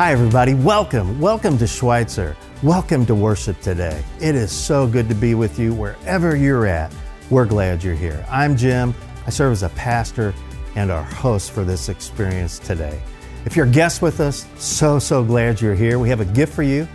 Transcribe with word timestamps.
Hi, 0.00 0.12
everybody. 0.12 0.54
Welcome. 0.54 1.20
Welcome 1.20 1.58
to 1.58 1.66
Schweitzer. 1.66 2.34
Welcome 2.62 3.04
to 3.04 3.14
worship 3.14 3.60
today. 3.60 4.02
It 4.18 4.34
is 4.34 4.50
so 4.50 4.86
good 4.86 5.10
to 5.10 5.14
be 5.14 5.34
with 5.34 5.58
you 5.58 5.74
wherever 5.74 6.34
you're 6.34 6.66
at. 6.66 6.90
We're 7.28 7.44
glad 7.44 7.84
you're 7.84 7.94
here. 7.94 8.24
I'm 8.30 8.56
Jim. 8.56 8.94
I 9.26 9.28
serve 9.28 9.52
as 9.52 9.62
a 9.62 9.68
pastor 9.68 10.32
and 10.74 10.90
our 10.90 11.02
host 11.02 11.50
for 11.50 11.64
this 11.64 11.90
experience 11.90 12.58
today. 12.58 12.98
If 13.44 13.56
you're 13.56 13.66
a 13.66 13.70
guest 13.70 14.00
with 14.00 14.20
us, 14.20 14.46
so, 14.56 14.98
so 14.98 15.22
glad 15.22 15.60
you're 15.60 15.74
here. 15.74 15.98
We 15.98 16.08
have 16.08 16.20
a 16.20 16.24
gift 16.24 16.54
for 16.54 16.62
you. 16.62 16.88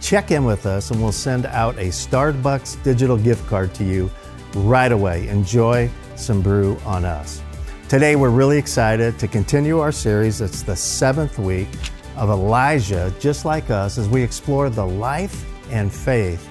Check 0.00 0.30
in 0.30 0.44
with 0.44 0.64
us 0.64 0.92
and 0.92 1.02
we'll 1.02 1.10
send 1.10 1.46
out 1.46 1.76
a 1.78 1.88
Starbucks 1.88 2.80
digital 2.84 3.16
gift 3.16 3.44
card 3.48 3.74
to 3.74 3.82
you 3.82 4.08
right 4.54 4.92
away. 4.92 5.26
Enjoy 5.26 5.90
some 6.14 6.40
brew 6.40 6.78
on 6.84 7.04
us. 7.04 7.42
Today, 7.88 8.14
we're 8.14 8.30
really 8.30 8.56
excited 8.56 9.18
to 9.18 9.26
continue 9.26 9.80
our 9.80 9.90
series. 9.90 10.40
It's 10.40 10.62
the 10.62 10.76
seventh 10.76 11.40
week 11.40 11.68
of 12.16 12.28
Elijah, 12.30 13.12
just 13.20 13.44
like 13.44 13.70
us, 13.70 13.98
as 13.98 14.08
we 14.08 14.22
explore 14.22 14.70
the 14.70 14.86
life 14.86 15.44
and 15.70 15.92
faith 15.92 16.48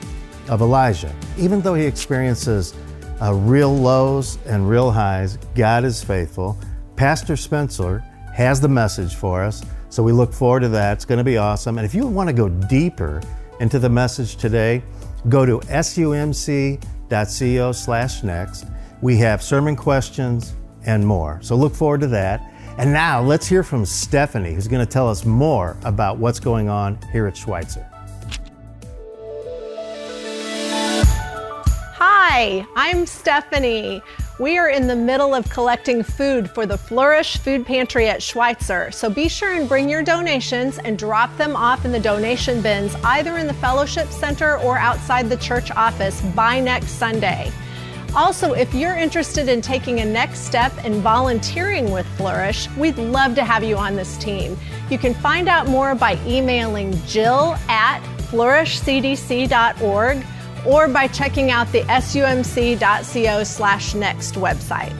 of 0.50 0.62
Elijah. 0.62 1.16
Even 1.38 1.62
though 1.62 1.76
he 1.76 1.86
experiences 1.86 2.74
uh, 3.22 3.34
real 3.34 3.76
lows 3.76 4.38
and 4.46 4.68
real 4.68 4.92
highs, 4.92 5.38
God 5.56 5.86
is 5.86 6.04
faithful. 6.04 6.58
Pastor 6.96 7.36
Spencer 7.36 8.00
has 8.34 8.60
the 8.60 8.68
message 8.68 9.16
for 9.16 9.44
us, 9.44 9.64
so 9.90 10.02
we 10.02 10.12
look 10.12 10.34
forward 10.34 10.62
to 10.62 10.70
that. 10.70 10.94
It's 10.94 11.06
going 11.06 11.20
to 11.20 11.24
be 11.24 11.38
awesome. 11.38 11.78
And 11.78 11.86
if 11.86 11.94
you 11.94 12.08
want 12.08 12.30
to 12.30 12.34
go 12.34 12.50
deeper 12.50 13.22
into 13.60 13.78
the 13.78 13.90
message 13.90 14.38
today, 14.38 14.84
go 15.30 15.46
to 15.46 15.60
sumc.co 15.60 16.82
slash 17.72 18.24
next. 18.24 18.66
We 19.02 19.18
have 19.18 19.44
sermon 19.44 19.76
questions 19.76 20.56
and 20.86 21.06
more. 21.06 21.40
So 21.42 21.56
look 21.56 21.76
forward 21.76 22.02
to 22.02 22.08
that. 22.08 22.51
And 22.78 22.94
now 22.94 23.22
let's 23.22 23.48
hear 23.48 23.64
from 23.64 23.86
Stephanie, 23.86 24.54
who's 24.54 24.68
going 24.68 24.86
to 24.86 24.92
tell 24.92 25.10
us 25.10 25.26
more 25.26 25.78
about 25.84 26.18
what's 26.18 26.40
going 26.40 26.70
on 26.70 26.98
here 27.12 27.28
at 27.28 27.36
Schweitzer. 27.36 27.86
Hi, 31.96 32.66
I'm 32.76 33.06
Stephanie. 33.06 34.02
We 34.40 34.58
are 34.58 34.70
in 34.70 34.88
the 34.88 34.96
middle 34.96 35.36
of 35.36 35.48
collecting 35.50 36.02
food 36.02 36.50
for 36.50 36.66
the 36.66 36.78
Flourish 36.78 37.38
Food 37.38 37.66
Pantry 37.66 38.08
at 38.08 38.24
Schweitzer, 38.24 38.90
so 38.90 39.10
be 39.10 39.28
sure 39.28 39.54
and 39.54 39.70
bring 39.70 39.88
your 39.88 40.02
donations 40.02 40.80
and 40.80 40.98
drop 40.98 41.36
them 41.38 41.56
off 41.56 41.86
in 41.86 41.92
the 41.92 42.00
donation 42.00 42.62
bins 42.62 42.96
either 43.04 43.38
in 43.38 43.46
the 43.46 43.54
Fellowship 43.54 44.08
Center 44.08 44.58
or 44.60 44.80
outside 44.80 45.30
the 45.30 45.38
church 45.38 45.70
office 45.72 46.22
by 46.34 46.60
next 46.60 46.94
Sunday. 46.94 47.52
Also, 48.14 48.52
if 48.52 48.74
you're 48.74 48.98
interested 48.98 49.48
in 49.48 49.62
taking 49.62 50.02
a 50.02 50.06
next 50.06 50.40
step 50.40 50.74
in 50.84 51.02
volunteering 51.02 51.92
with 51.92 52.06
Flourish, 52.18 52.70
we'd 52.72 52.98
love 52.98 53.36
to 53.36 53.46
have 53.46 53.64
you 53.64 53.78
on 53.78 53.96
this 53.96 54.18
team. 54.18 54.58
You 54.90 54.98
can 54.98 55.14
find 55.14 55.48
out 55.48 55.68
more 55.68 55.96
by 55.96 56.20
emailing 56.26 56.92
jill 57.06 57.56
at 57.70 58.02
flourishcdc.org 58.30 60.26
or 60.66 60.88
by 60.90 61.08
checking 61.08 61.52
out 61.52 61.72
the 61.72 61.84
sumc.co 61.84 63.44
slash 63.46 63.96
next 63.96 64.36
website. 64.36 64.94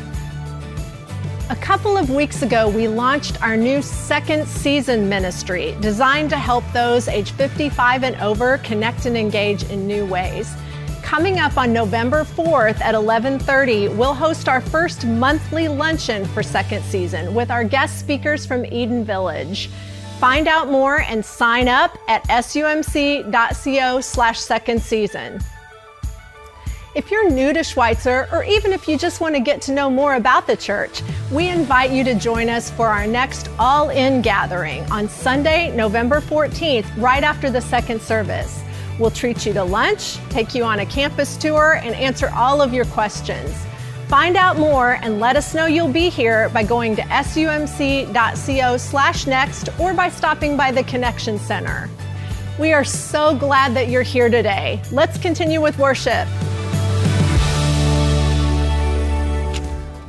A 1.50 1.56
couple 1.58 1.98
of 1.98 2.10
weeks 2.10 2.44
ago, 2.44 2.70
we 2.70 2.88
launched 2.88 3.42
our 3.44 3.58
new 3.58 3.82
second 3.82 4.48
season 4.48 5.10
ministry 5.10 5.76
designed 5.82 6.30
to 6.30 6.38
help 6.38 6.64
those 6.72 7.10
age 7.10 7.32
55 7.32 8.06
and 8.06 8.16
over 8.22 8.58
connect 8.60 9.06
and 9.06 9.18
engage 9.18 9.64
in 9.64 9.86
new 9.86 10.06
ways. 10.06 10.56
Coming 11.12 11.40
up 11.40 11.58
on 11.58 11.74
November 11.74 12.24
4th 12.24 12.80
at 12.80 12.96
11:30, 12.96 13.90
we'll 13.98 14.14
host 14.14 14.48
our 14.48 14.62
first 14.62 15.06
monthly 15.06 15.68
luncheon 15.68 16.24
for 16.24 16.42
second 16.42 16.86
season 16.86 17.36
with 17.36 17.52
our 17.52 17.66
guest 17.66 18.00
speakers 18.00 18.46
from 18.46 18.64
Eden 18.64 19.04
Village. 19.04 19.70
Find 20.22 20.48
out 20.48 20.72
more 20.72 21.02
and 21.02 21.26
sign 21.26 21.68
up 21.68 21.98
at 22.08 22.24
sumc.co 22.30 24.00
slash 24.00 24.40
second 24.40 24.82
season. 24.82 25.42
If 26.96 27.12
you're 27.12 27.30
new 27.30 27.52
to 27.52 27.62
Schweitzer, 27.62 28.30
or 28.32 28.46
even 28.46 28.72
if 28.72 28.88
you 28.88 28.98
just 28.98 29.20
want 29.20 29.36
to 29.36 29.42
get 29.42 29.62
to 29.64 29.74
know 29.74 29.90
more 29.90 30.16
about 30.16 30.48
the 30.48 30.56
church, 30.56 31.02
we 31.30 31.50
invite 31.50 31.92
you 31.92 32.06
to 32.06 32.16
join 32.16 32.50
us 32.50 32.72
for 32.72 32.88
our 32.88 33.06
next 33.06 33.50
All 33.60 33.90
In 33.90 34.22
gathering 34.22 34.90
on 34.90 35.10
Sunday, 35.10 35.76
November 35.76 36.22
14th, 36.22 36.88
right 36.96 37.22
after 37.22 37.50
the 37.50 37.60
second 37.60 38.02
service. 38.02 38.64
We'll 39.02 39.10
treat 39.10 39.48
you 39.48 39.54
to 39.54 39.64
lunch, 39.64 40.20
take 40.30 40.54
you 40.54 40.64
on 40.64 40.82
a 40.82 40.86
campus 40.86 41.36
tour, 41.36 41.80
and 41.84 41.96
answer 41.96 42.30
all 42.36 42.62
of 42.62 42.72
your 42.72 42.86
questions. 42.86 43.52
Find 44.08 44.38
out 44.38 44.60
more 44.60 45.00
and 45.02 45.20
let 45.20 45.36
us 45.36 45.56
know 45.56 45.66
you'll 45.66 45.92
be 45.92 46.08
here 46.08 46.50
by 46.50 46.62
going 46.62 46.96
to 46.98 47.02
sumc.co 47.02 48.78
slash 48.78 49.26
next 49.26 49.70
or 49.80 49.96
by 49.96 50.08
stopping 50.08 50.56
by 50.56 50.72
the 50.72 50.84
Connection 50.84 51.40
Center. 51.40 51.90
We 52.60 52.74
are 52.74 52.84
so 52.84 53.36
glad 53.36 53.74
that 53.74 53.88
you're 53.90 54.04
here 54.04 54.30
today. 54.30 54.80
Let's 54.92 55.18
continue 55.18 55.62
with 55.62 55.80
worship. 55.80 56.28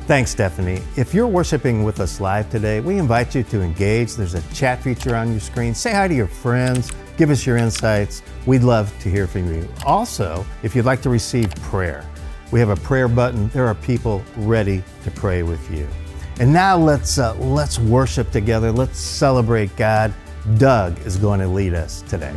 Thanks, 0.05 0.31
Stephanie. 0.31 0.81
If 0.97 1.13
you're 1.13 1.29
worshiping 1.29 1.85
with 1.85 2.01
us 2.01 2.19
live 2.19 2.49
today, 2.49 2.81
we 2.81 2.97
invite 2.97 3.33
you 3.33 3.43
to 3.43 3.61
engage. 3.61 4.15
There's 4.15 4.33
a 4.33 4.41
chat 4.53 4.83
feature 4.83 5.15
on 5.15 5.31
your 5.31 5.39
screen. 5.39 5.73
Say 5.73 5.93
hi 5.93 6.09
to 6.09 6.13
your 6.13 6.27
friends, 6.27 6.91
give 7.15 7.29
us 7.29 7.45
your 7.45 7.55
insights. 7.55 8.21
We'd 8.45 8.63
love 8.63 8.93
to 8.99 9.09
hear 9.09 9.27
from 9.27 9.53
you. 9.55 9.65
Also, 9.85 10.45
if 10.61 10.75
you'd 10.75 10.83
like 10.83 11.01
to 11.03 11.09
receive 11.09 11.55
prayer, 11.55 12.05
we 12.51 12.59
have 12.59 12.67
a 12.67 12.75
prayer 12.75 13.07
button. 13.07 13.47
There 13.49 13.65
are 13.65 13.75
people 13.75 14.21
ready 14.35 14.83
to 15.05 15.11
pray 15.11 15.41
with 15.41 15.71
you. 15.71 15.87
And 16.37 16.51
now 16.51 16.75
let's 16.75 17.17
uh, 17.17 17.35
let's 17.35 17.79
worship 17.79 18.29
together. 18.31 18.73
Let's 18.73 18.99
celebrate 18.99 19.73
God. 19.77 20.13
Doug 20.57 20.99
is 21.05 21.15
going 21.15 21.39
to 21.39 21.47
lead 21.47 21.73
us 21.73 22.01
today. 22.01 22.33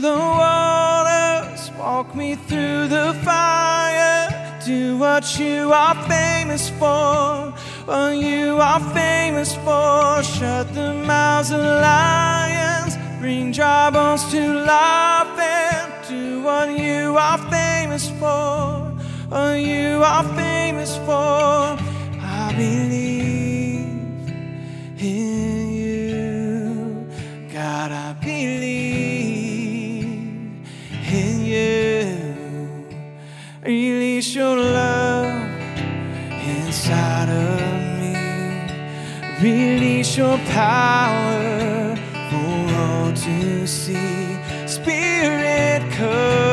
Through 0.00 0.10
the 0.10 0.16
waters, 0.16 1.72
walk 1.76 2.14
me 2.14 2.36
through 2.36 2.86
the 2.88 3.18
fire. 3.24 4.60
Do 4.64 4.96
what 4.98 5.38
you 5.38 5.72
are 5.72 5.94
famous 6.06 6.70
for, 6.70 7.52
what 7.84 8.16
you 8.16 8.58
are 8.60 8.80
famous 8.94 9.54
for. 9.56 10.22
Shut 10.22 10.72
the 10.74 10.92
mouths 10.92 11.50
of 11.50 11.60
lions, 11.60 12.96
bring 13.18 13.50
dry 13.50 13.90
bones 13.90 14.30
to 14.30 14.40
life, 14.64 15.38
and 15.38 16.08
do 16.08 16.42
what 16.42 16.68
you 16.70 17.16
are 17.16 17.38
famous 17.50 18.08
for, 18.20 18.94
what 19.28 19.54
you 19.54 20.02
are 20.04 20.24
famous 20.36 20.96
for. 20.98 21.76
I 22.20 22.54
believe 22.56 23.07
your 34.38 34.56
love 34.56 35.50
inside 36.46 37.28
of 37.28 37.60
me. 37.98 38.14
Release 39.42 40.16
your 40.16 40.38
power 40.54 41.96
for 42.30 42.74
all 42.76 43.12
to 43.12 43.66
see. 43.66 44.38
Spirit, 44.68 45.82
come 45.90 46.47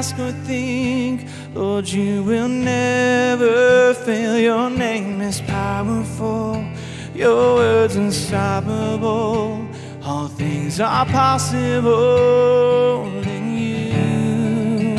ask 0.00 0.18
or 0.18 0.32
think. 0.48 1.26
Lord, 1.54 1.86
you 1.86 2.22
will 2.22 2.48
never 2.48 3.92
fail. 3.92 4.38
Your 4.38 4.70
name 4.70 5.20
is 5.20 5.42
powerful, 5.42 6.64
your 7.14 7.56
word's 7.56 7.96
unstoppable. 7.96 9.68
All 10.02 10.28
things 10.28 10.80
are 10.80 11.04
possible 11.04 11.84
in 13.36 13.44
you. 13.58 14.96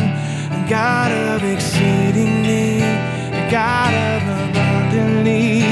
God 0.70 1.12
of 1.32 1.44
exceedingly, 1.56 2.82
God 3.50 3.94
of 4.12 4.22
abundantly, 4.44 5.64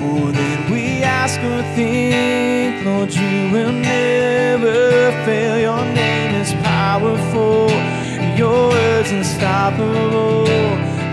more 0.00 0.32
than 0.32 0.58
we 0.72 1.02
ask 1.20 1.38
or 1.40 1.62
think. 1.76 2.86
Lord, 2.86 3.12
you 3.12 3.50
will 3.52 3.72
never 3.72 5.12
fail. 5.26 5.58
Your 5.68 5.84
name 5.94 6.34
is 6.40 6.54
powerful 6.64 7.68
your 8.36 8.68
words 8.70 9.10
unstoppable. 9.10 10.48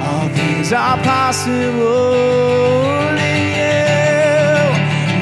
All 0.05 0.29
things 0.29 0.71
are 0.71 0.97
possible 1.03 2.15
in 3.31 3.41
you. 3.59 4.61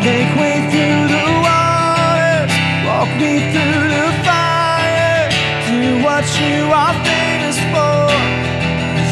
Make 0.06 0.32
way 0.42 0.58
through 0.72 1.04
the 1.16 1.26
waters, 1.46 2.54
walk 2.88 3.10
me 3.22 3.34
through 3.52 3.88
the 3.96 4.08
fire. 4.26 5.30
Do 5.70 6.04
what 6.06 6.26
you 6.42 6.58
are 6.82 6.96
famous 7.10 7.58
for. 7.74 8.00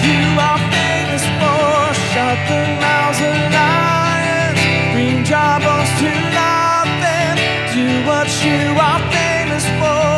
You 0.06 0.24
are 0.48 0.62
famous 0.76 1.26
for. 1.40 1.94
Shut 2.12 2.38
the 2.50 2.62
mouths 2.84 3.20
of 3.30 3.38
lions, 3.58 4.62
bring 4.94 5.24
dry 5.24 5.60
to 5.60 6.12
life, 6.38 7.04
and 7.18 7.38
do 7.74 7.86
what 8.08 8.30
you 8.46 8.62
are 8.88 9.02
famous 9.12 9.66
for. 9.80 10.16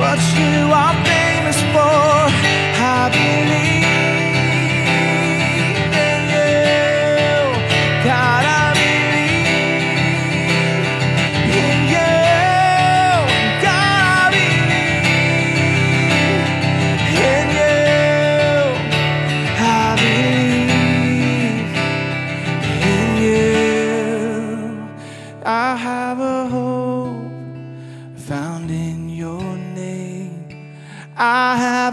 What 0.00 0.20
you 0.38 0.72
are 0.72 0.94
famous 1.04 1.37
for. 1.78 2.30
I 2.80 3.10
believe 3.14 3.77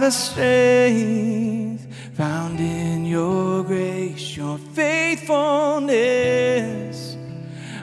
a 0.01 0.11
strength 0.11 1.87
found 2.15 2.59
in 2.59 3.05
your 3.05 3.63
grace, 3.63 4.35
your 4.37 4.57
faithfulness, 4.57 7.17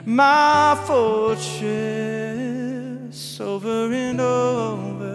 my 0.05 0.77
fortress 0.85 1.53
over 3.39 3.93
and 3.93 4.19
over. 4.19 5.13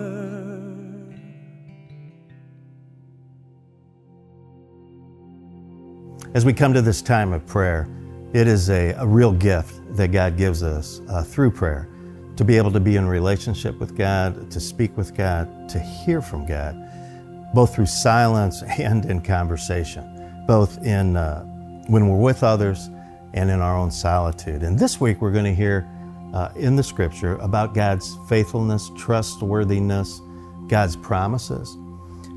As 6.34 6.44
we 6.44 6.52
come 6.52 6.74
to 6.74 6.82
this 6.82 7.00
time 7.02 7.32
of 7.32 7.44
prayer, 7.46 7.88
it 8.32 8.46
is 8.46 8.70
a, 8.70 8.92
a 8.92 9.06
real 9.06 9.32
gift 9.32 9.74
that 9.96 10.12
God 10.12 10.36
gives 10.36 10.62
us 10.62 11.00
uh, 11.08 11.24
through 11.24 11.50
prayer 11.50 11.88
to 12.36 12.44
be 12.44 12.56
able 12.56 12.70
to 12.70 12.78
be 12.78 12.94
in 12.94 13.08
relationship 13.08 13.76
with 13.80 13.96
God, 13.96 14.48
to 14.52 14.60
speak 14.60 14.96
with 14.96 15.16
God, 15.16 15.68
to 15.70 15.80
hear 15.80 16.22
from 16.22 16.46
God, 16.46 16.76
both 17.54 17.74
through 17.74 17.86
silence 17.86 18.62
and 18.62 19.04
in 19.06 19.20
conversation, 19.20 20.44
both 20.46 20.82
in 20.84 21.16
uh, 21.16 21.42
when 21.88 22.08
we're 22.08 22.18
with 22.18 22.42
others 22.42 22.90
and 23.34 23.50
in 23.50 23.60
our 23.60 23.76
own 23.76 23.90
solitude. 23.90 24.62
And 24.62 24.78
this 24.78 25.00
week 25.00 25.20
we're 25.20 25.32
going 25.32 25.44
to 25.44 25.54
hear 25.54 25.88
uh, 26.34 26.50
in 26.56 26.76
the 26.76 26.82
scripture 26.82 27.36
about 27.36 27.74
God's 27.74 28.16
faithfulness, 28.28 28.90
trustworthiness, 28.96 30.20
God's 30.68 30.96
promises. 30.96 31.76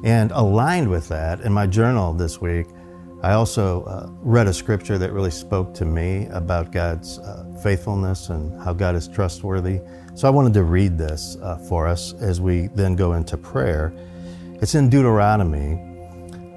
And 0.04 0.32
aligned 0.32 0.90
with 0.90 1.08
that, 1.10 1.42
in 1.42 1.54
my 1.54 1.68
journal 1.68 2.14
this 2.14 2.42
week, 2.42 2.68
I 3.22 3.34
also 3.34 3.84
uh, 3.84 4.10
read 4.22 4.48
a 4.48 4.54
scripture 4.54 4.98
that 4.98 5.12
really 5.12 5.30
spoke 5.30 5.76
to 5.76 5.86
me 5.86 6.26
about 6.32 6.72
God's 6.72 7.20
uh, 7.20 7.46
faithfulness 7.62 8.30
and 8.30 8.60
how 8.64 8.74
God 8.74 8.96
is 8.96 9.08
trustworthy. 9.08 9.80
So 10.16 10.28
I 10.28 10.32
wanted 10.32 10.56
to 10.56 10.64
read 10.64 10.98
this 10.98 11.38
uh, 11.44 11.58
for 11.70 11.88
us 11.88 12.14
as 12.14 12.42
we 12.42 12.68
then 12.74 12.96
go 12.96 13.14
into 13.14 13.38
prayer. 13.38 13.94
It's 14.62 14.76
in 14.76 14.90
Deuteronomy. 14.90 15.80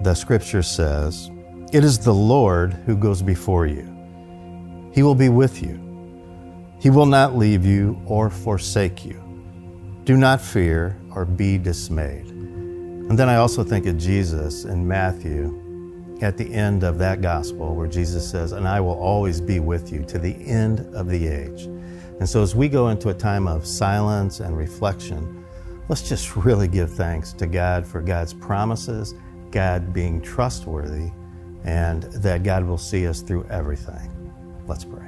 The 0.03 0.13
scripture 0.13 0.63
says, 0.63 1.31
It 1.73 1.83
is 1.85 1.99
the 1.99 2.13
Lord 2.13 2.75
who 2.85 2.99
goes 2.99 3.23
before 3.23 3.67
you, 3.67 3.89
He 4.93 5.03
will 5.03 5.15
be 5.15 5.31
with 5.31 5.63
you. 5.63 5.81
He 6.79 6.91
will 6.91 7.07
not 7.07 7.35
leave 7.35 7.65
you 7.65 7.99
or 8.05 8.29
forsake 8.29 9.07
you. 9.07 9.19
Do 10.05 10.19
not 10.19 10.43
fear 10.43 11.01
or 11.15 11.25
be 11.25 11.57
dismayed. 11.57 12.27
And 12.27 13.19
then 13.19 13.31
I 13.31 13.37
also 13.37 13.65
think 13.65 13.87
of 13.87 13.97
Jesus 13.97 14.65
in 14.65 14.87
Matthew 14.87 16.19
at 16.21 16.37
the 16.37 16.53
end 16.53 16.85
of 16.85 16.99
that 16.99 17.23
gospel 17.23 17.75
where 17.75 17.89
Jesus 17.89 18.31
says, 18.31 18.53
And 18.53 18.69
I 18.69 18.81
will 18.81 18.99
always 18.99 19.41
be 19.41 19.61
with 19.61 19.91
you 19.91 20.03
to 20.05 20.19
the 20.19 20.35
end 20.45 20.81
of 20.95 21.09
the 21.09 21.27
age. 21.27 21.63
And 22.21 22.29
so 22.29 22.43
as 22.43 22.55
we 22.55 22.69
go 22.69 22.89
into 22.89 23.09
a 23.09 23.15
time 23.15 23.49
of 23.49 23.67
silence 23.67 24.41
and 24.41 24.55
reflection, 24.55 25.44
let's 25.89 26.09
just 26.09 26.37
really 26.37 26.69
give 26.69 26.93
thanks 26.93 27.33
to 27.35 27.47
God 27.47 27.87
for 27.87 28.01
God's 28.01 28.35
promises, 28.35 29.15
God 29.51 29.93
being 29.93 30.21
trustworthy, 30.21 31.11
and 31.65 32.05
that 32.05 32.43
God 32.43 32.65
will 32.65 32.79
see 32.79 33.07
us 33.07 33.21
through 33.21 33.45
everything. 33.51 34.11
Let's 34.67 34.85
pray. 34.85 35.04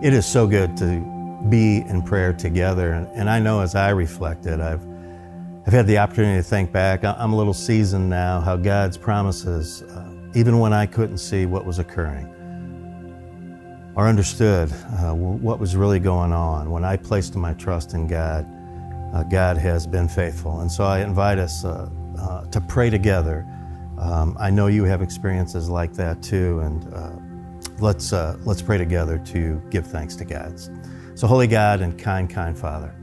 It 0.00 0.12
is 0.12 0.24
so 0.24 0.46
good 0.46 0.76
to 0.76 1.44
be 1.48 1.78
in 1.78 2.02
prayer 2.02 2.32
together. 2.32 2.92
And, 2.92 3.08
and 3.08 3.28
I 3.28 3.40
know 3.40 3.62
as 3.62 3.74
I 3.74 3.90
reflected, 3.90 4.60
I've, 4.60 4.80
I've 5.66 5.72
had 5.72 5.88
the 5.88 5.98
opportunity 5.98 6.38
to 6.38 6.42
think 6.42 6.70
back. 6.70 7.02
I'm 7.02 7.32
a 7.32 7.36
little 7.36 7.52
seasoned 7.52 8.08
now, 8.08 8.40
how 8.40 8.56
God's 8.56 8.96
promises, 8.96 9.82
uh, 9.82 10.08
even 10.36 10.60
when 10.60 10.72
I 10.72 10.86
couldn't 10.86 11.18
see 11.18 11.46
what 11.46 11.66
was 11.66 11.80
occurring 11.80 12.26
or 13.96 14.06
understood 14.06 14.70
uh, 15.00 15.12
what 15.14 15.58
was 15.58 15.74
really 15.74 15.98
going 15.98 16.30
on, 16.30 16.70
when 16.70 16.84
I 16.84 16.96
placed 16.96 17.34
my 17.34 17.52
trust 17.54 17.92
in 17.92 18.06
God, 18.06 18.46
uh, 19.12 19.24
God 19.24 19.56
has 19.56 19.84
been 19.84 20.06
faithful. 20.06 20.60
And 20.60 20.70
so 20.70 20.84
I 20.84 21.00
invite 21.00 21.38
us 21.38 21.64
uh, 21.64 21.90
uh, 22.20 22.44
to 22.46 22.60
pray 22.60 22.88
together. 22.88 23.44
Um, 23.98 24.36
I 24.38 24.50
know 24.50 24.68
you 24.68 24.84
have 24.84 25.02
experiences 25.02 25.68
like 25.68 25.92
that 25.94 26.22
too. 26.22 26.60
And 26.60 26.94
uh, 26.94 27.10
let's, 27.80 28.12
uh, 28.12 28.36
let's 28.44 28.62
pray 28.62 28.78
together 28.78 29.18
to 29.26 29.62
give 29.70 29.86
thanks 29.86 30.16
to 30.16 30.24
God. 30.24 30.58
So, 31.14 31.26
Holy 31.26 31.46
God 31.46 31.80
and 31.80 31.98
kind, 31.98 32.28
kind 32.30 32.56
Father, 32.56 32.94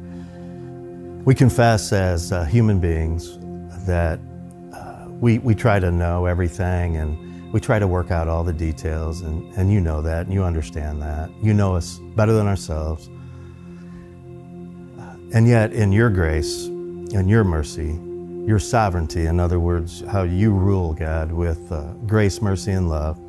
we 1.25 1.35
confess 1.35 1.91
as 1.91 2.31
uh, 2.31 2.45
human 2.45 2.79
beings 2.79 3.37
that 3.85 4.19
uh, 4.73 5.07
we, 5.09 5.39
we 5.39 5.55
try 5.55 5.79
to 5.79 5.91
know 5.91 6.25
everything 6.25 6.97
and 6.97 7.53
we 7.55 7.59
try 7.59 7.79
to 7.79 7.87
work 7.87 8.11
out 8.11 8.27
all 8.27 8.43
the 8.43 8.51
details, 8.51 9.21
and, 9.21 9.53
and 9.53 9.71
you 9.71 9.79
know 9.79 10.01
that 10.01 10.25
and 10.25 10.33
you 10.33 10.43
understand 10.43 11.01
that. 11.01 11.29
You 11.41 11.53
know 11.53 11.73
us 11.75 11.99
better 12.15 12.33
than 12.33 12.47
ourselves. 12.47 13.07
And 15.33 15.47
yet, 15.47 15.71
in 15.71 15.91
your 15.91 16.09
grace 16.09 16.65
and 16.65 17.29
your 17.29 17.43
mercy, 17.43 17.99
your 18.45 18.59
sovereignty, 18.59 19.25
in 19.25 19.39
other 19.39 19.59
words, 19.59 20.01
how 20.01 20.23
you 20.23 20.51
rule, 20.51 20.93
God, 20.93 21.31
with 21.31 21.71
uh, 21.71 21.93
grace, 22.05 22.41
mercy, 22.41 22.71
and 22.71 22.89
love, 22.89 23.19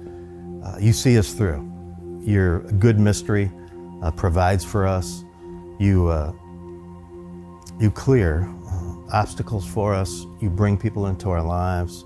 uh, 0.66 0.76
you 0.78 0.92
see 0.92 1.18
us 1.18 1.32
through. 1.32 1.62
Your 2.20 2.60
good 2.72 2.98
mystery 2.98 3.52
uh, 4.02 4.10
provides 4.10 4.64
for 4.64 4.86
us. 4.86 5.24
You, 5.78 6.08
uh, 6.08 6.32
you 7.78 7.90
clear 7.90 8.52
uh, 8.66 8.94
obstacles 9.12 9.66
for 9.66 9.94
us. 9.94 10.26
You 10.40 10.50
bring 10.50 10.76
people 10.76 11.06
into 11.06 11.30
our 11.30 11.42
lives. 11.42 12.04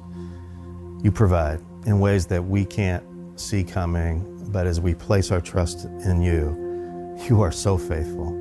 You 1.02 1.10
provide 1.10 1.60
in 1.86 2.00
ways 2.00 2.26
that 2.26 2.44
we 2.44 2.64
can't 2.66 3.04
see 3.40 3.64
coming. 3.64 4.26
But 4.52 4.66
as 4.66 4.78
we 4.78 4.94
place 4.94 5.30
our 5.30 5.40
trust 5.40 5.86
in 6.04 6.20
you, 6.20 7.16
you 7.28 7.40
are 7.40 7.52
so 7.52 7.78
faithful. 7.78 8.36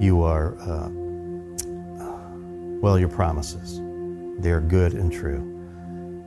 You 0.00 0.22
are, 0.22 0.56
uh, 0.60 0.90
well, 2.80 2.98
your 2.98 3.08
promises, 3.08 3.80
they 4.40 4.52
are 4.52 4.60
good 4.60 4.92
and 4.94 5.12
true. 5.12 5.57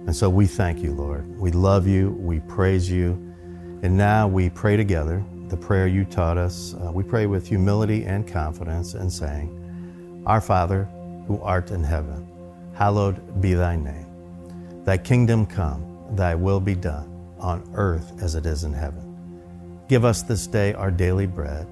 And 0.06 0.16
so 0.16 0.30
we 0.30 0.48
thank 0.48 0.80
you, 0.80 0.94
Lord. 0.94 1.40
We 1.40 1.52
love 1.52 1.88
you. 1.88 2.12
We 2.20 2.40
praise 2.42 2.90
you. 2.90 3.12
And 3.84 3.98
now 3.98 4.28
we 4.28 4.50
pray 4.50 4.78
together 4.78 5.24
the 5.50 5.58
prayer 5.58 5.86
you 5.86 6.06
taught 6.06 6.38
us. 6.38 6.74
Uh, 6.76 6.92
we 6.92 7.04
pray 7.04 7.26
with 7.26 7.48
humility 7.48 8.06
and 8.06 8.28
confidence 8.28 8.94
and 8.94 9.12
saying, 9.12 10.24
Our 10.26 10.40
Father, 10.40 10.86
who 11.28 11.42
art 11.42 11.72
in 11.72 11.84
heaven, 11.84 12.28
hallowed 12.74 13.42
be 13.42 13.54
thy 13.54 13.76
name. 13.76 14.08
Thy 14.86 14.98
kingdom 14.98 15.46
come, 15.46 16.08
thy 16.16 16.36
will 16.36 16.60
be 16.60 16.74
done, 16.74 17.36
on 17.38 17.70
earth 17.76 18.14
as 18.22 18.36
it 18.36 18.46
is 18.46 18.64
in 18.64 18.74
heaven. 18.74 19.12
Give 19.90 20.06
us 20.06 20.24
this 20.24 20.48
day 20.48 20.74
our 20.74 20.90
daily 20.90 21.28
bread, 21.28 21.68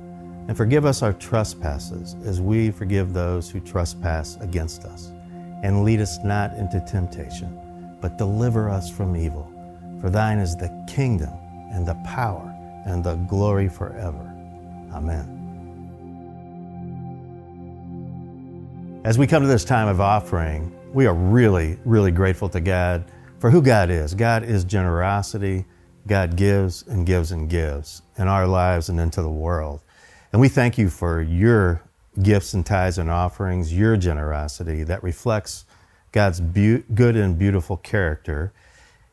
and 0.48 0.58
forgive 0.58 0.86
us 0.86 1.02
our 1.02 1.14
trespasses 1.14 2.16
as 2.26 2.42
we 2.42 2.72
forgive 2.72 3.14
those 3.14 3.50
who 3.50 3.60
trespass 3.62 4.36
against 4.42 4.84
us. 4.84 5.12
And 5.64 5.84
lead 5.86 6.02
us 6.02 6.18
not 6.24 6.54
into 6.56 6.84
temptation, 6.86 7.58
but 8.02 8.18
deliver 8.18 8.70
us 8.70 8.90
from 8.90 9.16
evil. 9.16 9.52
For 10.02 10.10
thine 10.10 10.40
is 10.40 10.56
the 10.56 10.70
kingdom 10.88 11.34
and 11.72 11.88
the 11.88 11.96
power 12.06 12.56
and 12.86 13.04
the 13.04 13.16
glory 13.16 13.70
forever. 13.70 14.34
Amen. 14.94 15.36
As 19.04 19.18
we 19.18 19.28
come 19.28 19.44
to 19.44 19.48
this 19.48 19.64
time 19.64 19.88
of 19.88 20.02
offering, 20.02 20.76
we 20.94 21.06
are 21.06 21.14
really, 21.14 21.78
really 21.86 22.12
grateful 22.12 22.50
to 22.50 22.60
God 22.60 23.06
for 23.40 23.50
who 23.50 23.62
God 23.62 23.90
is. 23.90 24.14
God 24.14 24.44
is 24.44 24.64
generosity. 24.64 25.66
God 26.08 26.36
gives 26.36 26.84
and 26.88 27.06
gives 27.06 27.32
and 27.32 27.50
gives 27.50 28.02
in 28.18 28.28
our 28.28 28.48
lives 28.48 28.90
and 28.90 29.00
into 29.00 29.22
the 29.22 29.30
world. 29.30 29.82
And 30.32 30.42
we 30.42 30.50
thank 30.50 30.78
you 30.78 30.90
for 30.90 31.22
your 31.22 31.82
gifts 32.22 32.54
and 32.54 32.66
tithes 32.66 32.98
and 32.98 33.10
offerings, 33.10 33.74
your 33.74 33.96
generosity 33.96 34.84
that 34.84 35.04
reflects 35.04 35.66
God's 36.12 36.40
be- 36.40 36.84
good 36.94 37.16
and 37.16 37.38
beautiful 37.38 37.78
character. 37.78 38.52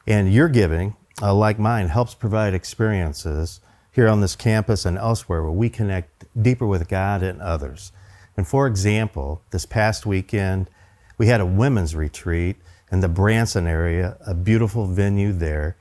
And 0.07 0.33
your 0.33 0.49
giving, 0.49 0.97
uh, 1.21 1.35
like 1.35 1.59
mine, 1.59 1.89
helps 1.89 2.15
provide 2.15 2.55
experiences 2.55 3.61
here 3.93 4.09
on 4.09 4.21
this 4.21 4.37
campus 4.37 4.85
and 4.85 4.99
elsewhere 4.99 5.43
where 5.43 5.51
we 5.51 5.69
connect 5.69 6.25
deeper 6.41 6.67
with 6.67 6.89
God 6.89 7.23
and 7.23 7.41
others. 7.41 7.93
And 8.37 8.47
for 8.47 8.67
example, 8.67 9.43
this 9.51 9.67
past 9.67 10.05
weekend, 10.05 10.69
we 11.19 11.29
had 11.29 11.41
a 11.41 11.47
women's 11.47 11.97
retreat 11.97 12.57
in 12.93 13.01
the 13.01 13.09
Branson 13.09 13.67
area, 13.67 14.17
a 14.27 14.35
beautiful 14.35 14.87
venue 14.87 15.33
there 15.33 15.77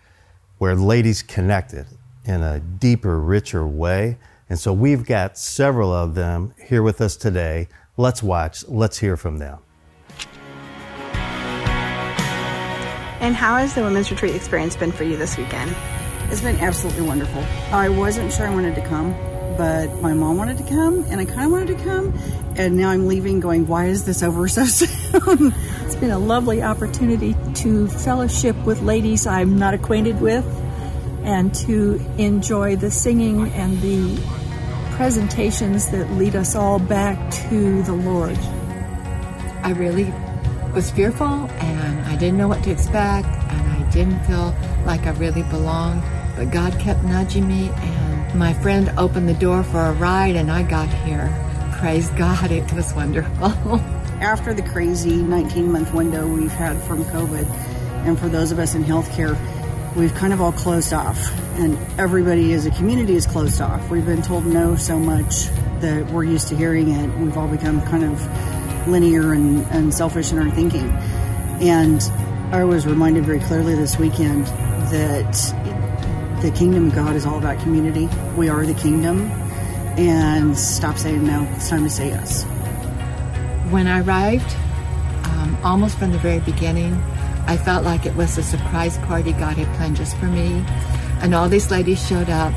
where 0.57 0.75
ladies 0.75 1.21
connected 1.21 1.85
in 2.23 2.41
a 2.41 2.59
deeper, 2.59 3.19
richer 3.19 3.67
way. 3.67 4.17
And 4.49 4.57
so 4.57 4.73
we've 4.73 5.05
got 5.05 5.37
several 5.37 5.93
of 5.93 6.15
them 6.15 6.53
here 6.65 6.81
with 6.81 7.01
us 7.01 7.15
today. 7.15 7.67
Let's 7.97 8.23
watch, 8.23 8.67
let's 8.67 8.99
hear 8.99 9.17
from 9.17 9.37
them. 9.37 9.59
And 13.25 13.35
how 13.35 13.57
has 13.57 13.73
the 13.73 13.81
women's 13.81 14.11
retreat 14.11 14.35
experience 14.35 14.75
been 14.75 14.91
for 14.91 15.03
you 15.03 15.17
this 15.17 15.35
weekend? 15.35 15.75
It's 16.29 16.41
been 16.41 16.57
absolutely 16.57 17.07
wonderful. 17.07 17.43
I 17.71 17.89
wasn't 17.89 18.31
sure 18.31 18.45
I 18.45 18.53
wanted 18.53 18.75
to 18.75 18.81
come, 18.81 19.13
but 19.57 19.87
my 19.99 20.13
mom 20.13 20.37
wanted 20.37 20.59
to 20.59 20.63
come, 20.65 21.03
and 21.09 21.19
I 21.19 21.25
kind 21.25 21.45
of 21.45 21.51
wanted 21.51 21.75
to 21.75 21.83
come, 21.83 22.13
and 22.55 22.77
now 22.77 22.89
I'm 22.89 23.07
leaving 23.07 23.39
going, 23.39 23.65
why 23.65 23.87
is 23.87 24.05
this 24.05 24.21
over 24.21 24.47
so 24.47 24.65
soon? 24.65 25.55
it's 25.81 25.95
been 25.95 26.11
a 26.11 26.19
lovely 26.19 26.61
opportunity 26.61 27.35
to 27.55 27.87
fellowship 27.87 28.55
with 28.57 28.83
ladies 28.83 29.25
I'm 29.25 29.57
not 29.57 29.73
acquainted 29.73 30.21
with 30.21 30.45
and 31.23 31.51
to 31.55 31.99
enjoy 32.19 32.75
the 32.75 32.91
singing 32.91 33.49
and 33.53 33.81
the 33.81 34.21
presentations 34.97 35.89
that 35.89 36.11
lead 36.11 36.35
us 36.35 36.53
all 36.53 36.77
back 36.77 37.31
to 37.49 37.81
the 37.81 37.93
Lord. 37.93 38.37
I 39.63 39.73
really 39.75 40.13
was 40.75 40.91
fearful 40.91 41.25
and 41.49 41.94
I 42.15 42.17
didn't 42.17 42.37
know 42.37 42.47
what 42.47 42.63
to 42.63 42.71
expect 42.71 43.27
and 43.27 43.71
I 43.73 43.89
didn't 43.91 44.23
feel 44.23 44.55
like 44.85 45.05
I 45.05 45.09
really 45.09 45.43
belonged, 45.43 46.01
but 46.37 46.49
God 46.49 46.79
kept 46.79 47.03
nudging 47.03 47.45
me 47.45 47.71
and 47.75 48.39
my 48.39 48.53
friend 48.53 48.89
opened 48.97 49.27
the 49.27 49.33
door 49.33 49.63
for 49.63 49.81
a 49.81 49.91
ride 49.91 50.37
and 50.37 50.49
I 50.49 50.63
got 50.63 50.87
here. 50.87 51.29
Praise 51.77 52.09
God, 52.11 52.51
it 52.51 52.71
was 52.71 52.93
wonderful. 52.93 53.47
After 54.21 54.53
the 54.53 54.61
crazy 54.61 55.17
19 55.17 55.69
month 55.69 55.93
window 55.93 56.25
we've 56.25 56.53
had 56.53 56.81
from 56.83 57.03
COVID, 57.03 57.49
and 58.07 58.17
for 58.17 58.29
those 58.29 58.53
of 58.53 58.59
us 58.59 58.75
in 58.75 58.85
healthcare, 58.85 59.35
we've 59.97 60.15
kind 60.15 60.31
of 60.31 60.39
all 60.39 60.53
closed 60.53 60.93
off, 60.93 61.19
and 61.57 61.77
everybody 61.99 62.53
as 62.53 62.65
a 62.65 62.71
community 62.71 63.15
is 63.15 63.27
closed 63.27 63.59
off. 63.59 63.89
We've 63.89 64.05
been 64.05 64.21
told 64.21 64.45
no 64.45 64.77
so 64.77 64.97
much 64.97 65.47
that 65.81 66.09
we're 66.13 66.23
used 66.23 66.47
to 66.47 66.55
hearing 66.55 66.91
it. 66.91 67.13
We've 67.19 67.37
all 67.37 67.49
become 67.49 67.81
kind 67.81 68.05
of 68.05 68.87
linear 68.87 69.33
and, 69.33 69.65
and 69.65 69.93
selfish 69.93 70.31
in 70.31 70.39
our 70.39 70.49
thinking. 70.51 70.97
And 71.61 72.01
I 72.53 72.63
was 72.63 72.85
reminded 72.85 73.25
very 73.25 73.39
clearly 73.39 73.75
this 73.75 73.97
weekend 73.97 74.45
that 74.91 75.33
the 76.41 76.51
kingdom 76.51 76.87
of 76.87 76.95
God 76.95 77.15
is 77.15 77.25
all 77.25 77.37
about 77.37 77.59
community. 77.59 78.09
We 78.35 78.49
are 78.49 78.65
the 78.65 78.73
kingdom, 78.73 79.31
and 79.97 80.57
stop 80.57 80.97
saying 80.97 81.25
no. 81.25 81.47
It's 81.55 81.69
time 81.69 81.83
to 81.83 81.89
say 81.89 82.09
yes. 82.09 82.43
When 83.71 83.87
I 83.87 84.01
arrived, 84.01 84.55
um, 85.25 85.57
almost 85.63 85.97
from 85.97 86.11
the 86.11 86.19
very 86.19 86.39
beginning, 86.41 86.93
I 87.47 87.57
felt 87.57 87.83
like 87.83 88.05
it 88.05 88.15
was 88.15 88.37
a 88.37 88.43
surprise 88.43 88.97
party 88.99 89.31
God 89.31 89.57
had 89.57 89.73
planned 89.77 89.95
just 89.95 90.17
for 90.17 90.25
me. 90.25 90.63
And 91.21 91.33
all 91.33 91.47
these 91.47 91.71
ladies 91.71 92.05
showed 92.05 92.29
up 92.29 92.53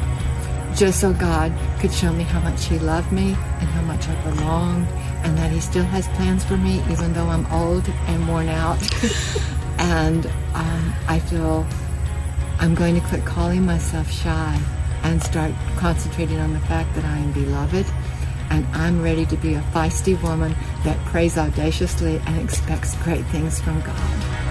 just 0.74 1.00
so 1.00 1.12
God 1.12 1.52
could 1.80 1.92
show 1.92 2.12
me 2.12 2.24
how 2.24 2.40
much 2.40 2.66
He 2.66 2.78
loved 2.78 3.12
me 3.12 3.28
and 3.28 3.68
how 3.68 3.82
much 3.82 4.08
I 4.08 4.14
belonged 4.22 4.86
and 5.24 5.36
that 5.38 5.50
He 5.50 5.60
still 5.60 5.84
has 5.84 6.08
plans 6.08 6.44
for 6.44 6.56
me 6.56 6.82
even 6.90 7.12
though 7.12 7.26
I'm 7.26 7.46
old 7.52 7.88
and 8.06 8.28
worn 8.28 8.48
out. 8.48 8.78
and 9.78 10.26
um, 10.54 10.94
I 11.06 11.18
feel 11.18 11.66
I'm 12.58 12.74
going 12.74 13.00
to 13.00 13.06
quit 13.06 13.24
calling 13.24 13.64
myself 13.64 14.10
shy 14.10 14.60
and 15.02 15.22
start 15.22 15.52
concentrating 15.76 16.38
on 16.38 16.52
the 16.52 16.60
fact 16.60 16.94
that 16.94 17.04
I 17.04 17.18
am 17.18 17.32
beloved 17.32 17.86
and 18.50 18.66
I'm 18.74 19.02
ready 19.02 19.26
to 19.26 19.36
be 19.36 19.54
a 19.54 19.60
feisty 19.72 20.20
woman 20.22 20.54
that 20.84 20.98
prays 21.06 21.38
audaciously 21.38 22.20
and 22.26 22.40
expects 22.40 22.96
great 23.02 23.24
things 23.26 23.60
from 23.60 23.80
God. 23.80 24.47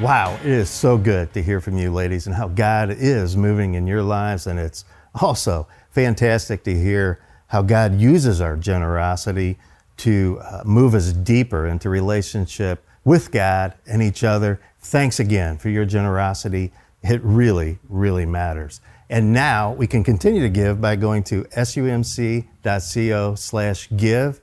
Wow, 0.00 0.36
it 0.42 0.50
is 0.50 0.68
so 0.68 0.98
good 0.98 1.32
to 1.34 1.42
hear 1.42 1.60
from 1.60 1.78
you, 1.78 1.92
ladies, 1.92 2.26
and 2.26 2.34
how 2.34 2.48
God 2.48 2.90
is 2.90 3.36
moving 3.36 3.74
in 3.74 3.86
your 3.86 4.02
lives. 4.02 4.48
And 4.48 4.58
it's 4.58 4.84
also 5.14 5.68
fantastic 5.90 6.64
to 6.64 6.76
hear 6.76 7.20
how 7.46 7.62
God 7.62 8.00
uses 8.00 8.40
our 8.40 8.56
generosity 8.56 9.56
to 9.98 10.40
uh, 10.42 10.62
move 10.64 10.96
us 10.96 11.12
deeper 11.12 11.68
into 11.68 11.88
relationship 11.88 12.84
with 13.04 13.30
God 13.30 13.74
and 13.86 14.02
each 14.02 14.24
other. 14.24 14.60
Thanks 14.80 15.20
again 15.20 15.58
for 15.58 15.68
your 15.68 15.84
generosity. 15.84 16.72
It 17.04 17.22
really, 17.22 17.78
really 17.88 18.26
matters. 18.26 18.80
And 19.08 19.32
now 19.32 19.74
we 19.74 19.86
can 19.86 20.02
continue 20.02 20.42
to 20.42 20.48
give 20.48 20.80
by 20.80 20.96
going 20.96 21.22
to 21.24 21.44
sumc.co 21.44 23.34
slash 23.36 23.88
give. 23.96 24.40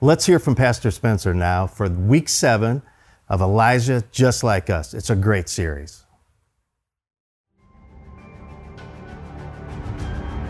Let's 0.00 0.26
hear 0.26 0.38
from 0.38 0.54
Pastor 0.54 0.92
Spencer 0.92 1.34
now 1.34 1.66
for 1.66 1.88
week 1.88 2.28
seven 2.28 2.82
of 3.32 3.40
Elijah 3.40 4.04
Just 4.12 4.44
Like 4.44 4.68
Us. 4.68 4.92
It's 4.92 5.08
a 5.08 5.16
great 5.16 5.48
series. 5.48 6.04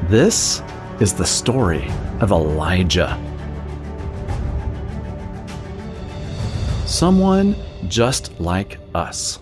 This 0.09 0.61
is 0.99 1.15
the 1.15 1.25
story 1.25 1.89
of 2.21 2.33
Elijah. 2.33 3.17
Someone 6.85 7.55
just 7.87 8.41
like 8.41 8.81
us. 8.97 9.39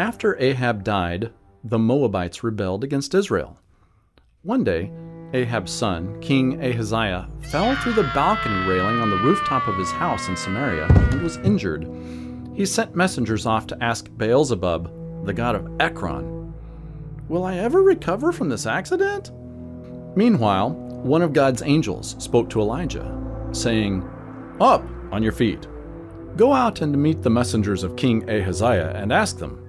After 0.00 0.34
Ahab 0.40 0.82
died, 0.82 1.30
the 1.62 1.78
Moabites 1.78 2.42
rebelled 2.42 2.84
against 2.84 3.14
Israel. 3.14 3.58
One 4.40 4.64
day, 4.64 4.90
Ahab's 5.34 5.72
son, 5.72 6.18
King 6.22 6.58
Ahaziah, 6.64 7.28
fell 7.42 7.76
through 7.76 7.92
the 7.92 8.10
balcony 8.14 8.66
railing 8.66 8.98
on 8.98 9.10
the 9.10 9.18
rooftop 9.18 9.68
of 9.68 9.76
his 9.76 9.92
house 9.92 10.26
in 10.26 10.38
Samaria 10.38 10.86
and 10.86 11.20
was 11.20 11.36
injured. 11.44 11.86
He 12.54 12.64
sent 12.64 12.96
messengers 12.96 13.44
off 13.44 13.66
to 13.66 13.84
ask 13.84 14.08
Beelzebub, 14.16 15.26
the 15.26 15.34
god 15.34 15.54
of 15.54 15.70
Ekron, 15.78 16.54
Will 17.28 17.44
I 17.44 17.58
ever 17.58 17.82
recover 17.82 18.32
from 18.32 18.48
this 18.48 18.64
accident? 18.64 19.32
Meanwhile, 20.16 20.70
one 20.70 21.20
of 21.20 21.34
God's 21.34 21.60
angels 21.60 22.16
spoke 22.18 22.48
to 22.48 22.62
Elijah, 22.62 23.20
saying, 23.52 24.02
Up 24.62 24.82
on 25.12 25.22
your 25.22 25.32
feet. 25.32 25.68
Go 26.38 26.54
out 26.54 26.80
and 26.80 26.96
meet 26.96 27.20
the 27.20 27.28
messengers 27.28 27.82
of 27.82 27.96
King 27.96 28.26
Ahaziah 28.30 28.94
and 28.96 29.12
ask 29.12 29.36
them, 29.36 29.66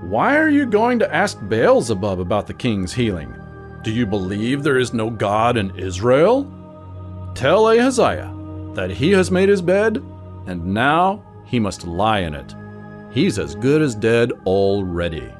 Why 0.00 0.38
are 0.38 0.48
you 0.48 0.64
going 0.64 0.98
to 1.00 1.14
ask 1.14 1.38
Beelzebub 1.46 2.20
about 2.20 2.46
the 2.46 2.54
king's 2.54 2.94
healing? 2.94 3.34
Do 3.82 3.90
you 3.90 4.06
believe 4.06 4.62
there 4.62 4.78
is 4.78 4.94
no 4.94 5.10
God 5.10 5.58
in 5.58 5.76
Israel? 5.78 6.50
Tell 7.34 7.68
Ahaziah 7.68 8.34
that 8.74 8.90
he 8.90 9.10
has 9.10 9.30
made 9.30 9.50
his 9.50 9.60
bed, 9.60 10.02
and 10.46 10.72
now 10.72 11.22
he 11.44 11.60
must 11.60 11.86
lie 11.86 12.20
in 12.20 12.34
it. 12.34 12.54
He's 13.12 13.38
as 13.38 13.54
good 13.54 13.82
as 13.82 13.94
dead 13.94 14.32
already. 14.46 15.30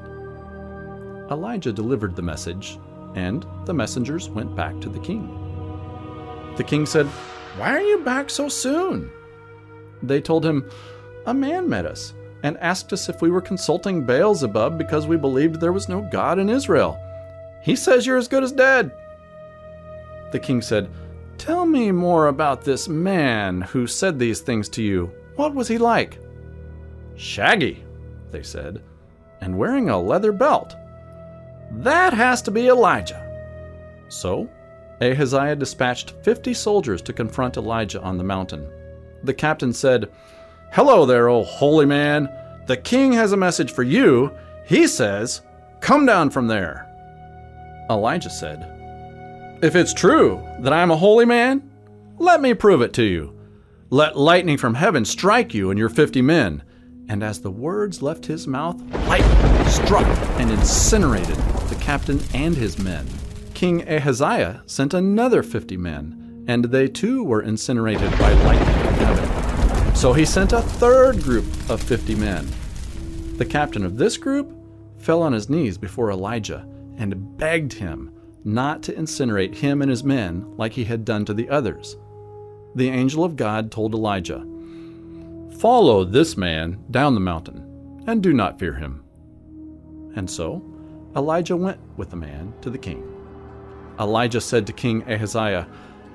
Elijah 1.31 1.73
delivered 1.73 2.15
the 2.15 2.21
message, 2.21 2.77
and 3.15 3.43
the 3.65 3.73
messengers 3.73 4.29
went 4.29 4.55
back 4.55 4.79
to 4.81 4.89
the 4.89 4.99
king. 4.99 5.27
The 6.55 6.63
king 6.63 6.85
said, 6.85 7.07
Why 7.57 7.71
are 7.71 7.81
you 7.81 8.03
back 8.03 8.29
so 8.29 8.47
soon? 8.47 9.09
They 10.03 10.21
told 10.21 10.45
him, 10.45 10.69
A 11.25 11.33
man 11.33 11.67
met 11.67 11.87
us 11.87 12.13
and 12.43 12.57
asked 12.57 12.91
us 12.93 13.09
if 13.09 13.21
we 13.21 13.29
were 13.29 13.41
consulting 13.41 14.05
Beelzebub 14.05 14.77
because 14.77 15.07
we 15.07 15.17
believed 15.17 15.59
there 15.59 15.71
was 15.71 15.89
no 15.89 16.01
God 16.11 16.39
in 16.39 16.49
Israel. 16.49 16.99
He 17.61 17.75
says 17.75 18.05
you're 18.05 18.17
as 18.17 18.27
good 18.27 18.43
as 18.43 18.51
dead. 18.51 18.91
The 20.31 20.39
king 20.39 20.61
said, 20.61 20.89
Tell 21.37 21.65
me 21.65 21.91
more 21.91 22.27
about 22.27 22.61
this 22.61 22.87
man 22.87 23.61
who 23.61 23.87
said 23.87 24.17
these 24.17 24.41
things 24.41 24.69
to 24.69 24.83
you. 24.83 25.11
What 25.35 25.55
was 25.55 25.67
he 25.67 25.77
like? 25.77 26.19
Shaggy, 27.15 27.83
they 28.31 28.43
said, 28.43 28.81
and 29.41 29.57
wearing 29.57 29.89
a 29.89 29.99
leather 29.99 30.31
belt. 30.31 30.75
That 31.71 32.13
has 32.13 32.41
to 32.43 32.51
be 32.51 32.67
Elijah. 32.67 33.27
So, 34.09 34.49
Ahaziah 35.01 35.55
dispatched 35.55 36.11
fifty 36.23 36.53
soldiers 36.53 37.01
to 37.03 37.13
confront 37.13 37.57
Elijah 37.57 38.01
on 38.01 38.17
the 38.17 38.23
mountain. 38.23 38.69
The 39.23 39.33
captain 39.33 39.73
said, 39.73 40.11
Hello 40.73 41.05
there, 41.05 41.27
O 41.27 41.43
holy 41.43 41.85
man. 41.85 42.29
The 42.65 42.77
king 42.77 43.11
has 43.11 43.33
a 43.33 43.37
message 43.37 43.73
for 43.73 43.83
you. 43.83 44.31
He 44.65 44.87
says, 44.87 45.41
Come 45.81 46.05
down 46.05 46.29
from 46.29 46.47
there. 46.47 46.87
Elijah 47.89 48.29
said, 48.29 49.59
If 49.61 49.75
it's 49.75 49.93
true 49.93 50.41
that 50.61 50.71
I 50.71 50.81
am 50.81 50.89
a 50.89 50.95
holy 50.95 51.25
man, 51.25 51.69
let 52.19 52.39
me 52.39 52.53
prove 52.53 52.81
it 52.81 52.93
to 52.93 53.03
you. 53.03 53.37
Let 53.89 54.17
lightning 54.17 54.57
from 54.57 54.75
heaven 54.75 55.03
strike 55.03 55.53
you 55.53 55.71
and 55.71 55.77
your 55.77 55.89
fifty 55.89 56.21
men. 56.21 56.63
And 57.09 57.21
as 57.21 57.41
the 57.41 57.51
words 57.51 58.01
left 58.01 58.25
his 58.25 58.47
mouth, 58.47 58.79
lightning 59.09 59.65
struck 59.67 60.07
and 60.39 60.49
incinerated 60.51 61.35
the 61.67 61.77
captain 61.81 62.21
and 62.33 62.55
his 62.55 62.79
men. 62.79 63.05
King 63.53 63.85
Ahaziah 63.89 64.63
sent 64.67 64.93
another 64.93 65.43
fifty 65.43 65.75
men, 65.75 66.45
and 66.47 66.63
they 66.63 66.87
too 66.87 67.25
were 67.25 67.41
incinerated 67.41 68.09
by 68.11 68.31
lightning 68.31 68.85
from 68.85 68.93
heaven. 68.93 69.50
So 69.95 70.13
he 70.13 70.25
sent 70.25 70.51
a 70.51 70.61
third 70.61 71.21
group 71.21 71.45
of 71.69 71.81
fifty 71.81 72.15
men. 72.15 72.47
The 73.37 73.45
captain 73.45 73.85
of 73.85 73.97
this 73.97 74.17
group 74.17 74.51
fell 74.97 75.21
on 75.21 75.33
his 75.33 75.49
knees 75.49 75.77
before 75.77 76.11
Elijah 76.11 76.65
and 76.97 77.37
begged 77.37 77.73
him 77.73 78.11
not 78.43 78.81
to 78.83 78.93
incinerate 78.93 79.55
him 79.55 79.81
and 79.81 79.89
his 79.89 80.03
men 80.03 80.45
like 80.57 80.73
he 80.73 80.83
had 80.83 81.05
done 81.05 81.25
to 81.25 81.33
the 81.33 81.49
others. 81.49 81.97
The 82.75 82.89
angel 82.89 83.23
of 83.23 83.35
God 83.35 83.71
told 83.71 83.93
Elijah, 83.93 84.45
Follow 85.59 86.03
this 86.03 86.37
man 86.37 86.83
down 86.89 87.13
the 87.13 87.19
mountain, 87.19 88.03
and 88.07 88.23
do 88.23 88.33
not 88.33 88.57
fear 88.57 88.73
him. 88.73 89.03
And 90.15 90.29
so 90.29 90.63
Elijah 91.15 91.57
went 91.57 91.79
with 91.97 92.09
the 92.09 92.15
man 92.15 92.53
to 92.61 92.69
the 92.69 92.77
king. 92.77 93.03
Elijah 93.99 94.41
said 94.41 94.65
to 94.67 94.73
King 94.73 95.03
Ahaziah, 95.03 95.67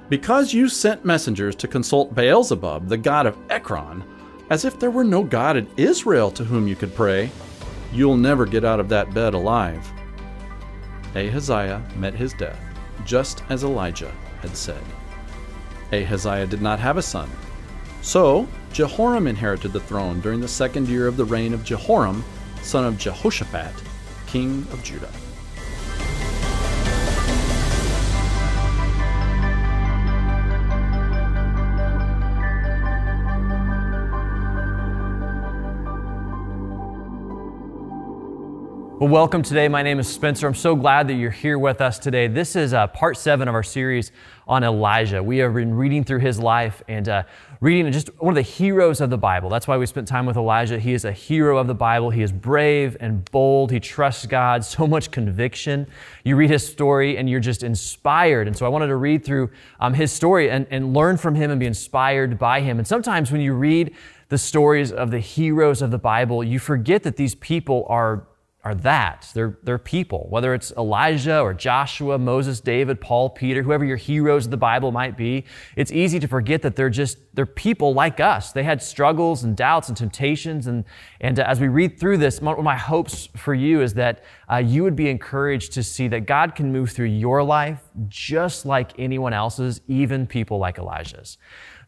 Because 0.08 0.54
you 0.54 0.68
sent 0.68 1.04
messengers 1.04 1.56
to 1.56 1.68
consult 1.68 2.14
Beelzebub, 2.14 2.88
the 2.88 2.96
god 2.96 3.26
of 3.26 3.36
Ekron, 3.50 4.04
as 4.50 4.64
if 4.64 4.78
there 4.78 4.90
were 4.90 5.04
no 5.04 5.24
God 5.24 5.56
in 5.56 5.68
Israel 5.76 6.30
to 6.30 6.44
whom 6.44 6.68
you 6.68 6.76
could 6.76 6.94
pray, 6.94 7.30
you'll 7.92 8.16
never 8.16 8.46
get 8.46 8.64
out 8.64 8.78
of 8.78 8.88
that 8.90 9.12
bed 9.12 9.34
alive. 9.34 9.84
Ahaziah 11.16 11.82
met 11.96 12.14
his 12.14 12.32
death, 12.34 12.60
just 13.04 13.42
as 13.48 13.64
Elijah 13.64 14.12
had 14.42 14.56
said. 14.56 14.82
Ahaziah 15.92 16.46
did 16.46 16.62
not 16.62 16.78
have 16.78 16.98
a 16.98 17.02
son. 17.02 17.28
So 18.02 18.46
Jehoram 18.72 19.26
inherited 19.26 19.72
the 19.72 19.80
throne 19.80 20.20
during 20.20 20.40
the 20.40 20.46
second 20.46 20.88
year 20.88 21.08
of 21.08 21.16
the 21.16 21.24
reign 21.24 21.52
of 21.52 21.64
Jehoram, 21.64 22.22
son 22.62 22.84
of 22.84 22.98
Jehoshaphat, 22.98 23.74
king 24.26 24.66
of 24.70 24.84
Judah. 24.84 25.10
Well, 38.98 39.10
welcome 39.10 39.42
today. 39.42 39.68
My 39.68 39.82
name 39.82 39.98
is 39.98 40.08
Spencer. 40.08 40.46
I'm 40.46 40.54
so 40.54 40.74
glad 40.74 41.08
that 41.08 41.16
you're 41.16 41.30
here 41.30 41.58
with 41.58 41.82
us 41.82 41.98
today. 41.98 42.28
This 42.28 42.56
is 42.56 42.72
uh, 42.72 42.86
part 42.86 43.18
seven 43.18 43.46
of 43.46 43.54
our 43.54 43.62
series 43.62 44.10
on 44.48 44.64
Elijah. 44.64 45.22
We 45.22 45.36
have 45.36 45.52
been 45.52 45.74
reading 45.74 46.02
through 46.02 46.20
his 46.20 46.38
life 46.38 46.82
and 46.88 47.06
uh, 47.06 47.24
reading 47.60 47.92
just 47.92 48.08
one 48.22 48.30
of 48.30 48.36
the 48.36 48.40
heroes 48.50 49.02
of 49.02 49.10
the 49.10 49.18
Bible. 49.18 49.50
That's 49.50 49.68
why 49.68 49.76
we 49.76 49.84
spent 49.84 50.08
time 50.08 50.24
with 50.24 50.38
Elijah. 50.38 50.78
He 50.78 50.94
is 50.94 51.04
a 51.04 51.12
hero 51.12 51.58
of 51.58 51.66
the 51.66 51.74
Bible. 51.74 52.08
He 52.08 52.22
is 52.22 52.32
brave 52.32 52.96
and 52.98 53.22
bold. 53.30 53.70
He 53.70 53.80
trusts 53.80 54.24
God, 54.24 54.64
so 54.64 54.86
much 54.86 55.10
conviction. 55.10 55.88
You 56.24 56.36
read 56.36 56.48
his 56.48 56.66
story 56.66 57.18
and 57.18 57.28
you're 57.28 57.38
just 57.38 57.62
inspired. 57.62 58.46
And 58.46 58.56
so 58.56 58.64
I 58.64 58.70
wanted 58.70 58.86
to 58.86 58.96
read 58.96 59.26
through 59.26 59.50
um, 59.78 59.92
his 59.92 60.10
story 60.10 60.50
and, 60.50 60.66
and 60.70 60.94
learn 60.94 61.18
from 61.18 61.34
him 61.34 61.50
and 61.50 61.60
be 61.60 61.66
inspired 61.66 62.38
by 62.38 62.62
him. 62.62 62.78
And 62.78 62.88
sometimes 62.88 63.30
when 63.30 63.42
you 63.42 63.52
read 63.52 63.94
the 64.30 64.38
stories 64.38 64.90
of 64.90 65.10
the 65.10 65.20
heroes 65.20 65.82
of 65.82 65.90
the 65.90 65.98
Bible, 65.98 66.42
you 66.42 66.58
forget 66.58 67.02
that 67.02 67.16
these 67.16 67.34
people 67.34 67.84
are 67.90 68.26
are 68.66 68.74
that. 68.74 69.30
They're, 69.32 69.56
they're 69.62 69.78
people, 69.78 70.26
whether 70.28 70.52
it's 70.52 70.72
Elijah 70.72 71.38
or 71.38 71.54
Joshua, 71.54 72.18
Moses, 72.18 72.58
David, 72.58 73.00
Paul, 73.00 73.30
Peter, 73.30 73.62
whoever 73.62 73.84
your 73.84 73.96
heroes 73.96 74.46
of 74.46 74.50
the 74.50 74.56
Bible 74.56 74.90
might 74.90 75.16
be. 75.16 75.44
It's 75.76 75.92
easy 75.92 76.18
to 76.18 76.26
forget 76.26 76.62
that 76.62 76.74
they're 76.74 76.90
just, 76.90 77.18
they're 77.34 77.46
people 77.46 77.94
like 77.94 78.18
us. 78.18 78.50
They 78.50 78.64
had 78.64 78.82
struggles 78.82 79.44
and 79.44 79.56
doubts 79.56 79.86
and 79.86 79.96
temptations. 79.96 80.66
And, 80.66 80.84
and 81.20 81.38
uh, 81.38 81.44
as 81.46 81.60
we 81.60 81.68
read 81.68 82.00
through 82.00 82.18
this, 82.18 82.40
one 82.40 82.58
of 82.58 82.64
my 82.64 82.74
hopes 82.74 83.28
for 83.36 83.54
you 83.54 83.82
is 83.82 83.94
that 83.94 84.24
uh, 84.50 84.56
you 84.56 84.82
would 84.82 84.96
be 84.96 85.08
encouraged 85.10 85.70
to 85.74 85.84
see 85.84 86.08
that 86.08 86.26
God 86.26 86.56
can 86.56 86.72
move 86.72 86.90
through 86.90 87.06
your 87.06 87.44
life 87.44 87.84
just 88.08 88.66
like 88.66 88.98
anyone 88.98 89.32
else's, 89.32 89.80
even 89.86 90.26
people 90.26 90.58
like 90.58 90.78
Elijah's. 90.78 91.38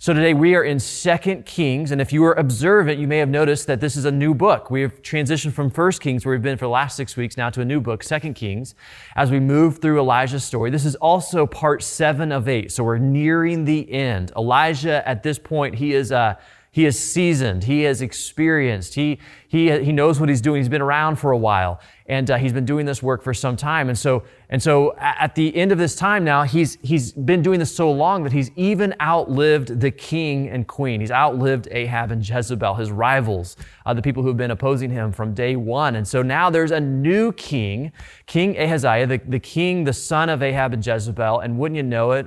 So 0.00 0.14
today 0.14 0.32
we 0.32 0.54
are 0.54 0.62
in 0.62 0.78
Second 0.78 1.44
Kings, 1.44 1.90
and 1.90 2.00
if 2.00 2.12
you 2.12 2.22
were 2.22 2.34
observant, 2.34 3.00
you 3.00 3.08
may 3.08 3.18
have 3.18 3.28
noticed 3.28 3.66
that 3.66 3.80
this 3.80 3.96
is 3.96 4.04
a 4.04 4.12
new 4.12 4.32
book. 4.32 4.70
We 4.70 4.80
have 4.82 5.02
transitioned 5.02 5.54
from 5.54 5.70
First 5.70 6.00
Kings, 6.00 6.24
where 6.24 6.36
we've 6.36 6.40
been 6.40 6.56
for 6.56 6.66
the 6.66 6.70
last 6.70 6.94
six 6.94 7.16
weeks, 7.16 7.36
now 7.36 7.50
to 7.50 7.62
a 7.62 7.64
new 7.64 7.80
book, 7.80 8.04
Second 8.04 8.34
Kings, 8.34 8.76
as 9.16 9.32
we 9.32 9.40
move 9.40 9.78
through 9.78 9.98
Elijah's 9.98 10.44
story. 10.44 10.70
This 10.70 10.84
is 10.84 10.94
also 10.94 11.46
part 11.46 11.82
seven 11.82 12.30
of 12.30 12.46
eight, 12.46 12.70
so 12.70 12.84
we're 12.84 12.98
nearing 12.98 13.64
the 13.64 13.92
end. 13.92 14.30
Elijah, 14.36 15.06
at 15.06 15.24
this 15.24 15.36
point, 15.36 15.74
he 15.74 15.94
is 15.94 16.12
uh, 16.12 16.36
he 16.70 16.86
is 16.86 16.96
seasoned. 16.96 17.64
He 17.64 17.84
is 17.84 18.02
experienced. 18.02 18.94
He, 18.94 19.18
he, 19.48 19.82
he 19.82 19.90
knows 19.90 20.20
what 20.20 20.28
he's 20.28 20.40
doing. 20.40 20.60
He's 20.60 20.68
been 20.68 20.80
around 20.80 21.16
for 21.16 21.32
a 21.32 21.36
while 21.36 21.80
and 22.06 22.30
uh, 22.30 22.36
he's 22.36 22.52
been 22.52 22.66
doing 22.66 22.86
this 22.86 23.02
work 23.02 23.22
for 23.22 23.34
some 23.34 23.56
time. 23.56 23.88
And 23.88 23.98
so, 23.98 24.22
and 24.50 24.62
so 24.62 24.96
at 24.96 25.34
the 25.34 25.54
end 25.54 25.72
of 25.72 25.78
this 25.78 25.94
time 25.94 26.24
now, 26.24 26.42
he's, 26.44 26.78
he's 26.80 27.12
been 27.12 27.42
doing 27.42 27.58
this 27.58 27.74
so 27.74 27.90
long 27.92 28.22
that 28.22 28.32
he's 28.32 28.50
even 28.56 28.94
outlived 28.98 29.80
the 29.80 29.90
king 29.90 30.48
and 30.48 30.66
queen. 30.66 31.02
He's 31.02 31.10
outlived 31.10 31.68
Ahab 31.70 32.10
and 32.12 32.26
Jezebel, 32.26 32.74
his 32.76 32.90
rivals, 32.90 33.56
uh, 33.84 33.92
the 33.92 34.00
people 34.00 34.22
who 34.22 34.28
have 34.28 34.38
been 34.38 34.50
opposing 34.50 34.88
him 34.88 35.12
from 35.12 35.34
day 35.34 35.54
one. 35.54 35.96
And 35.96 36.08
so 36.08 36.22
now 36.22 36.48
there's 36.48 36.70
a 36.70 36.80
new 36.80 37.30
king, 37.32 37.92
King 38.24 38.58
Ahaziah, 38.58 39.06
the, 39.06 39.20
the 39.28 39.38
king, 39.38 39.84
the 39.84 39.92
son 39.92 40.30
of 40.30 40.42
Ahab 40.42 40.72
and 40.72 40.86
Jezebel. 40.86 41.40
And 41.40 41.58
wouldn't 41.58 41.76
you 41.76 41.82
know 41.82 42.12
it, 42.12 42.26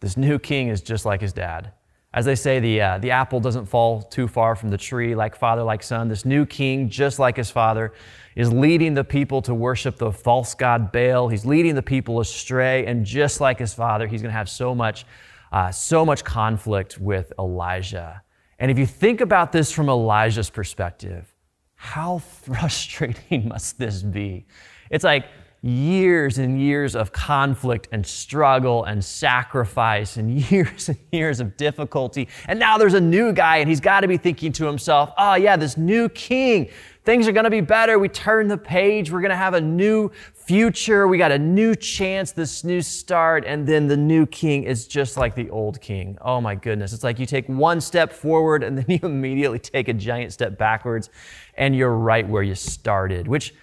this 0.00 0.16
new 0.16 0.38
king 0.38 0.68
is 0.68 0.80
just 0.80 1.04
like 1.04 1.20
his 1.20 1.34
dad. 1.34 1.72
As 2.14 2.26
they 2.26 2.34
say, 2.34 2.60
the, 2.60 2.80
uh, 2.80 2.98
the 2.98 3.10
apple 3.10 3.40
doesn't 3.40 3.64
fall 3.64 4.02
too 4.02 4.28
far 4.28 4.54
from 4.54 4.68
the 4.68 4.76
tree, 4.76 5.14
like 5.14 5.34
father, 5.34 5.62
like 5.62 5.82
son. 5.82 6.08
This 6.08 6.26
new 6.26 6.44
king, 6.44 6.90
just 6.90 7.18
like 7.18 7.36
his 7.36 7.50
father, 7.50 7.94
is 8.36 8.52
leading 8.52 8.92
the 8.92 9.04
people 9.04 9.40
to 9.42 9.54
worship 9.54 9.96
the 9.96 10.12
false 10.12 10.54
god 10.54 10.92
Baal. 10.92 11.28
He's 11.28 11.46
leading 11.46 11.74
the 11.74 11.82
people 11.82 12.20
astray, 12.20 12.84
and 12.84 13.06
just 13.06 13.40
like 13.40 13.58
his 13.58 13.72
father, 13.72 14.06
he's 14.06 14.20
going 14.20 14.30
to 14.30 14.36
have 14.36 14.50
so 14.50 14.74
much, 14.74 15.06
uh, 15.52 15.70
so 15.70 16.04
much 16.04 16.22
conflict 16.22 16.98
with 16.98 17.32
Elijah. 17.38 18.22
And 18.58 18.70
if 18.70 18.78
you 18.78 18.86
think 18.86 19.22
about 19.22 19.50
this 19.50 19.72
from 19.72 19.88
Elijah's 19.88 20.50
perspective, 20.50 21.34
how 21.74 22.18
frustrating 22.44 23.48
must 23.48 23.78
this 23.78 24.02
be? 24.02 24.46
It's 24.90 25.04
like, 25.04 25.24
years 25.62 26.38
and 26.38 26.60
years 26.60 26.96
of 26.96 27.12
conflict 27.12 27.86
and 27.92 28.04
struggle 28.04 28.82
and 28.84 29.04
sacrifice 29.04 30.16
and 30.16 30.40
years 30.50 30.88
and 30.88 30.98
years 31.12 31.40
of 31.40 31.56
difficulty. 31.56 32.28
And 32.48 32.58
now 32.58 32.78
there's 32.78 32.94
a 32.94 33.00
new 33.00 33.32
guy, 33.32 33.58
and 33.58 33.68
he's 33.68 33.80
got 33.80 34.00
to 34.00 34.08
be 34.08 34.16
thinking 34.16 34.52
to 34.52 34.66
himself, 34.66 35.12
oh, 35.16 35.34
yeah, 35.34 35.56
this 35.56 35.76
new 35.76 36.08
king, 36.08 36.68
things 37.04 37.28
are 37.28 37.32
going 37.32 37.44
to 37.44 37.50
be 37.50 37.60
better. 37.60 37.98
We 37.98 38.08
turn 38.08 38.48
the 38.48 38.58
page. 38.58 39.10
We're 39.12 39.20
going 39.20 39.30
to 39.30 39.36
have 39.36 39.54
a 39.54 39.60
new 39.60 40.10
future. 40.34 41.06
We 41.06 41.18
got 41.18 41.30
a 41.30 41.38
new 41.38 41.76
chance, 41.76 42.32
this 42.32 42.64
new 42.64 42.82
start. 42.82 43.44
And 43.46 43.66
then 43.66 43.86
the 43.86 43.96
new 43.96 44.26
king 44.26 44.64
is 44.64 44.86
just 44.88 45.16
like 45.16 45.34
the 45.34 45.48
old 45.50 45.80
king. 45.80 46.18
Oh 46.20 46.40
my 46.40 46.56
goodness. 46.56 46.92
It's 46.92 47.04
like 47.04 47.18
you 47.18 47.26
take 47.26 47.48
one 47.48 47.80
step 47.80 48.12
forward 48.12 48.64
and 48.64 48.76
then 48.76 48.84
you 48.88 48.98
immediately 49.02 49.58
take 49.58 49.88
a 49.88 49.94
giant 49.94 50.32
step 50.32 50.58
backwards 50.58 51.10
and 51.54 51.76
you're 51.76 51.94
right 51.94 52.28
where 52.28 52.42
you 52.42 52.54
started, 52.54 53.28
which 53.28 53.54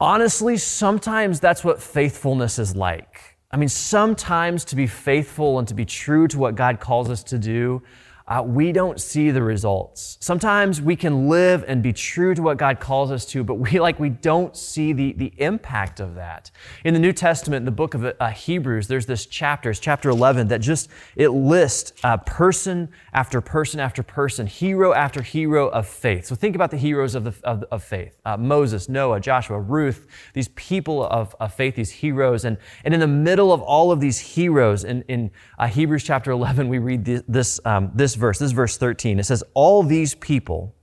honestly, 0.00 0.56
sometimes 0.56 1.40
that's 1.40 1.64
what 1.64 1.82
faithfulness 1.82 2.58
is 2.58 2.76
like. 2.76 3.36
I 3.50 3.56
mean, 3.56 3.68
sometimes 3.68 4.64
to 4.66 4.76
be 4.76 4.86
faithful 4.86 5.58
and 5.58 5.66
to 5.68 5.74
be 5.74 5.84
true 5.84 6.28
to 6.28 6.38
what 6.38 6.54
God 6.54 6.80
calls 6.80 7.08
us 7.08 7.22
to 7.24 7.38
do, 7.38 7.82
uh, 8.28 8.42
we 8.44 8.72
don't 8.72 9.00
see 9.00 9.30
the 9.30 9.42
results. 9.42 10.18
Sometimes 10.20 10.82
we 10.82 10.96
can 10.96 11.28
live 11.28 11.64
and 11.68 11.80
be 11.80 11.92
true 11.92 12.34
to 12.34 12.42
what 12.42 12.56
God 12.56 12.80
calls 12.80 13.12
us 13.12 13.24
to, 13.26 13.44
but 13.44 13.54
we 13.54 13.78
like 13.86 14.00
we 14.00 14.08
don't 14.08 14.56
see 14.56 14.92
the, 14.92 15.12
the 15.12 15.32
impact 15.36 16.00
of 16.00 16.16
that. 16.16 16.50
In 16.84 16.92
the 16.92 16.98
New 16.98 17.12
Testament, 17.12 17.62
in 17.62 17.64
the 17.64 17.70
book 17.70 17.94
of 17.94 18.04
uh, 18.04 18.30
Hebrews, 18.30 18.88
there's 18.88 19.06
this 19.06 19.26
chapter, 19.26 19.70
it's 19.70 19.78
chapter 19.78 20.10
11, 20.10 20.48
that 20.48 20.60
just 20.60 20.88
it 21.14 21.28
lists 21.28 21.92
uh, 22.02 22.16
person 22.16 22.88
after 23.12 23.40
person 23.40 23.78
after 23.78 24.02
person, 24.02 24.48
hero 24.48 24.92
after 24.92 25.22
hero 25.22 25.68
of 25.68 25.86
faith. 25.86 26.26
So 26.26 26.34
think 26.34 26.56
about 26.56 26.72
the 26.72 26.76
heroes 26.76 27.14
of, 27.14 27.22
the, 27.22 27.34
of, 27.44 27.62
of 27.70 27.84
faith: 27.84 28.12
uh, 28.24 28.36
Moses, 28.36 28.88
Noah, 28.88 29.20
Joshua, 29.20 29.60
Ruth. 29.60 30.06
These 30.34 30.48
people 30.48 31.04
of, 31.04 31.36
of 31.38 31.54
faith, 31.54 31.76
these 31.76 31.90
heroes, 31.90 32.44
and 32.44 32.56
and 32.84 32.92
in 32.92 33.00
the 33.00 33.06
middle 33.06 33.52
of 33.52 33.62
all 33.62 33.92
of 33.92 34.00
these 34.00 34.18
heroes, 34.18 34.82
in 34.82 35.02
in 35.02 35.30
uh, 35.58 35.68
Hebrews 35.68 36.02
chapter 36.02 36.32
11, 36.32 36.68
we 36.68 36.78
read 36.78 37.04
this 37.04 37.22
this, 37.28 37.60
um, 37.64 37.90
this 37.94 38.15
verse. 38.16 38.38
This 38.38 38.46
is 38.46 38.52
verse 38.52 38.76
13. 38.76 39.18
It 39.18 39.24
says, 39.24 39.44
All 39.54 39.82
these 39.82 40.14
people, 40.14 40.74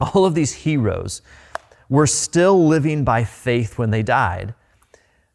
all 0.00 0.24
of 0.24 0.34
these 0.34 0.52
heroes, 0.52 1.22
were 1.88 2.06
still 2.06 2.66
living 2.66 3.04
by 3.04 3.24
faith 3.24 3.78
when 3.78 3.90
they 3.90 4.02
died. 4.02 4.54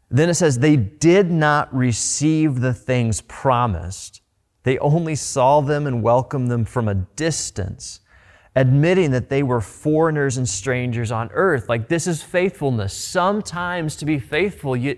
Then 0.09 0.29
it 0.29 0.35
says, 0.35 0.59
They 0.59 0.75
did 0.75 1.29
not 1.31 1.73
receive 1.75 2.59
the 2.59 2.73
things 2.73 3.21
promised. 3.21 4.21
They 4.63 4.77
only 4.79 5.15
saw 5.15 5.61
them 5.61 5.87
and 5.87 6.03
welcomed 6.03 6.51
them 6.51 6.65
from 6.65 6.87
a 6.87 6.95
distance, 6.95 8.01
admitting 8.55 9.11
that 9.11 9.29
they 9.29 9.43
were 9.43 9.61
foreigners 9.61 10.37
and 10.37 10.47
strangers 10.49 11.11
on 11.11 11.29
earth. 11.33 11.69
Like, 11.69 11.87
this 11.87 12.07
is 12.07 12.21
faithfulness. 12.21 12.93
Sometimes 12.93 13.95
to 13.97 14.05
be 14.05 14.19
faithful, 14.19 14.75
you, 14.75 14.97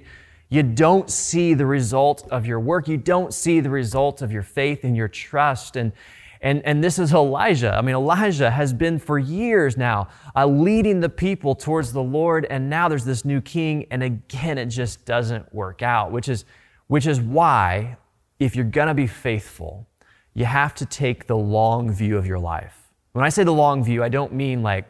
you 0.51 0.63
don't 0.63 1.09
see 1.09 1.53
the 1.53 1.65
result 1.65 2.27
of 2.29 2.45
your 2.45 2.59
work. 2.59 2.89
You 2.89 2.97
don't 2.97 3.33
see 3.33 3.61
the 3.61 3.69
result 3.69 4.21
of 4.21 4.33
your 4.33 4.43
faith 4.43 4.83
and 4.83 4.97
your 4.97 5.07
trust. 5.07 5.77
And, 5.77 5.93
and, 6.41 6.61
and 6.65 6.83
this 6.83 6.99
is 6.99 7.13
Elijah. 7.13 7.73
I 7.73 7.81
mean, 7.81 7.95
Elijah 7.95 8.51
has 8.51 8.73
been 8.73 8.99
for 8.99 9.17
years 9.17 9.77
now 9.77 10.09
uh, 10.35 10.45
leading 10.45 10.99
the 10.99 11.07
people 11.07 11.55
towards 11.55 11.93
the 11.93 12.03
Lord, 12.03 12.45
and 12.49 12.69
now 12.69 12.89
there's 12.89 13.05
this 13.05 13.23
new 13.23 13.39
king, 13.39 13.85
and 13.91 14.03
again, 14.03 14.57
it 14.57 14.65
just 14.65 15.05
doesn't 15.05 15.55
work 15.55 15.81
out, 15.81 16.11
which 16.11 16.27
is, 16.27 16.43
which 16.87 17.07
is 17.07 17.21
why, 17.21 17.95
if 18.37 18.53
you're 18.53 18.65
going 18.65 18.89
to 18.89 18.93
be 18.93 19.07
faithful, 19.07 19.87
you 20.33 20.43
have 20.43 20.75
to 20.75 20.85
take 20.85 21.27
the 21.27 21.37
long 21.37 21.89
view 21.93 22.17
of 22.17 22.27
your 22.27 22.39
life. 22.39 22.91
When 23.13 23.23
I 23.23 23.29
say 23.29 23.45
the 23.45 23.53
long 23.53 23.85
view, 23.85 24.03
I 24.03 24.09
don't 24.09 24.33
mean 24.33 24.63
like 24.63 24.85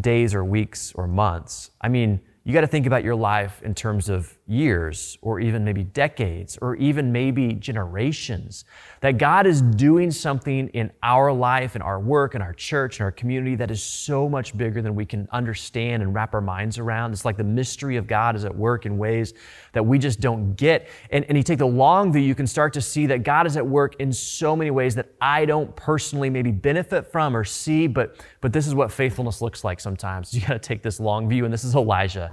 days 0.00 0.34
or 0.34 0.42
weeks 0.42 0.92
or 0.94 1.06
months. 1.06 1.70
I 1.82 1.88
mean, 1.88 2.20
you 2.44 2.54
got 2.54 2.62
to 2.62 2.66
think 2.66 2.86
about 2.86 3.04
your 3.04 3.14
life 3.14 3.60
in 3.62 3.74
terms 3.74 4.08
of 4.08 4.36
years 4.50 5.16
or 5.22 5.38
even 5.38 5.64
maybe 5.64 5.84
decades 5.84 6.58
or 6.60 6.74
even 6.76 7.12
maybe 7.12 7.54
generations. 7.54 8.64
That 9.00 9.16
God 9.16 9.46
is 9.46 9.62
doing 9.62 10.10
something 10.10 10.68
in 10.70 10.90
our 11.02 11.32
life 11.32 11.76
and 11.76 11.82
our 11.82 12.00
work 12.00 12.34
and 12.34 12.42
our 12.42 12.52
church 12.52 12.98
and 12.98 13.04
our 13.04 13.12
community 13.12 13.54
that 13.56 13.70
is 13.70 13.82
so 13.82 14.28
much 14.28 14.56
bigger 14.56 14.82
than 14.82 14.94
we 14.94 15.06
can 15.06 15.28
understand 15.30 16.02
and 16.02 16.12
wrap 16.12 16.34
our 16.34 16.40
minds 16.40 16.78
around. 16.78 17.12
It's 17.12 17.24
like 17.24 17.36
the 17.36 17.44
mystery 17.44 17.96
of 17.96 18.06
God 18.06 18.34
is 18.34 18.44
at 18.44 18.54
work 18.54 18.86
in 18.86 18.98
ways 18.98 19.34
that 19.72 19.86
we 19.86 19.98
just 19.98 20.20
don't 20.20 20.54
get. 20.56 20.88
And, 21.10 21.24
and 21.26 21.36
you 21.36 21.44
take 21.44 21.58
the 21.58 21.66
long 21.66 22.12
view, 22.12 22.22
you 22.22 22.34
can 22.34 22.46
start 22.46 22.72
to 22.74 22.80
see 22.80 23.06
that 23.06 23.22
God 23.22 23.46
is 23.46 23.56
at 23.56 23.66
work 23.66 23.94
in 24.00 24.12
so 24.12 24.56
many 24.56 24.72
ways 24.72 24.96
that 24.96 25.12
I 25.20 25.44
don't 25.44 25.74
personally 25.76 26.28
maybe 26.28 26.50
benefit 26.50 27.06
from 27.12 27.36
or 27.36 27.44
see, 27.44 27.86
but, 27.86 28.16
but 28.40 28.52
this 28.52 28.66
is 28.66 28.74
what 28.74 28.90
faithfulness 28.90 29.40
looks 29.40 29.62
like 29.64 29.80
sometimes. 29.80 30.34
You 30.40 30.46
got 30.46 30.54
to 30.54 30.58
take 30.58 30.82
this 30.82 30.98
long 31.00 31.28
view, 31.28 31.44
and 31.44 31.52
this 31.52 31.64
is 31.64 31.74
Elijah. 31.74 32.32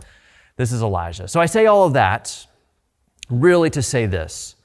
This 0.57 0.71
is 0.71 0.81
Elijah. 0.81 1.27
So 1.27 1.39
I 1.39 1.45
say 1.45 1.67
all 1.67 1.85
of 1.85 1.93
that 1.93 2.45
really 3.29 3.69
to 3.69 3.81
say 3.81 4.05
this. 4.05 4.55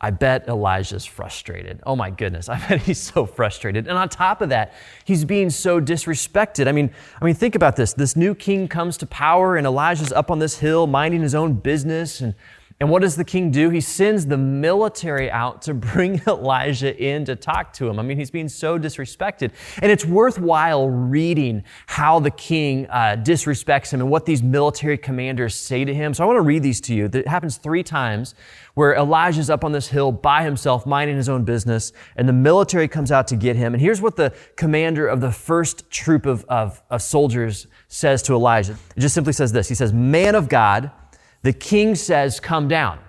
I 0.00 0.10
bet 0.10 0.46
Elijah's 0.46 1.04
frustrated. 1.04 1.80
Oh 1.84 1.96
my 1.96 2.10
goodness, 2.10 2.48
I 2.48 2.58
bet 2.68 2.82
he's 2.82 3.00
so 3.00 3.26
frustrated. 3.26 3.88
And 3.88 3.98
on 3.98 4.08
top 4.08 4.40
of 4.40 4.50
that, 4.50 4.74
he's 5.04 5.24
being 5.24 5.50
so 5.50 5.80
disrespected. 5.80 6.68
I 6.68 6.72
mean, 6.72 6.90
I 7.20 7.24
mean, 7.24 7.34
think 7.34 7.54
about 7.54 7.76
this. 7.76 7.94
This 7.94 8.14
new 8.14 8.34
king 8.34 8.68
comes 8.68 8.96
to 8.98 9.06
power, 9.06 9.56
and 9.56 9.66
Elijah's 9.66 10.12
up 10.12 10.30
on 10.30 10.38
this 10.38 10.58
hill 10.58 10.86
minding 10.86 11.22
his 11.22 11.34
own 11.34 11.54
business, 11.54 12.20
and 12.20 12.34
and 12.80 12.88
what 12.90 13.02
does 13.02 13.16
the 13.16 13.24
king 13.24 13.50
do? 13.50 13.70
He 13.70 13.80
sends 13.80 14.26
the 14.26 14.36
military 14.36 15.28
out 15.28 15.62
to 15.62 15.74
bring 15.74 16.20
Elijah 16.28 16.96
in 16.96 17.24
to 17.24 17.34
talk 17.34 17.72
to 17.74 17.88
him. 17.88 17.98
I 17.98 18.02
mean, 18.02 18.16
he's 18.16 18.30
being 18.30 18.48
so 18.48 18.78
disrespected. 18.78 19.50
And 19.82 19.90
it's 19.90 20.04
worthwhile 20.04 20.88
reading 20.88 21.64
how 21.86 22.20
the 22.20 22.30
king 22.30 22.86
uh, 22.86 23.16
disrespects 23.18 23.92
him 23.92 24.00
and 24.00 24.08
what 24.08 24.26
these 24.26 24.44
military 24.44 24.96
commanders 24.96 25.56
say 25.56 25.84
to 25.84 25.92
him. 25.92 26.14
So 26.14 26.22
I 26.22 26.26
want 26.28 26.36
to 26.36 26.42
read 26.42 26.62
these 26.62 26.80
to 26.82 26.94
you. 26.94 27.06
It 27.12 27.26
happens 27.26 27.56
three 27.56 27.82
times 27.82 28.36
where 28.74 28.94
Elijah's 28.94 29.50
up 29.50 29.64
on 29.64 29.72
this 29.72 29.88
hill 29.88 30.12
by 30.12 30.44
himself, 30.44 30.86
minding 30.86 31.16
his 31.16 31.28
own 31.28 31.42
business, 31.42 31.92
and 32.14 32.28
the 32.28 32.32
military 32.32 32.86
comes 32.86 33.10
out 33.10 33.26
to 33.26 33.34
get 33.34 33.56
him. 33.56 33.74
And 33.74 33.80
here's 33.80 34.00
what 34.00 34.14
the 34.14 34.32
commander 34.54 35.08
of 35.08 35.20
the 35.20 35.32
first 35.32 35.90
troop 35.90 36.26
of, 36.26 36.44
of, 36.44 36.80
of 36.90 37.02
soldiers 37.02 37.66
says 37.88 38.22
to 38.22 38.34
Elijah. 38.34 38.78
It 38.94 39.00
just 39.00 39.16
simply 39.16 39.32
says 39.32 39.50
this. 39.50 39.68
He 39.68 39.74
says, 39.74 39.92
Man 39.92 40.36
of 40.36 40.48
God, 40.48 40.92
the 41.42 41.52
king 41.52 41.94
says, 41.94 42.40
Come 42.40 42.68
down. 42.68 43.00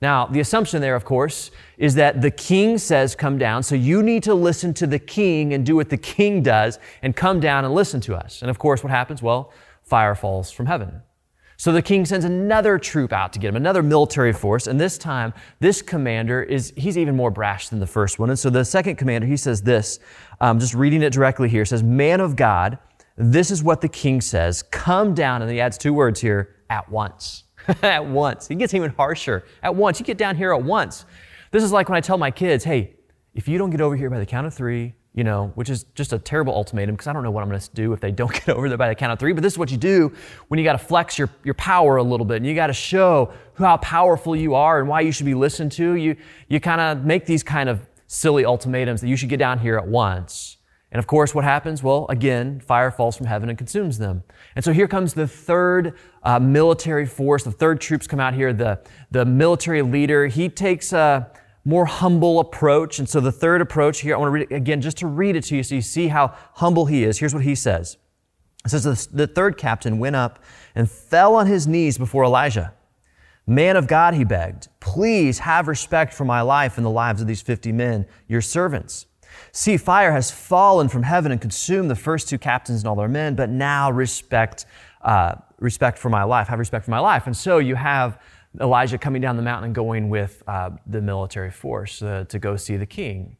Now, 0.00 0.26
the 0.26 0.40
assumption 0.40 0.82
there, 0.82 0.96
of 0.96 1.04
course, 1.04 1.50
is 1.78 1.94
that 1.94 2.20
the 2.20 2.30
king 2.30 2.78
says, 2.78 3.14
Come 3.14 3.38
down. 3.38 3.62
So 3.62 3.74
you 3.74 4.02
need 4.02 4.22
to 4.24 4.34
listen 4.34 4.74
to 4.74 4.86
the 4.86 4.98
king 4.98 5.54
and 5.54 5.64
do 5.64 5.76
what 5.76 5.88
the 5.88 5.96
king 5.96 6.42
does 6.42 6.78
and 7.02 7.14
come 7.14 7.40
down 7.40 7.64
and 7.64 7.74
listen 7.74 8.00
to 8.02 8.14
us. 8.14 8.42
And 8.42 8.50
of 8.50 8.58
course, 8.58 8.82
what 8.82 8.90
happens? 8.90 9.22
Well, 9.22 9.52
fire 9.82 10.14
falls 10.14 10.50
from 10.50 10.66
heaven. 10.66 11.02
So 11.56 11.70
the 11.72 11.82
king 11.82 12.04
sends 12.04 12.24
another 12.24 12.78
troop 12.78 13.12
out 13.12 13.32
to 13.32 13.38
get 13.38 13.48
him, 13.48 13.56
another 13.56 13.82
military 13.82 14.32
force. 14.32 14.66
And 14.66 14.80
this 14.80 14.98
time, 14.98 15.32
this 15.60 15.82
commander 15.82 16.42
is, 16.42 16.72
he's 16.76 16.98
even 16.98 17.14
more 17.14 17.30
brash 17.30 17.68
than 17.68 17.78
the 17.78 17.86
first 17.86 18.18
one. 18.18 18.28
And 18.28 18.38
so 18.38 18.50
the 18.50 18.64
second 18.64 18.96
commander, 18.96 19.26
he 19.26 19.36
says 19.36 19.62
this, 19.62 20.00
um, 20.40 20.58
just 20.58 20.74
reading 20.74 21.02
it 21.02 21.12
directly 21.12 21.48
here, 21.48 21.64
says, 21.64 21.82
Man 21.82 22.20
of 22.20 22.34
God, 22.34 22.78
this 23.16 23.52
is 23.52 23.62
what 23.62 23.80
the 23.80 23.88
king 23.88 24.20
says. 24.20 24.64
Come 24.64 25.14
down. 25.14 25.42
And 25.42 25.50
he 25.50 25.60
adds 25.60 25.78
two 25.78 25.94
words 25.94 26.20
here, 26.20 26.56
at 26.68 26.90
once. 26.90 27.43
at 27.82 28.04
once. 28.04 28.48
He 28.48 28.54
gets 28.54 28.74
even 28.74 28.90
harsher. 28.90 29.44
At 29.62 29.74
once. 29.74 29.98
You 29.98 30.06
get 30.06 30.18
down 30.18 30.36
here 30.36 30.52
at 30.52 30.62
once. 30.62 31.04
This 31.50 31.62
is 31.62 31.72
like 31.72 31.88
when 31.88 31.96
I 31.96 32.00
tell 32.00 32.18
my 32.18 32.30
kids, 32.30 32.64
hey, 32.64 32.94
if 33.34 33.48
you 33.48 33.58
don't 33.58 33.70
get 33.70 33.80
over 33.80 33.96
here 33.96 34.10
by 34.10 34.18
the 34.18 34.26
count 34.26 34.46
of 34.46 34.54
three, 34.54 34.94
you 35.14 35.22
know, 35.22 35.52
which 35.54 35.70
is 35.70 35.84
just 35.94 36.12
a 36.12 36.18
terrible 36.18 36.52
ultimatum 36.52 36.96
because 36.96 37.06
I 37.06 37.12
don't 37.12 37.22
know 37.22 37.30
what 37.30 37.42
I'm 37.42 37.48
going 37.48 37.60
to 37.60 37.70
do 37.74 37.92
if 37.92 38.00
they 38.00 38.10
don't 38.12 38.32
get 38.32 38.48
over 38.50 38.68
there 38.68 38.78
by 38.78 38.88
the 38.88 38.94
count 38.94 39.12
of 39.12 39.18
three. 39.18 39.32
But 39.32 39.42
this 39.42 39.52
is 39.52 39.58
what 39.58 39.70
you 39.70 39.76
do 39.76 40.12
when 40.48 40.58
you 40.58 40.64
got 40.64 40.72
to 40.72 40.78
flex 40.78 41.18
your, 41.18 41.30
your 41.44 41.54
power 41.54 41.96
a 41.96 42.02
little 42.02 42.26
bit 42.26 42.38
and 42.38 42.46
you 42.46 42.54
got 42.54 42.68
to 42.68 42.72
show 42.72 43.32
how 43.56 43.76
powerful 43.78 44.34
you 44.34 44.54
are 44.54 44.80
and 44.80 44.88
why 44.88 45.00
you 45.00 45.12
should 45.12 45.26
be 45.26 45.34
listened 45.34 45.72
to. 45.72 45.94
You, 45.94 46.16
you 46.48 46.60
kind 46.60 46.80
of 46.80 47.04
make 47.04 47.26
these 47.26 47.42
kind 47.42 47.68
of 47.68 47.86
silly 48.06 48.44
ultimatums 48.44 49.00
that 49.00 49.08
you 49.08 49.16
should 49.16 49.28
get 49.28 49.38
down 49.38 49.58
here 49.58 49.76
at 49.76 49.86
once. 49.86 50.53
And 50.94 51.00
of 51.00 51.08
course, 51.08 51.34
what 51.34 51.42
happens? 51.42 51.82
Well, 51.82 52.06
again, 52.08 52.60
fire 52.60 52.92
falls 52.92 53.16
from 53.16 53.26
heaven 53.26 53.48
and 53.48 53.58
consumes 53.58 53.98
them. 53.98 54.22
And 54.54 54.64
so 54.64 54.72
here 54.72 54.86
comes 54.86 55.12
the 55.12 55.26
third 55.26 55.98
uh, 56.22 56.38
military 56.38 57.04
force. 57.04 57.42
The 57.42 57.50
third 57.50 57.80
troops 57.80 58.06
come 58.06 58.20
out 58.20 58.32
here. 58.32 58.52
The, 58.52 58.80
the 59.10 59.24
military 59.24 59.82
leader, 59.82 60.28
he 60.28 60.48
takes 60.48 60.92
a 60.92 61.32
more 61.64 61.86
humble 61.86 62.38
approach. 62.38 63.00
And 63.00 63.08
so 63.08 63.18
the 63.18 63.32
third 63.32 63.60
approach 63.60 64.02
here, 64.02 64.14
I 64.14 64.18
want 64.18 64.28
to 64.28 64.32
read 64.32 64.46
it 64.48 64.54
again 64.54 64.80
just 64.80 64.98
to 64.98 65.08
read 65.08 65.34
it 65.34 65.42
to 65.44 65.56
you 65.56 65.64
so 65.64 65.74
you 65.74 65.82
see 65.82 66.06
how 66.06 66.32
humble 66.54 66.86
he 66.86 67.02
is. 67.02 67.18
Here's 67.18 67.34
what 67.34 67.42
he 67.42 67.56
says. 67.56 67.96
It 68.64 68.68
says, 68.68 69.08
The 69.08 69.26
third 69.26 69.58
captain 69.58 69.98
went 69.98 70.14
up 70.14 70.38
and 70.76 70.88
fell 70.88 71.34
on 71.34 71.48
his 71.48 71.66
knees 71.66 71.98
before 71.98 72.22
Elijah. 72.22 72.72
Man 73.48 73.76
of 73.76 73.88
God, 73.88 74.14
he 74.14 74.22
begged, 74.22 74.68
please 74.78 75.40
have 75.40 75.66
respect 75.66 76.14
for 76.14 76.24
my 76.24 76.40
life 76.40 76.76
and 76.76 76.86
the 76.86 76.90
lives 76.90 77.20
of 77.20 77.26
these 77.26 77.42
50 77.42 77.72
men, 77.72 78.06
your 78.28 78.40
servants. 78.40 79.06
See, 79.52 79.76
fire 79.76 80.12
has 80.12 80.30
fallen 80.30 80.88
from 80.88 81.02
heaven 81.02 81.32
and 81.32 81.40
consumed 81.40 81.90
the 81.90 81.96
first 81.96 82.28
two 82.28 82.38
captains 82.38 82.80
and 82.80 82.88
all 82.88 82.96
their 82.96 83.08
men, 83.08 83.34
but 83.34 83.50
now 83.50 83.90
respect, 83.90 84.66
uh, 85.02 85.34
respect 85.58 85.98
for 85.98 86.08
my 86.08 86.24
life. 86.24 86.48
Have 86.48 86.58
respect 86.58 86.84
for 86.84 86.90
my 86.90 86.98
life. 86.98 87.26
And 87.26 87.36
so 87.36 87.58
you 87.58 87.74
have 87.74 88.20
Elijah 88.60 88.98
coming 88.98 89.20
down 89.20 89.36
the 89.36 89.42
mountain 89.42 89.66
and 89.66 89.74
going 89.74 90.08
with 90.08 90.42
uh, 90.46 90.70
the 90.86 91.00
military 91.00 91.50
force 91.50 92.02
uh, 92.02 92.24
to 92.28 92.38
go 92.38 92.56
see 92.56 92.76
the 92.76 92.86
king. 92.86 93.36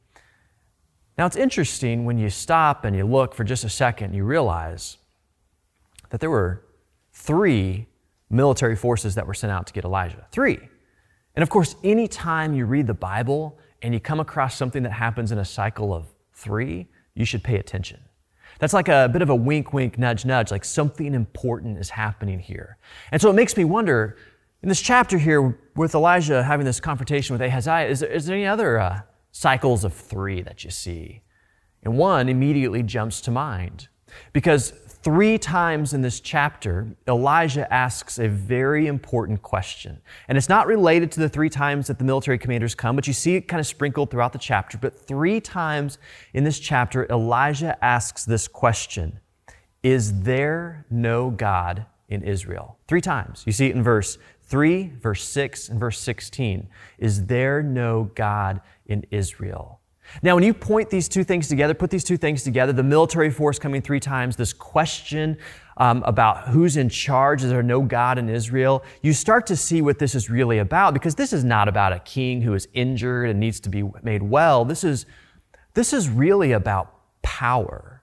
Now 1.16 1.26
it's 1.26 1.36
interesting 1.36 2.04
when 2.04 2.18
you 2.18 2.30
stop 2.30 2.84
and 2.84 2.96
you 2.96 3.04
look 3.04 3.34
for 3.34 3.44
just 3.44 3.64
a 3.64 3.68
second, 3.68 4.14
you 4.14 4.24
realize 4.24 4.96
that 6.10 6.20
there 6.20 6.30
were 6.30 6.64
three 7.12 7.86
military 8.30 8.74
forces 8.74 9.14
that 9.14 9.26
were 9.26 9.34
sent 9.34 9.52
out 9.52 9.66
to 9.68 9.72
get 9.72 9.84
Elijah. 9.84 10.26
Three. 10.32 10.58
And 11.36 11.42
of 11.42 11.50
course, 11.50 11.76
anytime 11.84 12.54
you 12.54 12.66
read 12.66 12.86
the 12.86 12.94
Bible, 12.94 13.58
and 13.84 13.92
you 13.92 14.00
come 14.00 14.18
across 14.18 14.56
something 14.56 14.82
that 14.82 14.92
happens 14.92 15.30
in 15.30 15.36
a 15.36 15.44
cycle 15.44 15.92
of 15.92 16.06
three, 16.32 16.88
you 17.14 17.26
should 17.26 17.44
pay 17.44 17.56
attention. 17.56 18.00
That's 18.58 18.72
like 18.72 18.88
a 18.88 19.10
bit 19.12 19.20
of 19.20 19.28
a 19.28 19.34
wink, 19.34 19.74
wink, 19.74 19.98
nudge, 19.98 20.24
nudge, 20.24 20.50
like 20.50 20.64
something 20.64 21.12
important 21.12 21.78
is 21.78 21.90
happening 21.90 22.38
here. 22.38 22.78
And 23.12 23.20
so 23.20 23.28
it 23.28 23.34
makes 23.34 23.54
me 23.58 23.64
wonder 23.64 24.16
in 24.62 24.70
this 24.70 24.80
chapter 24.80 25.18
here, 25.18 25.58
with 25.76 25.94
Elijah 25.94 26.42
having 26.42 26.64
this 26.64 26.80
confrontation 26.80 27.34
with 27.34 27.42
Ahaziah, 27.42 27.86
is 27.86 28.00
there, 28.00 28.10
is 28.10 28.24
there 28.24 28.34
any 28.34 28.46
other 28.46 28.78
uh, 28.78 29.02
cycles 29.32 29.84
of 29.84 29.92
three 29.92 30.40
that 30.40 30.64
you 30.64 30.70
see? 30.70 31.20
And 31.82 31.98
one 31.98 32.30
immediately 32.30 32.82
jumps 32.82 33.20
to 33.22 33.30
mind 33.30 33.88
because 34.32 34.72
three 35.04 35.36
times 35.36 35.92
in 35.92 36.00
this 36.00 36.18
chapter, 36.18 36.88
Elijah 37.06 37.72
asks 37.72 38.18
a 38.18 38.26
very 38.26 38.86
important 38.86 39.42
question. 39.42 40.00
And 40.28 40.38
it's 40.38 40.48
not 40.48 40.66
related 40.66 41.12
to 41.12 41.20
the 41.20 41.28
three 41.28 41.50
times 41.50 41.88
that 41.88 41.98
the 41.98 42.04
military 42.04 42.38
commanders 42.38 42.74
come, 42.74 42.96
but 42.96 43.06
you 43.06 43.12
see 43.12 43.36
it 43.36 43.42
kind 43.42 43.60
of 43.60 43.66
sprinkled 43.66 44.10
throughout 44.10 44.32
the 44.32 44.38
chapter. 44.38 44.78
But 44.78 44.98
three 44.98 45.40
times 45.40 45.98
in 46.32 46.42
this 46.42 46.58
chapter, 46.58 47.06
Elijah 47.10 47.82
asks 47.84 48.24
this 48.24 48.48
question 48.48 49.20
Is 49.82 50.22
there 50.22 50.86
no 50.90 51.30
God 51.30 51.84
in 52.08 52.22
Israel? 52.22 52.78
Three 52.88 53.02
times. 53.02 53.42
You 53.44 53.52
see 53.52 53.66
it 53.66 53.76
in 53.76 53.82
verse 53.82 54.16
3, 54.44 54.90
verse 55.00 55.22
6, 55.24 55.68
and 55.68 55.78
verse 55.78 55.98
16. 56.00 56.66
Is 56.98 57.26
there 57.26 57.62
no 57.62 58.10
God 58.14 58.62
in 58.86 59.04
Israel? 59.10 59.80
Now, 60.22 60.34
when 60.34 60.44
you 60.44 60.54
point 60.54 60.90
these 60.90 61.08
two 61.08 61.24
things 61.24 61.48
together, 61.48 61.74
put 61.74 61.90
these 61.90 62.04
two 62.04 62.16
things 62.16 62.42
together, 62.42 62.72
the 62.72 62.82
military 62.82 63.30
force 63.30 63.58
coming 63.58 63.82
three 63.82 64.00
times, 64.00 64.36
this 64.36 64.52
question 64.52 65.36
um, 65.76 66.02
about 66.06 66.48
who's 66.48 66.76
in 66.76 66.88
charge, 66.88 67.42
is 67.42 67.50
there 67.50 67.62
no 67.62 67.82
God 67.82 68.18
in 68.18 68.28
Israel, 68.28 68.84
you 69.02 69.12
start 69.12 69.46
to 69.48 69.56
see 69.56 69.82
what 69.82 69.98
this 69.98 70.14
is 70.14 70.30
really 70.30 70.58
about 70.58 70.94
because 70.94 71.14
this 71.14 71.32
is 71.32 71.44
not 71.44 71.68
about 71.68 71.92
a 71.92 71.98
king 72.00 72.42
who 72.42 72.54
is 72.54 72.68
injured 72.74 73.28
and 73.28 73.40
needs 73.40 73.60
to 73.60 73.68
be 73.68 73.82
made 74.02 74.22
well. 74.22 74.64
This 74.64 74.84
is, 74.84 75.06
this 75.74 75.92
is 75.92 76.08
really 76.08 76.52
about 76.52 76.94
power, 77.22 78.02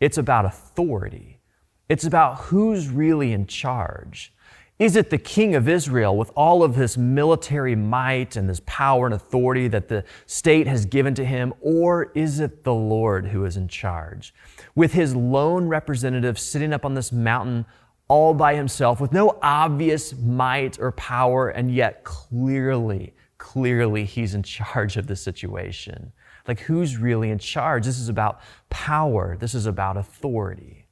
it's 0.00 0.18
about 0.18 0.44
authority, 0.44 1.40
it's 1.88 2.04
about 2.04 2.38
who's 2.40 2.88
really 2.88 3.32
in 3.32 3.46
charge. 3.46 4.32
Is 4.78 4.94
it 4.94 5.08
the 5.08 5.18
king 5.18 5.54
of 5.54 5.70
Israel 5.70 6.14
with 6.14 6.30
all 6.36 6.62
of 6.62 6.74
his 6.74 6.98
military 6.98 7.74
might 7.74 8.36
and 8.36 8.46
this 8.46 8.60
power 8.66 9.06
and 9.06 9.14
authority 9.14 9.68
that 9.68 9.88
the 9.88 10.04
state 10.26 10.66
has 10.66 10.84
given 10.84 11.14
to 11.14 11.24
him? 11.24 11.54
Or 11.62 12.12
is 12.14 12.40
it 12.40 12.62
the 12.62 12.74
Lord 12.74 13.28
who 13.28 13.46
is 13.46 13.56
in 13.56 13.68
charge? 13.68 14.34
With 14.74 14.92
his 14.92 15.16
lone 15.16 15.68
representative 15.68 16.38
sitting 16.38 16.74
up 16.74 16.84
on 16.84 16.92
this 16.92 17.10
mountain 17.10 17.64
all 18.08 18.34
by 18.34 18.54
himself 18.54 19.00
with 19.00 19.12
no 19.12 19.38
obvious 19.42 20.14
might 20.14 20.78
or 20.78 20.92
power, 20.92 21.48
and 21.48 21.74
yet 21.74 22.04
clearly, 22.04 23.14
clearly 23.38 24.04
he's 24.04 24.34
in 24.34 24.42
charge 24.42 24.98
of 24.98 25.06
the 25.06 25.16
situation. 25.16 26.12
Like, 26.46 26.60
who's 26.60 26.98
really 26.98 27.30
in 27.30 27.38
charge? 27.38 27.84
This 27.84 27.98
is 27.98 28.08
about 28.08 28.40
power, 28.70 29.36
this 29.40 29.54
is 29.54 29.66
about 29.66 29.96
authority. 29.96 30.86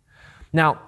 Now, 0.52 0.80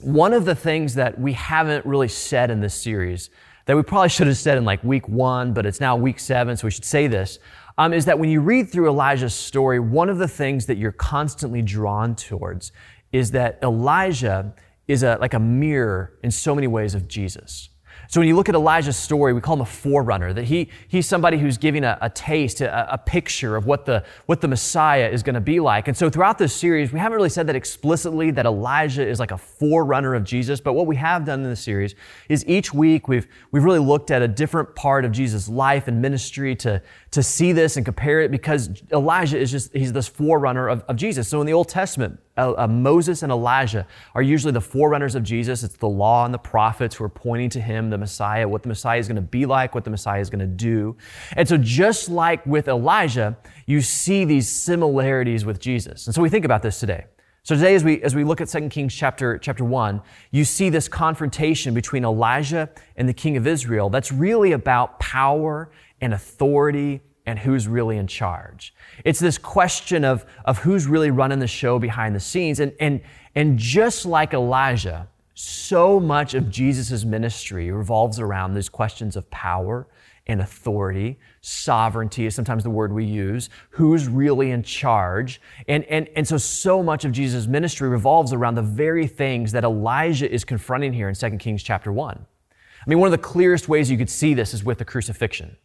one 0.00 0.32
of 0.32 0.44
the 0.44 0.54
things 0.54 0.94
that 0.94 1.18
we 1.20 1.32
haven't 1.32 1.84
really 1.84 2.08
said 2.08 2.50
in 2.50 2.60
this 2.60 2.74
series, 2.74 3.30
that 3.66 3.76
we 3.76 3.82
probably 3.82 4.08
should 4.08 4.26
have 4.26 4.36
said 4.36 4.56
in 4.56 4.64
like 4.64 4.82
week 4.84 5.08
one, 5.08 5.52
but 5.52 5.66
it's 5.66 5.80
now 5.80 5.96
week 5.96 6.18
seven, 6.18 6.56
so 6.56 6.66
we 6.66 6.70
should 6.70 6.84
say 6.84 7.06
this, 7.06 7.38
um, 7.76 7.92
is 7.92 8.04
that 8.06 8.18
when 8.18 8.30
you 8.30 8.40
read 8.40 8.70
through 8.70 8.88
Elijah's 8.88 9.34
story, 9.34 9.78
one 9.78 10.08
of 10.08 10.18
the 10.18 10.28
things 10.28 10.66
that 10.66 10.78
you're 10.78 10.92
constantly 10.92 11.62
drawn 11.62 12.14
towards 12.14 12.72
is 13.12 13.30
that 13.32 13.58
Elijah 13.62 14.54
is 14.86 15.02
a, 15.02 15.18
like 15.20 15.34
a 15.34 15.38
mirror 15.38 16.18
in 16.22 16.30
so 16.30 16.54
many 16.54 16.66
ways 16.66 16.94
of 16.94 17.08
Jesus. 17.08 17.68
So 18.10 18.22
when 18.22 18.28
you 18.28 18.36
look 18.36 18.48
at 18.48 18.54
Elijah's 18.54 18.96
story, 18.96 19.34
we 19.34 19.42
call 19.42 19.56
him 19.56 19.60
a 19.60 19.66
forerunner, 19.66 20.32
that 20.32 20.44
he, 20.44 20.70
he's 20.88 21.06
somebody 21.06 21.36
who's 21.36 21.58
giving 21.58 21.84
a, 21.84 21.98
a 22.00 22.08
taste, 22.08 22.62
a, 22.62 22.94
a, 22.94 22.96
picture 22.96 23.54
of 23.54 23.66
what 23.66 23.84
the, 23.84 24.02
what 24.24 24.40
the 24.40 24.48
Messiah 24.48 25.10
is 25.10 25.22
going 25.22 25.34
to 25.34 25.42
be 25.42 25.60
like. 25.60 25.88
And 25.88 25.96
so 25.96 26.08
throughout 26.08 26.38
this 26.38 26.54
series, 26.54 26.90
we 26.90 26.98
haven't 26.98 27.16
really 27.16 27.28
said 27.28 27.46
that 27.48 27.56
explicitly 27.56 28.30
that 28.30 28.46
Elijah 28.46 29.06
is 29.06 29.20
like 29.20 29.30
a 29.30 29.36
forerunner 29.36 30.14
of 30.14 30.24
Jesus, 30.24 30.58
but 30.58 30.72
what 30.72 30.86
we 30.86 30.96
have 30.96 31.26
done 31.26 31.44
in 31.44 31.50
the 31.50 31.56
series 31.56 31.94
is 32.30 32.46
each 32.46 32.72
week 32.72 33.08
we've, 33.08 33.28
we've 33.50 33.64
really 33.64 33.78
looked 33.78 34.10
at 34.10 34.22
a 34.22 34.28
different 34.28 34.74
part 34.74 35.04
of 35.04 35.12
Jesus' 35.12 35.46
life 35.46 35.86
and 35.86 36.00
ministry 36.00 36.56
to, 36.56 36.80
to 37.10 37.22
see 37.22 37.52
this 37.52 37.76
and 37.76 37.84
compare 37.84 38.22
it 38.22 38.30
because 38.30 38.70
Elijah 38.90 39.38
is 39.38 39.50
just, 39.50 39.70
he's 39.74 39.92
this 39.92 40.08
forerunner 40.08 40.68
of, 40.68 40.82
of 40.88 40.96
Jesus. 40.96 41.28
So 41.28 41.42
in 41.42 41.46
the 41.46 41.52
Old 41.52 41.68
Testament, 41.68 42.18
uh, 42.38 42.66
Moses 42.68 43.22
and 43.22 43.32
Elijah 43.32 43.86
are 44.14 44.22
usually 44.22 44.52
the 44.52 44.60
forerunners 44.60 45.14
of 45.14 45.22
Jesus. 45.22 45.62
It's 45.62 45.76
the 45.76 45.88
law 45.88 46.24
and 46.24 46.32
the 46.32 46.38
prophets 46.38 46.94
who 46.96 47.04
are 47.04 47.08
pointing 47.08 47.50
to 47.50 47.60
him, 47.60 47.90
the 47.90 47.98
Messiah, 47.98 48.48
what 48.48 48.62
the 48.62 48.68
Messiah 48.68 48.98
is 48.98 49.08
going 49.08 49.16
to 49.16 49.22
be 49.22 49.46
like, 49.46 49.74
what 49.74 49.84
the 49.84 49.90
Messiah 49.90 50.20
is 50.20 50.30
going 50.30 50.40
to 50.40 50.46
do. 50.46 50.96
And 51.32 51.48
so 51.48 51.56
just 51.56 52.08
like 52.08 52.44
with 52.46 52.68
Elijah, 52.68 53.36
you 53.66 53.80
see 53.80 54.24
these 54.24 54.48
similarities 54.50 55.44
with 55.44 55.58
Jesus. 55.58 56.06
And 56.06 56.14
so 56.14 56.22
we 56.22 56.28
think 56.28 56.44
about 56.44 56.62
this 56.62 56.80
today. 56.80 57.06
So 57.42 57.54
today, 57.54 57.74
as 57.74 57.82
we, 57.82 58.02
as 58.02 58.14
we 58.14 58.24
look 58.24 58.42
at 58.42 58.48
2 58.48 58.68
Kings 58.68 58.94
chapter, 58.94 59.38
chapter 59.38 59.64
1, 59.64 60.02
you 60.30 60.44
see 60.44 60.68
this 60.68 60.86
confrontation 60.86 61.72
between 61.72 62.04
Elijah 62.04 62.68
and 62.94 63.08
the 63.08 63.14
king 63.14 63.38
of 63.38 63.46
Israel 63.46 63.88
that's 63.88 64.12
really 64.12 64.52
about 64.52 65.00
power 65.00 65.70
and 66.00 66.12
authority 66.12 67.00
and 67.24 67.38
who's 67.38 67.66
really 67.66 67.96
in 67.96 68.06
charge. 68.06 68.74
It's 69.04 69.20
this 69.20 69.38
question 69.38 70.04
of, 70.04 70.24
of 70.44 70.58
who's 70.58 70.86
really 70.86 71.10
running 71.10 71.38
the 71.38 71.46
show 71.46 71.78
behind 71.78 72.14
the 72.14 72.20
scenes. 72.20 72.60
And, 72.60 72.72
and, 72.80 73.00
and 73.34 73.58
just 73.58 74.06
like 74.06 74.34
Elijah, 74.34 75.08
so 75.34 76.00
much 76.00 76.34
of 76.34 76.50
Jesus' 76.50 77.04
ministry 77.04 77.70
revolves 77.70 78.18
around 78.18 78.54
these 78.54 78.68
questions 78.68 79.14
of 79.16 79.30
power 79.30 79.86
and 80.26 80.40
authority. 80.40 81.18
Sovereignty 81.40 82.26
is 82.26 82.34
sometimes 82.34 82.62
the 82.62 82.70
word 82.70 82.92
we 82.92 83.04
use. 83.04 83.48
Who's 83.70 84.08
really 84.08 84.50
in 84.50 84.62
charge? 84.62 85.40
And, 85.66 85.84
and, 85.84 86.08
and 86.16 86.26
so, 86.26 86.36
so 86.36 86.82
much 86.82 87.04
of 87.04 87.12
Jesus' 87.12 87.46
ministry 87.46 87.88
revolves 87.88 88.32
around 88.32 88.56
the 88.56 88.62
very 88.62 89.06
things 89.06 89.52
that 89.52 89.64
Elijah 89.64 90.30
is 90.30 90.44
confronting 90.44 90.92
here 90.92 91.08
in 91.08 91.14
2 91.14 91.30
Kings 91.38 91.62
chapter 91.62 91.92
1. 91.92 92.18
I 92.18 92.88
mean, 92.88 92.98
one 92.98 93.06
of 93.06 93.12
the 93.12 93.18
clearest 93.18 93.68
ways 93.68 93.90
you 93.90 93.96
could 93.96 94.10
see 94.10 94.34
this 94.34 94.52
is 94.52 94.64
with 94.64 94.78
the 94.78 94.84
crucifixion. 94.84 95.56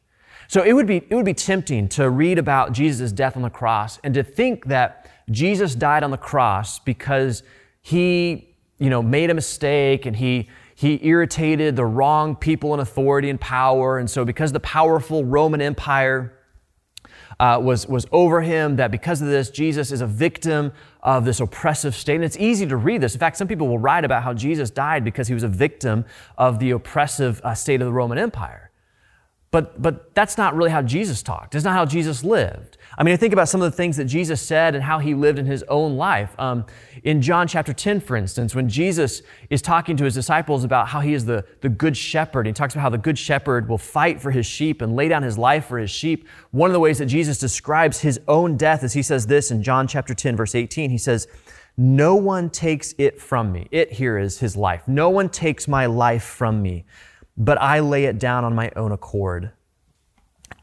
So 0.54 0.62
it 0.62 0.74
would 0.74 0.86
be, 0.86 0.98
it 0.98 1.16
would 1.16 1.26
be 1.26 1.34
tempting 1.34 1.88
to 1.90 2.12
read 2.12 2.38
about 2.38 2.74
Jesus' 2.74 3.12
death 3.12 3.36
on 3.36 3.42
the 3.42 3.50
cross 3.50 4.00
and 4.04 4.14
to 4.14 4.22
think 4.22 4.68
that 4.68 5.10
Jesus 5.32 5.74
died 5.74 6.04
on 6.04 6.12
the 6.12 6.18
cross 6.18 6.78
because 6.78 7.42
he, 7.82 8.56
you 8.78 8.92
know, 8.92 9.02
made 9.02 9.32
a 9.32 9.34
mistake 9.34 10.06
and 10.06 10.16
he, 10.16 10.48
he 10.76 11.00
irritated 11.08 11.76
the 11.76 11.86
wrong 11.86 12.36
people 12.36 12.76
in 12.76 12.82
authority 12.82 13.32
and 13.32 13.42
power. 13.42 13.98
And 13.98 14.08
so 14.08 14.24
because 14.26 14.52
the 14.52 14.60
powerful 14.60 15.26
Roman 15.26 15.60
Empire 15.60 16.38
uh, 17.40 17.60
was, 17.60 17.88
was 17.88 18.06
over 18.12 18.40
him, 18.44 18.76
that 18.76 18.92
because 18.92 19.24
of 19.24 19.30
this, 19.30 19.50
Jesus 19.50 19.92
is 19.92 20.02
a 20.02 20.08
victim 20.08 20.72
of 21.02 21.26
this 21.26 21.40
oppressive 21.40 21.96
state. 21.96 22.18
And 22.18 22.24
it's 22.24 22.38
easy 22.38 22.68
to 22.68 22.78
read 22.78 23.02
this. 23.02 23.16
In 23.16 23.20
fact, 23.20 23.38
some 23.38 23.48
people 23.48 23.68
will 23.68 23.80
write 23.80 24.06
about 24.06 24.22
how 24.22 24.36
Jesus 24.36 24.70
died 24.70 25.04
because 25.04 25.28
he 25.28 25.34
was 25.34 25.42
a 25.42 25.48
victim 25.48 26.06
of 26.38 26.60
the 26.60 26.70
oppressive 26.70 27.42
uh, 27.44 27.56
state 27.56 27.82
of 27.82 27.88
the 27.88 27.92
Roman 27.92 28.20
Empire. 28.20 28.70
But, 29.54 29.80
but 29.80 30.16
that's 30.16 30.36
not 30.36 30.56
really 30.56 30.72
how 30.72 30.82
Jesus 30.82 31.22
talked. 31.22 31.54
It's 31.54 31.64
not 31.64 31.76
how 31.76 31.86
Jesus 31.86 32.24
lived. 32.24 32.80
I 32.98 33.04
mean, 33.04 33.14
I 33.14 33.18
think 33.18 33.34
about 33.34 33.48
some 33.48 33.62
of 33.62 33.72
the 33.72 33.78
things 33.78 33.98
that 33.98 34.06
Jesus 34.06 34.42
said 34.42 34.74
and 34.74 34.84
how 34.84 34.98
he 34.98 35.14
lived 35.14 35.38
in 35.38 35.46
his 35.46 35.62
own 35.68 35.96
life. 35.96 36.34
Um, 36.40 36.66
in 37.04 37.22
John 37.22 37.48
chapter 37.48 37.72
10, 37.72 38.00
for 38.00 38.16
instance, 38.16 38.56
when 38.56 38.68
Jesus 38.68 39.22
is 39.52 39.62
talking 39.62 39.96
to 39.98 40.06
his 40.06 40.16
disciples 40.16 40.64
about 40.64 40.88
how 40.88 41.02
he 41.02 41.14
is 41.14 41.26
the, 41.26 41.46
the 41.62 41.70
good 41.70 41.96
shepherd, 41.96 42.48
he 42.48 42.52
talks 42.52 42.74
about 42.74 42.82
how 42.82 42.90
the 42.90 42.98
good 42.98 43.16
shepherd 43.16 43.70
will 43.70 43.78
fight 43.78 44.20
for 44.20 44.32
his 44.32 44.48
sheep 44.48 44.82
and 44.82 44.96
lay 44.96 45.08
down 45.08 45.22
his 45.22 45.38
life 45.38 45.68
for 45.68 45.78
his 45.78 45.92
sheep. 45.92 46.28
One 46.50 46.72
of 46.72 46.74
the 46.74 46.80
ways 46.80 46.98
that 46.98 47.06
Jesus 47.06 47.38
describes 47.38 48.00
his 48.00 48.20
own 48.28 48.58
death 48.58 48.84
is 48.84 48.94
he 48.94 49.04
says 49.04 49.28
this 49.28 49.52
in 49.52 49.62
John 49.62 49.88
chapter 49.88 50.16
10, 50.16 50.36
verse 50.36 50.56
18. 50.56 50.90
He 50.90 50.98
says, 50.98 51.28
No 51.78 52.16
one 52.16 52.50
takes 52.50 52.96
it 52.98 53.22
from 53.22 53.52
me. 53.52 53.68
It 53.70 53.92
here 53.92 54.18
is 54.18 54.40
his 54.40 54.58
life. 54.58 54.88
No 54.88 55.12
one 55.12 55.30
takes 55.30 55.68
my 55.68 55.86
life 55.86 56.24
from 56.24 56.60
me 56.64 56.86
but 57.38 57.62
I 57.62 57.80
lay 57.80 58.06
it 58.06 58.20
down 58.20 58.44
on 58.44 58.56
my 58.56 58.72
own 58.76 58.92
accord. 58.92 59.52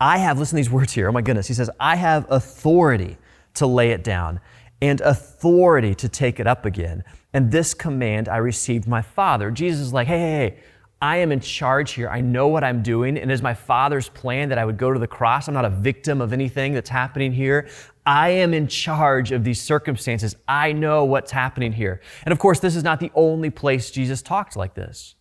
I 0.01 0.19
have, 0.19 0.39
listen 0.39 0.57
to 0.57 0.63
these 0.63 0.71
words 0.71 0.93
here. 0.93 1.09
Oh 1.09 1.13
my 1.13 1.23
goodness. 1.23 1.47
He 1.47 1.55
says, 1.55 1.71
I 1.79 1.97
have 1.97 2.27
authority 2.31 3.19
to 3.55 3.67
lay 3.67 3.91
it 3.91 4.05
down 4.05 4.41
and 4.81 5.01
authority 5.01 5.95
to 5.97 6.09
take 6.09 6.41
it 6.41 6.47
up 6.47 6.65
again. 6.65 7.05
And 7.33 7.51
this 7.53 7.75
command 7.75 8.29
I 8.29 8.39
received 8.39 8.89
my 8.89 9.03
Father. 9.03 9.51
Jesus 9.51 9.81
is 9.81 9.93
like, 9.93 10.07
hey, 10.07 10.19
hey, 10.19 10.49
hey, 10.49 10.59
I 11.03 11.17
am 11.19 11.33
in 11.33 11.41
charge 11.41 11.93
here. 11.93 12.09
I 12.09 12.21
know 12.21 12.49
what 12.49 12.63
I'm 12.63 12.83
doing. 12.83 13.17
And 13.17 13.31
it 13.31 13.35
is 13.35 13.43
my 13.43 13.55
Father's 13.55 14.09
plan 14.11 14.51
that 14.51 14.59
I 14.59 14.65
would 14.65 14.77
go 14.77 14.93
to 14.93 14.99
the 14.99 15.07
cross. 15.07 15.49
I'm 15.49 15.55
not 15.55 15.65
a 15.65 15.71
victim 15.71 16.21
of 16.21 16.33
anything 16.33 16.75
that's 16.75 16.91
happening 16.91 17.33
here. 17.33 17.69
I 18.05 18.31
am 18.31 18.53
in 18.53 18.69
charge 18.69 19.33
of 19.33 19.45
these 19.45 19.61
circumstances. 19.61 20.37
I 20.47 20.73
know 20.73 21.05
what's 21.05 21.31
happening 21.31 21.73
here. 21.73 22.01
And 22.25 22.33
of 22.33 22.39
course, 22.39 22.61
this 22.61 22.77
is 22.77 22.85
not 22.85 23.01
the 23.01 23.11
only 23.15 23.51
place 23.51 23.91
Jesus 23.91 24.21
talked 24.21 24.57
like 24.57 24.75
this. 24.75 25.15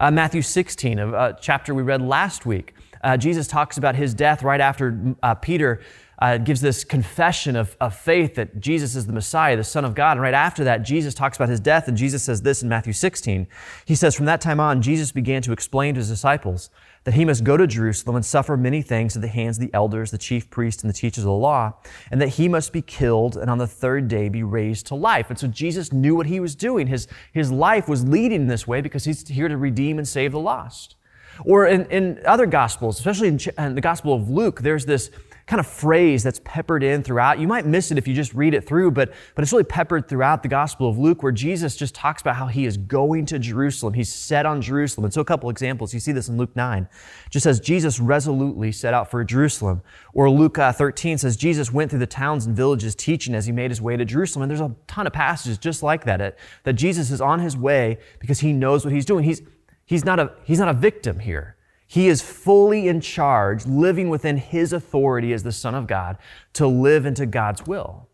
Uh, 0.00 0.10
Matthew 0.10 0.42
16, 0.42 0.98
a, 0.98 1.36
chapter 1.40 1.74
we 1.74 1.82
read 1.82 2.02
last 2.02 2.46
week, 2.46 2.74
uh, 3.02 3.16
Jesus 3.16 3.46
talks 3.46 3.78
about 3.78 3.96
his 3.96 4.14
death 4.14 4.42
right 4.42 4.60
after 4.60 5.14
uh, 5.22 5.34
Peter 5.34 5.80
uh, 6.20 6.38
gives 6.38 6.60
this 6.60 6.84
confession 6.84 7.56
of, 7.56 7.76
of 7.80 7.96
faith 7.96 8.36
that 8.36 8.60
Jesus 8.60 8.94
is 8.94 9.06
the 9.06 9.12
Messiah, 9.12 9.56
the 9.56 9.64
Son 9.64 9.84
of 9.84 9.94
God. 9.94 10.12
And 10.12 10.20
right 10.20 10.34
after 10.34 10.62
that, 10.64 10.84
Jesus 10.84 11.14
talks 11.14 11.36
about 11.36 11.48
his 11.48 11.58
death, 11.58 11.88
and 11.88 11.96
Jesus 11.96 12.22
says 12.22 12.42
this 12.42 12.62
in 12.62 12.68
Matthew 12.68 12.92
16. 12.92 13.48
He 13.84 13.94
says, 13.96 14.14
From 14.14 14.26
that 14.26 14.40
time 14.40 14.60
on, 14.60 14.82
Jesus 14.82 15.10
began 15.10 15.42
to 15.42 15.52
explain 15.52 15.94
to 15.94 15.98
his 15.98 16.08
disciples 16.08 16.70
that 17.04 17.14
he 17.14 17.24
must 17.24 17.44
go 17.44 17.56
to 17.56 17.66
Jerusalem 17.66 18.16
and 18.16 18.24
suffer 18.24 18.56
many 18.56 18.82
things 18.82 19.16
at 19.16 19.22
the 19.22 19.28
hands 19.28 19.58
of 19.58 19.62
the 19.62 19.74
elders, 19.74 20.10
the 20.10 20.18
chief 20.18 20.48
priests, 20.50 20.82
and 20.82 20.90
the 20.90 20.96
teachers 20.96 21.24
of 21.24 21.28
the 21.28 21.32
law, 21.32 21.74
and 22.10 22.20
that 22.20 22.30
he 22.30 22.48
must 22.48 22.72
be 22.72 22.82
killed 22.82 23.36
and 23.36 23.50
on 23.50 23.58
the 23.58 23.66
third 23.66 24.08
day 24.08 24.28
be 24.28 24.42
raised 24.42 24.86
to 24.86 24.94
life. 24.94 25.28
And 25.28 25.38
so 25.38 25.48
Jesus 25.48 25.92
knew 25.92 26.14
what 26.14 26.26
he 26.26 26.38
was 26.38 26.54
doing. 26.54 26.86
His, 26.86 27.08
his 27.32 27.50
life 27.50 27.88
was 27.88 28.04
leading 28.04 28.46
this 28.46 28.66
way 28.66 28.80
because 28.80 29.04
he's 29.04 29.26
here 29.26 29.48
to 29.48 29.56
redeem 29.56 29.98
and 29.98 30.06
save 30.06 30.32
the 30.32 30.40
lost. 30.40 30.96
Or 31.44 31.66
in, 31.66 31.86
in 31.86 32.20
other 32.26 32.46
gospels, 32.46 32.98
especially 32.98 33.28
in, 33.28 33.40
in 33.58 33.74
the 33.74 33.80
Gospel 33.80 34.14
of 34.14 34.28
Luke, 34.28 34.60
there's 34.60 34.84
this 34.84 35.10
kind 35.46 35.60
of 35.60 35.66
phrase 35.66 36.22
that's 36.22 36.40
peppered 36.44 36.82
in 36.82 37.02
throughout. 37.02 37.38
You 37.38 37.48
might 37.48 37.66
miss 37.66 37.90
it 37.90 37.98
if 37.98 38.06
you 38.06 38.14
just 38.14 38.32
read 38.34 38.54
it 38.54 38.66
through, 38.66 38.92
but, 38.92 39.12
but 39.34 39.42
it's 39.42 39.52
really 39.52 39.64
peppered 39.64 40.08
throughout 40.08 40.42
the 40.42 40.48
Gospel 40.48 40.88
of 40.88 40.98
Luke 40.98 41.22
where 41.22 41.32
Jesus 41.32 41.76
just 41.76 41.94
talks 41.94 42.22
about 42.22 42.36
how 42.36 42.46
he 42.46 42.64
is 42.64 42.76
going 42.76 43.26
to 43.26 43.38
Jerusalem. 43.38 43.94
He's 43.94 44.12
set 44.12 44.46
on 44.46 44.62
Jerusalem. 44.62 45.04
And 45.04 45.14
so 45.14 45.20
a 45.20 45.24
couple 45.24 45.50
examples. 45.50 45.92
You 45.92 46.00
see 46.00 46.12
this 46.12 46.28
in 46.28 46.36
Luke 46.36 46.54
9. 46.54 46.88
Just 47.30 47.44
says 47.44 47.60
Jesus 47.60 47.98
resolutely 47.98 48.72
set 48.72 48.94
out 48.94 49.10
for 49.10 49.24
Jerusalem. 49.24 49.82
Or 50.14 50.30
Luke 50.30 50.58
uh, 50.58 50.72
13 50.72 51.18
says 51.18 51.36
Jesus 51.36 51.72
went 51.72 51.90
through 51.90 52.00
the 52.00 52.06
towns 52.06 52.46
and 52.46 52.56
villages 52.56 52.94
teaching 52.94 53.34
as 53.34 53.46
he 53.46 53.52
made 53.52 53.70
his 53.70 53.82
way 53.82 53.96
to 53.96 54.04
Jerusalem. 54.04 54.42
And 54.42 54.50
there's 54.50 54.60
a 54.60 54.74
ton 54.86 55.06
of 55.06 55.12
passages 55.12 55.58
just 55.58 55.82
like 55.82 56.04
that, 56.04 56.38
that 56.62 56.72
Jesus 56.74 57.10
is 57.10 57.20
on 57.20 57.40
his 57.40 57.56
way 57.56 57.98
because 58.20 58.40
he 58.40 58.52
knows 58.52 58.84
what 58.84 58.94
he's 58.94 59.04
doing. 59.04 59.24
He's, 59.24 59.42
he's, 59.84 60.04
not, 60.04 60.20
a, 60.20 60.32
he's 60.44 60.58
not 60.58 60.68
a 60.68 60.74
victim 60.74 61.18
here. 61.18 61.56
He 61.92 62.08
is 62.08 62.22
fully 62.22 62.88
in 62.88 63.02
charge, 63.02 63.66
living 63.66 64.08
within 64.08 64.38
his 64.38 64.72
authority 64.72 65.34
as 65.34 65.42
the 65.42 65.52
Son 65.52 65.74
of 65.74 65.86
God 65.86 66.16
to 66.54 66.66
live 66.66 67.04
into 67.04 67.26
God's 67.26 67.66
will. 67.66 68.08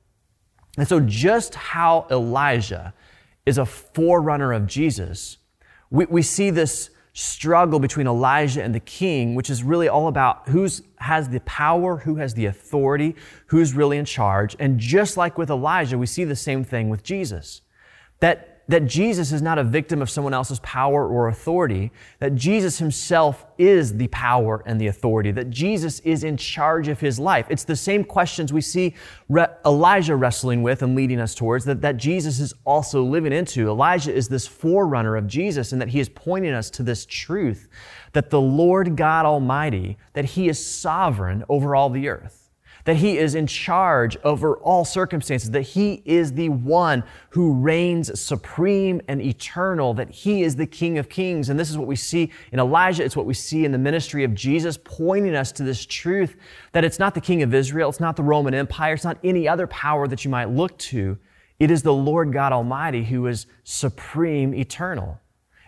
And 0.76 0.88
so, 0.88 0.98
just 0.98 1.54
how 1.54 2.08
Elijah 2.10 2.92
is 3.46 3.56
a 3.56 3.64
forerunner 3.64 4.52
of 4.52 4.66
Jesus, 4.66 5.38
we, 5.90 6.06
we 6.06 6.22
see 6.22 6.50
this 6.50 6.90
struggle 7.12 7.78
between 7.78 8.08
Elijah 8.08 8.64
and 8.64 8.74
the 8.74 8.80
king, 8.80 9.36
which 9.36 9.48
is 9.48 9.62
really 9.62 9.86
all 9.86 10.08
about 10.08 10.48
who 10.48 10.68
has 10.96 11.28
the 11.28 11.38
power, 11.42 11.98
who 11.98 12.16
has 12.16 12.34
the 12.34 12.46
authority, 12.46 13.14
who's 13.46 13.74
really 13.74 13.96
in 13.96 14.04
charge. 14.04 14.56
And 14.58 14.80
just 14.80 15.16
like 15.16 15.38
with 15.38 15.50
Elijah, 15.50 15.96
we 15.96 16.06
see 16.06 16.24
the 16.24 16.34
same 16.34 16.64
thing 16.64 16.88
with 16.88 17.04
Jesus. 17.04 17.62
That 18.18 18.47
that 18.68 18.86
Jesus 18.86 19.32
is 19.32 19.40
not 19.40 19.58
a 19.58 19.64
victim 19.64 20.02
of 20.02 20.10
someone 20.10 20.34
else's 20.34 20.60
power 20.60 21.08
or 21.08 21.28
authority, 21.28 21.90
that 22.18 22.34
Jesus 22.34 22.78
himself 22.78 23.46
is 23.56 23.96
the 23.96 24.08
power 24.08 24.62
and 24.66 24.78
the 24.78 24.88
authority, 24.88 25.32
that 25.32 25.48
Jesus 25.48 26.00
is 26.00 26.22
in 26.22 26.36
charge 26.36 26.88
of 26.88 27.00
his 27.00 27.18
life. 27.18 27.46
It's 27.48 27.64
the 27.64 27.74
same 27.74 28.04
questions 28.04 28.52
we 28.52 28.60
see 28.60 28.94
Elijah 29.64 30.16
wrestling 30.16 30.62
with 30.62 30.82
and 30.82 30.94
leading 30.94 31.18
us 31.18 31.34
towards 31.34 31.64
that, 31.64 31.80
that 31.80 31.96
Jesus 31.96 32.40
is 32.40 32.52
also 32.64 33.02
living 33.02 33.32
into. 33.32 33.68
Elijah 33.68 34.14
is 34.14 34.28
this 34.28 34.46
forerunner 34.46 35.16
of 35.16 35.26
Jesus 35.26 35.72
and 35.72 35.80
that 35.80 35.88
he 35.88 35.98
is 35.98 36.10
pointing 36.10 36.52
us 36.52 36.68
to 36.70 36.82
this 36.82 37.06
truth 37.06 37.68
that 38.12 38.30
the 38.30 38.40
Lord 38.40 38.96
God 38.96 39.26
Almighty, 39.26 39.96
that 40.12 40.24
he 40.24 40.48
is 40.48 40.64
sovereign 40.64 41.44
over 41.48 41.74
all 41.74 41.90
the 41.90 42.08
earth 42.08 42.37
that 42.88 42.96
He 42.96 43.18
is 43.18 43.34
in 43.34 43.46
charge 43.46 44.16
over 44.24 44.56
all 44.56 44.82
circumstances, 44.82 45.50
that 45.50 45.60
He 45.60 46.00
is 46.06 46.32
the 46.32 46.48
one 46.48 47.04
who 47.28 47.52
reigns 47.52 48.18
supreme 48.18 49.02
and 49.08 49.20
eternal, 49.20 49.92
that 49.92 50.08
He 50.08 50.42
is 50.42 50.56
the 50.56 50.66
King 50.66 50.96
of 50.96 51.10
Kings. 51.10 51.50
And 51.50 51.60
this 51.60 51.68
is 51.68 51.76
what 51.76 51.86
we 51.86 51.96
see 51.96 52.32
in 52.50 52.58
Elijah. 52.58 53.04
It's 53.04 53.14
what 53.14 53.26
we 53.26 53.34
see 53.34 53.66
in 53.66 53.72
the 53.72 53.78
ministry 53.78 54.24
of 54.24 54.34
Jesus, 54.34 54.78
pointing 54.82 55.34
us 55.34 55.52
to 55.52 55.64
this 55.64 55.84
truth 55.84 56.36
that 56.72 56.82
it's 56.82 56.98
not 56.98 57.14
the 57.14 57.20
King 57.20 57.42
of 57.42 57.52
Israel, 57.52 57.90
it's 57.90 58.00
not 58.00 58.16
the 58.16 58.22
Roman 58.22 58.54
Empire, 58.54 58.94
it's 58.94 59.04
not 59.04 59.18
any 59.22 59.46
other 59.46 59.66
power 59.66 60.08
that 60.08 60.24
you 60.24 60.30
might 60.30 60.48
look 60.48 60.78
to. 60.78 61.18
It 61.60 61.70
is 61.70 61.82
the 61.82 61.92
Lord 61.92 62.32
God 62.32 62.54
Almighty 62.54 63.04
who 63.04 63.26
is 63.26 63.44
supreme, 63.64 64.54
eternal. 64.54 65.20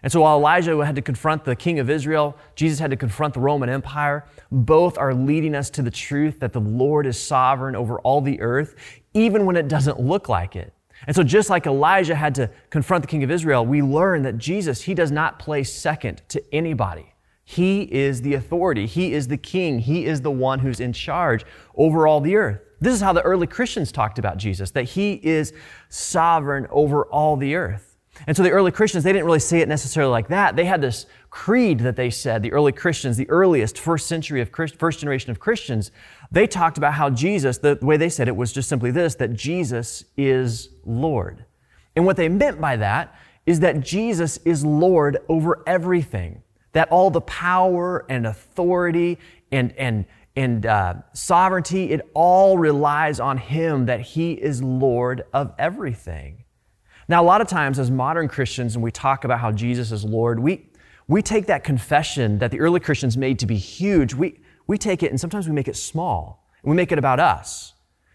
And 0.03 0.11
so 0.11 0.23
while 0.23 0.39
Elijah 0.39 0.85
had 0.85 0.97
to 0.97 1.03
confront 1.03 1.45
the 1.45 1.55
king 1.55 1.79
of 1.79 1.91
Israel, 1.91 2.37
Jesus 2.55 2.79
had 2.79 2.91
to 2.91 2.97
confront 2.97 3.35
the 3.35 3.41
Roman 3.41 3.69
Empire. 3.69 4.25
Both 4.51 4.97
are 4.99 5.15
leading 5.15 5.55
us 5.55 5.71
to 5.71 5.83
the 5.83 5.91
truth 5.91 6.41
that 6.41 6.53
the 6.53 6.61
Lord 6.61 7.07
is 7.07 7.21
sovereign 7.21 7.77
over 7.77 8.01
all 8.01 8.21
the 8.21 8.41
earth, 8.41 8.75
even 9.15 9.47
when 9.47 9.57
it 9.57 9.69
doesn't 9.69 10.01
look 10.01 10.29
like 10.29 10.57
it. 10.57 10.73
And 11.07 11.17
so 11.17 11.23
just 11.23 11.51
like 11.51 11.67
Elijah 11.67 12.15
had 12.15 12.35
to 12.37 12.51
confront 12.69 13.03
the 13.03 13.09
king 13.09 13.25
of 13.25 13.31
Israel, 13.31 13.65
we 13.65 13.83
learn 13.83 14.23
that 14.23 14.39
Jesus, 14.39 14.83
he 14.83 14.95
does 14.95 15.11
not 15.11 15.39
play 15.39 15.65
second 15.65 16.23
to 16.29 16.43
anybody. 16.55 17.15
He 17.45 17.83
is 17.83 18.23
the 18.23 18.35
authority. 18.35 18.87
He 18.87 19.13
is 19.13 19.27
the 19.27 19.37
king. 19.37 19.81
He 19.81 20.07
is 20.07 20.21
the 20.21 20.31
one 20.31 20.61
who's 20.61 20.79
in 20.79 20.93
charge 20.93 21.45
over 21.75 22.07
all 22.07 22.21
the 22.21 22.37
earth. 22.37 22.61
This 22.81 22.95
is 22.95 23.01
how 23.01 23.13
the 23.13 23.23
early 23.23 23.47
Christians 23.47 23.91
talked 23.91 24.19
about 24.19 24.37
Jesus, 24.37 24.71
that 24.71 24.85
he 24.85 25.15
is 25.15 25.53
sovereign 25.89 26.67
over 26.71 27.05
all 27.07 27.37
the 27.37 27.57
earth. 27.57 27.90
And 28.27 28.37
so 28.37 28.43
the 28.43 28.51
early 28.51 28.71
Christians, 28.71 29.05
they 29.05 29.13
didn't 29.13 29.27
really 29.27 29.41
say 29.41 29.61
it 29.61 29.69
necessarily 29.69 30.11
like 30.11 30.29
that. 30.29 30.57
They 30.57 30.65
had 30.65 30.81
this 30.81 31.07
creed 31.31 31.81
that 31.81 31.97
they 31.97 32.11
said, 32.11 32.43
the 32.43 32.53
early 32.53 32.73
Christians, 32.73 33.17
the 33.17 33.29
earliest 33.31 33.79
first 33.79 34.07
century 34.07 34.41
of 34.41 34.53
Christ, 34.53 34.77
first 34.77 35.01
generation 35.01 35.31
of 35.31 35.41
Christians, 35.41 35.91
they 36.31 36.47
talked 36.47 36.79
about 36.79 36.95
how 36.95 37.11
Jesus, 37.11 37.59
the 37.59 37.79
way 37.81 37.97
they 37.97 38.09
said 38.09 38.29
it 38.29 38.37
was 38.37 38.53
just 38.53 38.69
simply 38.69 38.91
this, 38.91 39.15
that 39.17 39.35
Jesus 39.35 40.05
is 40.17 40.69
Lord. 40.85 41.45
And 41.97 42.05
what 42.07 42.17
they 42.17 42.29
meant 42.29 42.61
by 42.61 42.77
that 42.77 43.15
is 43.47 43.61
that 43.61 43.81
Jesus 43.81 44.39
is 44.45 44.65
Lord 44.65 45.19
over 45.29 45.63
everything. 45.67 46.43
That 46.73 46.91
all 46.91 47.11
the 47.11 47.23
power 47.23 48.05
and 48.09 48.27
authority 48.27 49.19
and, 49.51 49.73
and, 49.77 50.05
and 50.37 50.67
uh, 50.67 50.95
sovereignty, 51.13 51.91
it 51.91 52.09
all 52.15 52.59
relies 52.59 53.19
on 53.19 53.39
Him, 53.39 53.87
that 53.87 54.01
He 54.01 54.33
is 54.33 54.63
Lord 54.63 55.25
of 55.33 55.53
everything. 55.59 56.45
Now, 57.11 57.21
a 57.21 57.27
lot 57.27 57.41
of 57.41 57.49
times 57.49 57.81
as 57.81 57.91
modern 57.91 58.29
Christians, 58.29 58.77
when 58.77 58.83
we 58.83 58.93
talk 58.93 59.25
about 59.25 59.41
how 59.41 59.51
Jesus 59.51 59.91
is 59.91 60.05
Lord, 60.05 60.39
we, 60.39 60.69
we 61.09 61.23
take 61.23 61.47
that 61.47 61.65
confession 61.65 62.39
that 62.39 62.53
the 62.53 62.61
early 62.61 62.79
Christians 62.79 63.17
made 63.17 63.41
to 63.41 63.47
be 63.47 63.57
huge, 63.57 64.15
we, 64.15 64.39
we 64.69 64.79
take 64.79 65.03
it 65.03 65.11
and 65.11 65.21
sometimes 65.21 65.49
we 65.49 65.53
make 65.53 65.67
it 65.67 65.75
small. 65.75 66.47
We 66.63 66.77
make 66.77 66.93
it 66.93 67.01
about 67.01 67.19
us. 67.19 67.73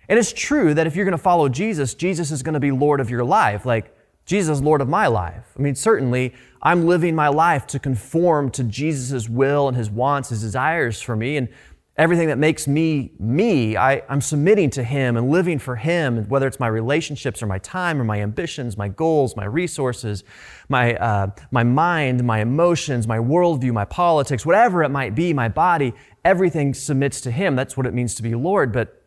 And 0.08 0.18
it's 0.18 0.32
true 0.32 0.74
that 0.76 0.88
if 0.88 0.96
you're 0.96 1.04
going 1.04 1.12
to 1.12 1.18
follow 1.18 1.50
Jesus, 1.50 1.94
Jesus 1.94 2.32
is 2.32 2.42
going 2.42 2.54
to 2.54 2.60
be 2.62 2.72
Lord 2.72 3.02
of 3.02 3.10
your 3.10 3.26
life. 3.26 3.66
Like, 3.66 3.94
Jesus 4.26 4.60
is 4.60 4.64
Lord 4.64 4.80
of 4.80 4.88
my 4.88 5.08
life. 5.08 5.44
I 5.60 5.62
mean, 5.62 5.76
certainly, 5.76 6.34
I'm 6.62 6.88
living 6.88 7.16
my 7.16 7.28
life 7.28 7.68
to 7.68 7.80
conform 7.80 8.50
to 8.52 8.64
Jesus' 8.64 9.28
will 9.28 9.68
and 9.68 9.76
his 9.76 9.90
wants, 9.90 10.30
his 10.30 10.40
desires 10.40 11.02
for 11.02 11.18
me. 11.18 11.36
And 11.36 11.50
Everything 11.98 12.28
that 12.28 12.38
makes 12.38 12.68
me 12.68 13.14
me, 13.20 13.78
I, 13.78 14.04
am 14.10 14.20
submitting 14.20 14.70
to 14.72 14.84
Him 14.84 15.16
and 15.16 15.30
living 15.30 15.60
for 15.60 15.78
Him, 15.78 16.28
whether 16.28 16.46
it's 16.46 16.60
my 16.60 16.68
relationships 16.68 17.42
or 17.42 17.46
my 17.48 17.58
time 17.60 18.02
or 18.02 18.04
my 18.04 18.22
ambitions, 18.22 18.78
my 18.78 18.90
goals, 18.90 19.38
my 19.38 19.46
resources, 19.46 20.26
my, 20.68 20.96
uh, 20.96 21.28
my 21.52 21.64
mind, 21.64 22.22
my 22.26 22.42
emotions, 22.42 23.08
my 23.08 23.18
worldview, 23.18 23.72
my 23.72 23.86
politics, 23.86 24.46
whatever 24.46 24.84
it 24.84 24.90
might 24.90 25.16
be, 25.16 25.32
my 25.32 25.48
body, 25.48 25.94
everything 26.26 26.74
submits 26.74 27.22
to 27.22 27.32
Him. 27.32 27.56
That's 27.56 27.78
what 27.78 27.86
it 27.86 27.94
means 27.94 28.14
to 28.16 28.24
be 28.24 28.36
Lord, 28.36 28.74
but 28.74 29.02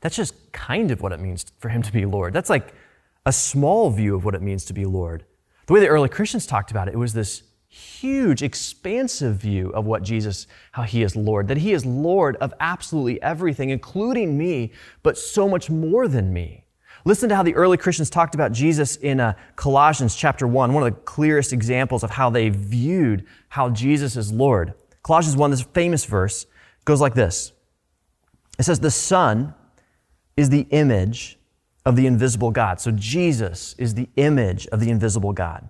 that's 0.00 0.16
just 0.16 0.50
kind 0.52 0.90
of 0.90 1.02
what 1.02 1.12
it 1.12 1.20
means 1.20 1.44
for 1.58 1.68
Him 1.68 1.82
to 1.82 1.92
be 1.92 2.06
Lord. 2.06 2.32
That's 2.32 2.48
like 2.48 2.72
a 3.26 3.32
small 3.32 3.90
view 3.90 4.14
of 4.14 4.24
what 4.24 4.34
it 4.34 4.40
means 4.40 4.64
to 4.66 4.72
be 4.72 4.86
Lord. 4.86 5.26
The 5.66 5.74
way 5.74 5.80
the 5.80 5.88
early 5.88 6.08
Christians 6.08 6.46
talked 6.46 6.70
about 6.70 6.88
it, 6.88 6.94
it 6.94 6.98
was 6.98 7.12
this 7.12 7.42
huge, 7.74 8.40
expansive 8.40 9.34
view 9.36 9.70
of 9.70 9.84
what 9.84 10.04
Jesus, 10.04 10.46
how 10.70 10.84
he 10.84 11.02
is 11.02 11.16
Lord, 11.16 11.48
that 11.48 11.56
he 11.56 11.72
is 11.72 11.84
Lord 11.84 12.36
of 12.36 12.54
absolutely 12.60 13.20
everything, 13.20 13.70
including 13.70 14.38
me, 14.38 14.70
but 15.02 15.18
so 15.18 15.48
much 15.48 15.68
more 15.68 16.06
than 16.06 16.32
me. 16.32 16.66
Listen 17.04 17.28
to 17.28 17.34
how 17.34 17.42
the 17.42 17.56
early 17.56 17.76
Christians 17.76 18.10
talked 18.10 18.36
about 18.36 18.52
Jesus 18.52 18.94
in 18.94 19.18
uh, 19.18 19.34
Colossians 19.56 20.14
chapter 20.14 20.46
1, 20.46 20.72
one 20.72 20.84
of 20.84 20.94
the 20.94 21.00
clearest 21.00 21.52
examples 21.52 22.04
of 22.04 22.10
how 22.10 22.30
they 22.30 22.48
viewed 22.48 23.26
how 23.48 23.70
Jesus 23.70 24.16
is 24.16 24.32
Lord. 24.32 24.74
Colossians 25.02 25.36
1, 25.36 25.50
this 25.50 25.62
famous 25.62 26.04
verse, 26.04 26.46
goes 26.84 27.00
like 27.00 27.14
this 27.14 27.52
It 28.56 28.62
says, 28.62 28.78
The 28.78 28.90
Son 28.92 29.52
is 30.36 30.48
the 30.48 30.68
image 30.70 31.40
of 31.84 31.96
the 31.96 32.06
invisible 32.06 32.52
God. 32.52 32.80
So 32.80 32.92
Jesus 32.92 33.74
is 33.78 33.94
the 33.94 34.08
image 34.14 34.68
of 34.68 34.78
the 34.78 34.90
invisible 34.90 35.32
God 35.32 35.68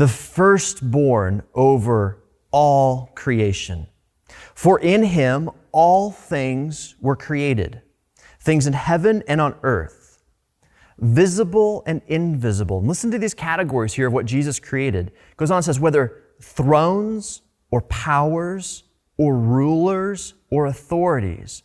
the 0.00 0.08
firstborn 0.08 1.42
over 1.54 2.24
all 2.50 3.10
creation. 3.14 3.86
For 4.54 4.80
in 4.80 5.02
him 5.02 5.50
all 5.72 6.10
things 6.10 6.94
were 7.02 7.16
created, 7.16 7.82
things 8.40 8.66
in 8.66 8.72
heaven 8.72 9.22
and 9.28 9.42
on 9.42 9.56
earth, 9.62 10.22
visible 10.96 11.82
and 11.84 12.00
invisible. 12.06 12.78
And 12.78 12.88
listen 12.88 13.10
to 13.10 13.18
these 13.18 13.34
categories 13.34 13.92
here 13.92 14.06
of 14.06 14.14
what 14.14 14.24
Jesus 14.24 14.58
created. 14.58 15.08
It 15.08 15.36
goes 15.36 15.50
on 15.50 15.58
and 15.58 15.64
says, 15.66 15.78
whether 15.78 16.22
thrones 16.40 17.42
or 17.70 17.82
powers 17.82 18.84
or 19.18 19.36
rulers 19.36 20.32
or 20.50 20.64
authorities, 20.64 21.62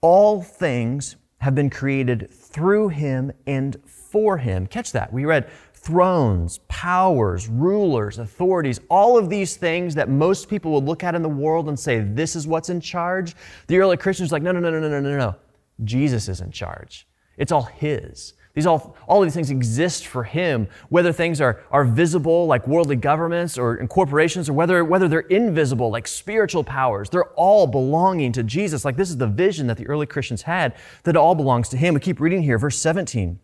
all 0.00 0.42
things 0.42 1.14
have 1.38 1.54
been 1.54 1.70
created 1.70 2.28
through 2.32 2.88
him 2.88 3.30
and 3.46 3.76
for 3.86 4.38
him. 4.38 4.66
Catch 4.66 4.90
that. 4.90 5.12
We 5.12 5.24
read 5.24 5.48
thrones, 5.86 6.58
powers, 6.66 7.46
rulers, 7.46 8.18
authorities, 8.18 8.80
all 8.90 9.16
of 9.16 9.30
these 9.30 9.54
things 9.54 9.94
that 9.94 10.08
most 10.08 10.48
people 10.48 10.72
would 10.72 10.84
look 10.84 11.04
at 11.04 11.14
in 11.14 11.22
the 11.22 11.28
world 11.28 11.68
and 11.68 11.78
say, 11.78 12.00
this 12.00 12.34
is 12.34 12.44
what's 12.44 12.70
in 12.70 12.80
charge. 12.80 13.36
The 13.68 13.78
early 13.78 13.96
Christians 13.96 14.32
like, 14.32 14.42
no, 14.42 14.50
no, 14.50 14.58
no, 14.58 14.70
no, 14.70 14.80
no, 14.80 15.00
no, 15.00 15.16
no. 15.16 15.36
Jesus 15.84 16.28
is 16.28 16.40
in 16.40 16.50
charge. 16.50 17.06
It's 17.36 17.52
all 17.52 17.62
His. 17.62 18.34
These 18.54 18.66
all, 18.66 18.96
all 19.06 19.22
of 19.22 19.26
these 19.26 19.34
things 19.34 19.50
exist 19.50 20.06
for 20.06 20.24
him, 20.24 20.66
whether 20.88 21.12
things 21.12 21.42
are, 21.42 21.62
are 21.70 21.84
visible 21.84 22.46
like 22.46 22.66
worldly 22.66 22.96
governments 22.96 23.58
or 23.58 23.76
corporations, 23.86 24.48
or 24.48 24.54
whether, 24.54 24.82
whether 24.82 25.08
they're 25.08 25.20
invisible 25.20 25.90
like 25.90 26.08
spiritual 26.08 26.64
powers. 26.64 27.10
They're 27.10 27.34
all 27.34 27.66
belonging 27.66 28.32
to 28.32 28.42
Jesus. 28.42 28.82
Like 28.82 28.96
this 28.96 29.10
is 29.10 29.18
the 29.18 29.26
vision 29.26 29.66
that 29.66 29.76
the 29.76 29.86
early 29.86 30.06
Christians 30.06 30.40
had, 30.40 30.74
that 31.02 31.16
all 31.16 31.34
belongs 31.34 31.68
to 31.68 31.76
him. 31.76 31.92
We 31.92 32.00
keep 32.00 32.18
reading 32.18 32.42
here, 32.42 32.56
verse 32.56 32.78
17. 32.80 33.38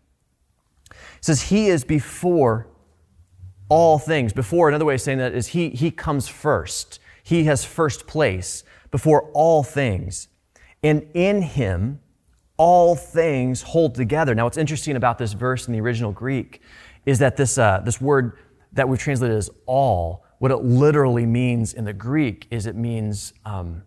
It 1.23 1.27
says, 1.27 1.43
He 1.43 1.67
is 1.67 1.85
before 1.85 2.67
all 3.69 3.97
things. 3.97 4.33
Before, 4.33 4.67
another 4.67 4.83
way 4.83 4.95
of 4.95 5.01
saying 5.01 5.19
that 5.19 5.33
is 5.33 5.47
He, 5.47 5.69
he 5.69 5.89
comes 5.89 6.27
first. 6.27 6.99
He 7.23 7.45
has 7.45 7.63
first 7.63 8.07
place 8.07 8.65
before 8.91 9.31
all 9.31 9.63
things. 9.63 10.27
And 10.83 11.07
in 11.13 11.41
Him, 11.41 12.01
all 12.57 12.97
things 12.97 13.61
hold 13.61 13.95
together. 13.95 14.35
Now, 14.35 14.43
what's 14.43 14.57
interesting 14.57 14.97
about 14.97 15.17
this 15.17 15.31
verse 15.31 15.65
in 15.65 15.71
the 15.71 15.79
original 15.79 16.11
Greek 16.11 16.61
is 17.05 17.19
that 17.19 17.37
this, 17.37 17.57
uh, 17.57 17.79
this 17.85 18.01
word 18.01 18.37
that 18.73 18.89
we've 18.89 18.99
translated 18.99 19.37
as 19.37 19.49
all, 19.65 20.25
what 20.39 20.51
it 20.51 20.57
literally 20.57 21.25
means 21.25 21.73
in 21.73 21.85
the 21.85 21.93
Greek 21.93 22.47
is 22.51 22.65
it 22.65 22.75
means 22.75 23.33
um, 23.45 23.83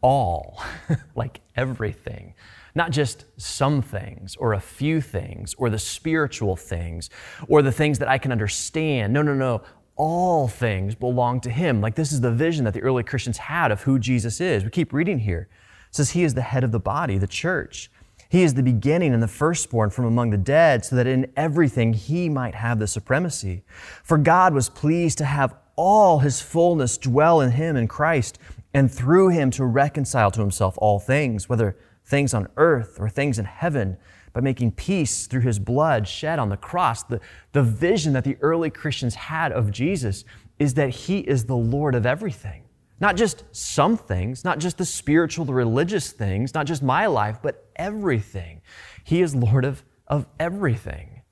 all, 0.00 0.60
like 1.14 1.42
everything. 1.54 2.34
Not 2.74 2.90
just 2.90 3.24
some 3.36 3.82
things 3.82 4.36
or 4.36 4.52
a 4.52 4.60
few 4.60 5.00
things 5.00 5.54
or 5.58 5.70
the 5.70 5.78
spiritual 5.78 6.56
things 6.56 7.10
or 7.48 7.62
the 7.62 7.72
things 7.72 7.98
that 7.98 8.08
I 8.08 8.18
can 8.18 8.32
understand. 8.32 9.12
No, 9.12 9.22
no, 9.22 9.34
no. 9.34 9.62
All 9.96 10.48
things 10.48 10.94
belong 10.94 11.40
to 11.42 11.50
Him. 11.50 11.80
Like 11.80 11.94
this 11.94 12.12
is 12.12 12.20
the 12.20 12.30
vision 12.30 12.64
that 12.64 12.74
the 12.74 12.82
early 12.82 13.02
Christians 13.02 13.38
had 13.38 13.70
of 13.70 13.82
who 13.82 13.98
Jesus 13.98 14.40
is. 14.40 14.64
We 14.64 14.70
keep 14.70 14.92
reading 14.92 15.18
here 15.18 15.48
says 15.90 16.10
he 16.10 16.22
is 16.22 16.34
the 16.34 16.42
head 16.42 16.64
of 16.64 16.72
the 16.72 16.80
body, 16.80 17.18
the 17.18 17.26
church. 17.26 17.90
He 18.28 18.42
is 18.42 18.54
the 18.54 18.62
beginning 18.62 19.12
and 19.12 19.22
the 19.22 19.28
firstborn 19.28 19.90
from 19.90 20.04
among 20.04 20.30
the 20.30 20.38
dead, 20.38 20.84
so 20.84 20.94
that 20.96 21.06
in 21.06 21.32
everything 21.36 21.94
he 21.94 22.28
might 22.28 22.54
have 22.54 22.78
the 22.78 22.86
supremacy. 22.86 23.64
For 24.04 24.16
God 24.16 24.54
was 24.54 24.68
pleased 24.68 25.18
to 25.18 25.24
have 25.24 25.54
all 25.74 26.20
his 26.20 26.40
fullness 26.40 26.96
dwell 26.96 27.40
in 27.40 27.52
him 27.52 27.76
in 27.76 27.88
Christ, 27.88 28.38
and 28.72 28.90
through 28.90 29.30
him 29.30 29.50
to 29.52 29.64
reconcile 29.64 30.30
to 30.30 30.40
himself 30.40 30.76
all 30.78 31.00
things, 31.00 31.48
whether 31.48 31.76
things 32.10 32.34
on 32.34 32.48
earth 32.56 32.98
or 33.00 33.08
things 33.08 33.38
in 33.38 33.46
heaven, 33.46 33.96
by 34.32 34.40
making 34.40 34.72
peace 34.72 35.26
through 35.26 35.40
his 35.40 35.58
blood 35.58 36.06
shed 36.06 36.38
on 36.38 36.50
the 36.50 36.56
cross. 36.56 37.02
The, 37.02 37.20
the 37.52 37.62
vision 37.62 38.12
that 38.12 38.24
the 38.24 38.36
early 38.40 38.70
Christians 38.70 39.14
had 39.14 39.52
of 39.52 39.70
Jesus 39.70 40.24
is 40.58 40.74
that 40.74 40.90
he 40.90 41.20
is 41.20 41.46
the 41.46 41.56
Lord 41.56 41.94
of 41.94 42.06
everything. 42.06 42.64
Not 43.00 43.16
just 43.16 43.44
some 43.50 43.96
things, 43.96 44.44
not 44.44 44.58
just 44.58 44.76
the 44.78 44.84
spiritual, 44.84 45.46
the 45.46 45.54
religious 45.54 46.12
things, 46.12 46.54
not 46.54 46.66
just 46.66 46.82
my 46.82 47.06
life, 47.06 47.38
but 47.42 47.66
everything. 47.76 48.60
He 49.04 49.22
is 49.22 49.34
Lord 49.34 49.64
of, 49.64 49.82
of 50.06 50.26
everything. 50.38 51.22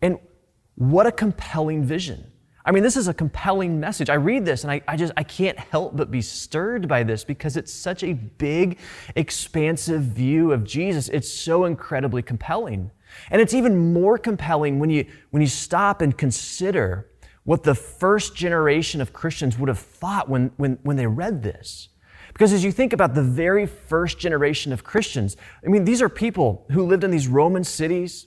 And 0.00 0.18
what 0.76 1.06
a 1.06 1.12
compelling 1.12 1.84
vision. 1.84 2.32
I 2.66 2.72
mean, 2.72 2.82
this 2.82 2.96
is 2.96 3.08
a 3.08 3.14
compelling 3.14 3.78
message. 3.78 4.08
I 4.08 4.14
read 4.14 4.46
this 4.46 4.64
and 4.64 4.72
I, 4.72 4.80
I 4.88 4.96
just 4.96 5.12
I 5.16 5.22
can't 5.22 5.58
help 5.58 5.96
but 5.96 6.10
be 6.10 6.22
stirred 6.22 6.88
by 6.88 7.02
this 7.02 7.22
because 7.22 7.56
it's 7.56 7.72
such 7.72 8.02
a 8.02 8.14
big, 8.14 8.78
expansive 9.16 10.02
view 10.02 10.52
of 10.52 10.64
Jesus. 10.64 11.08
It's 11.10 11.30
so 11.30 11.66
incredibly 11.66 12.22
compelling. 12.22 12.90
And 13.30 13.40
it's 13.42 13.54
even 13.54 13.92
more 13.92 14.16
compelling 14.16 14.78
when 14.78 14.88
you 14.88 15.04
when 15.30 15.42
you 15.42 15.48
stop 15.48 16.00
and 16.00 16.16
consider 16.16 17.10
what 17.44 17.62
the 17.62 17.74
first 17.74 18.34
generation 18.34 19.00
of 19.00 19.12
Christians 19.12 19.58
would 19.58 19.68
have 19.68 19.78
thought 19.78 20.28
when, 20.28 20.50
when, 20.56 20.78
when 20.82 20.96
they 20.96 21.06
read 21.06 21.42
this. 21.42 21.90
Because 22.32 22.52
as 22.52 22.64
you 22.64 22.72
think 22.72 22.92
about 22.92 23.14
the 23.14 23.22
very 23.22 23.66
first 23.66 24.18
generation 24.18 24.72
of 24.72 24.82
Christians, 24.82 25.36
I 25.64 25.68
mean, 25.68 25.84
these 25.84 26.02
are 26.02 26.08
people 26.08 26.66
who 26.72 26.86
lived 26.86 27.04
in 27.04 27.10
these 27.10 27.28
Roman 27.28 27.62
cities 27.62 28.26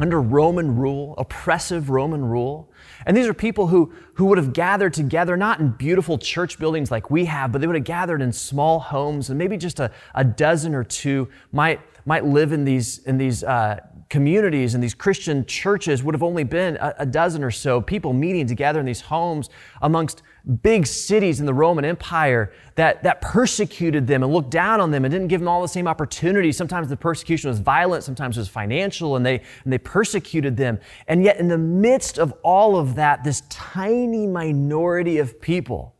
under 0.00 0.20
Roman 0.20 0.76
rule, 0.76 1.14
oppressive 1.18 1.90
Roman 1.90 2.24
rule. 2.24 2.72
And 3.06 3.16
these 3.16 3.26
are 3.26 3.34
people 3.34 3.66
who, 3.66 3.92
who 4.14 4.24
would 4.26 4.38
have 4.38 4.52
gathered 4.52 4.94
together, 4.94 5.36
not 5.36 5.60
in 5.60 5.70
beautiful 5.70 6.16
church 6.16 6.58
buildings 6.58 6.90
like 6.90 7.10
we 7.10 7.26
have, 7.26 7.52
but 7.52 7.60
they 7.60 7.66
would 7.66 7.76
have 7.76 7.84
gathered 7.84 8.22
in 8.22 8.32
small 8.32 8.80
homes, 8.80 9.28
and 9.28 9.38
maybe 9.38 9.58
just 9.58 9.78
a, 9.78 9.92
a 10.14 10.24
dozen 10.24 10.74
or 10.74 10.82
two 10.82 11.28
might, 11.52 11.80
might 12.06 12.24
live 12.24 12.52
in 12.52 12.64
these, 12.64 12.98
in 13.00 13.18
these 13.18 13.44
uh, 13.44 13.78
communities 14.08 14.74
and 14.74 14.82
these 14.82 14.94
Christian 14.94 15.46
churches 15.46 16.02
would 16.02 16.14
have 16.14 16.22
only 16.22 16.44
been 16.44 16.76
a, 16.78 16.94
a, 16.98 17.06
dozen 17.06 17.44
or 17.44 17.50
so 17.52 17.80
people 17.80 18.12
meeting 18.12 18.44
together 18.44 18.80
in 18.80 18.86
these 18.86 19.00
homes 19.00 19.48
amongst 19.82 20.22
big 20.62 20.86
cities 20.86 21.40
in 21.40 21.46
the 21.46 21.54
Roman 21.54 21.84
Empire 21.84 22.52
that, 22.74 23.02
that 23.02 23.20
persecuted 23.20 24.06
them 24.06 24.22
and 24.22 24.32
looked 24.32 24.50
down 24.50 24.80
on 24.80 24.90
them 24.90 25.04
and 25.04 25.12
didn't 25.12 25.28
give 25.28 25.40
them 25.40 25.48
all 25.48 25.62
the 25.62 25.68
same 25.68 25.86
opportunities. 25.86 26.56
Sometimes 26.56 26.88
the 26.88 26.96
persecution 26.96 27.48
was 27.48 27.58
violent, 27.58 28.04
sometimes 28.04 28.36
it 28.36 28.40
was 28.40 28.48
financial, 28.48 29.16
and 29.16 29.24
they, 29.24 29.42
and 29.64 29.72
they 29.72 29.78
persecuted 29.78 30.56
them. 30.56 30.78
And 31.06 31.22
yet, 31.22 31.38
in 31.38 31.48
the 31.48 31.58
midst 31.58 32.18
of 32.18 32.32
all 32.42 32.76
of 32.76 32.94
that, 32.96 33.24
this 33.24 33.42
tiny 33.48 34.26
minority 34.26 35.18
of 35.18 35.40
people, 35.40 35.94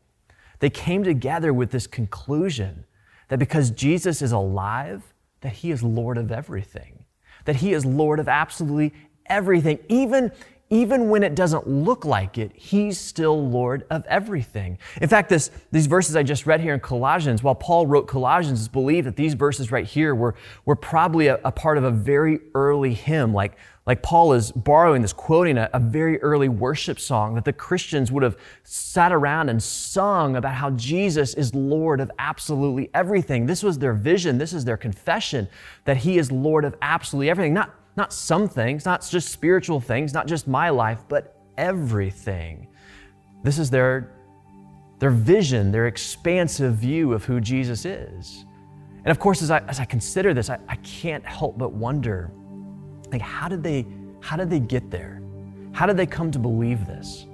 they 0.59 0.69
came 0.69 1.03
together 1.03 1.53
with 1.53 1.71
this 1.71 1.87
conclusion 1.87 2.85
that 3.29 3.39
because 3.39 3.71
Jesus 3.71 4.21
is 4.21 4.31
alive, 4.31 5.13
that 5.41 5.53
he 5.53 5.71
is 5.71 5.81
Lord 5.81 6.17
of 6.17 6.31
everything 6.31 7.01
that 7.45 7.57
He 7.57 7.73
is 7.73 7.85
Lord 7.85 8.19
of 8.19 8.27
absolutely 8.27 8.93
everything. 9.25 9.79
Even, 9.89 10.31
even 10.71 11.09
when 11.09 11.21
it 11.21 11.35
doesn't 11.35 11.67
look 11.67 12.05
like 12.05 12.37
it, 12.37 12.51
He's 12.55 12.97
still 12.97 13.47
Lord 13.49 13.85
of 13.91 14.05
everything. 14.07 14.79
In 15.01 15.09
fact, 15.09 15.29
this, 15.29 15.51
these 15.71 15.85
verses 15.85 16.15
I 16.15 16.23
just 16.23 16.47
read 16.47 16.61
here 16.61 16.73
in 16.73 16.79
Colossians, 16.79 17.43
while 17.43 17.55
Paul 17.55 17.85
wrote 17.85 18.07
Colossians, 18.07 18.61
it's 18.61 18.67
believed 18.69 19.05
that 19.05 19.17
these 19.17 19.33
verses 19.33 19.69
right 19.69 19.85
here 19.85 20.15
were, 20.15 20.33
were 20.65 20.77
probably 20.77 21.27
a, 21.27 21.39
a 21.43 21.51
part 21.51 21.77
of 21.77 21.83
a 21.83 21.91
very 21.91 22.39
early 22.55 22.93
hymn, 22.93 23.33
like, 23.33 23.57
like 23.85 24.01
Paul 24.01 24.31
is 24.33 24.51
borrowing 24.51 25.01
this, 25.01 25.11
quoting 25.11 25.57
a, 25.57 25.69
a, 25.73 25.79
very 25.79 26.21
early 26.21 26.47
worship 26.47 26.99
song 26.99 27.35
that 27.35 27.45
the 27.45 27.51
Christians 27.51 28.11
would 28.11 28.23
have 28.23 28.37
sat 28.63 29.11
around 29.11 29.49
and 29.49 29.61
sung 29.61 30.35
about 30.37 30.53
how 30.53 30.69
Jesus 30.71 31.33
is 31.33 31.53
Lord 31.53 31.99
of 31.99 32.11
absolutely 32.19 32.89
everything. 32.93 33.47
This 33.47 33.63
was 33.63 33.79
their 33.79 33.93
vision. 33.93 34.37
This 34.37 34.53
is 34.53 34.63
their 34.63 34.77
confession 34.77 35.49
that 35.83 35.97
He 35.97 36.17
is 36.17 36.31
Lord 36.31 36.63
of 36.63 36.75
absolutely 36.81 37.29
everything. 37.29 37.53
Not, 37.53 37.75
not 38.01 38.11
some 38.11 38.49
things, 38.49 38.83
not 38.83 39.07
just 39.07 39.29
spiritual 39.29 39.79
things, 39.79 40.11
not 40.11 40.25
just 40.25 40.47
my 40.47 40.71
life, 40.71 41.03
but 41.07 41.39
everything. 41.55 42.67
This 43.43 43.59
is 43.59 43.69
their, 43.69 44.11
their 44.97 45.11
vision, 45.11 45.71
their 45.71 45.85
expansive 45.85 46.73
view 46.73 47.13
of 47.13 47.23
who 47.25 47.39
Jesus 47.39 47.85
is. 47.85 48.45
And 49.05 49.11
of 49.11 49.19
course, 49.19 49.43
as 49.43 49.51
I, 49.51 49.59
as 49.67 49.79
I 49.79 49.85
consider 49.85 50.33
this, 50.33 50.49
I, 50.49 50.57
I 50.67 50.77
can't 50.77 51.23
help 51.23 51.59
but 51.59 51.73
wonder 51.73 52.31
like, 53.11 53.21
how 53.21 53.47
did 53.47 53.61
they, 53.61 53.85
how 54.19 54.35
did 54.35 54.49
they 54.49 54.59
get 54.59 54.89
there? 54.89 55.21
How 55.71 55.85
did 55.85 55.95
they 55.95 56.07
come 56.07 56.31
to 56.31 56.39
believe 56.39 56.87
this? 56.87 57.27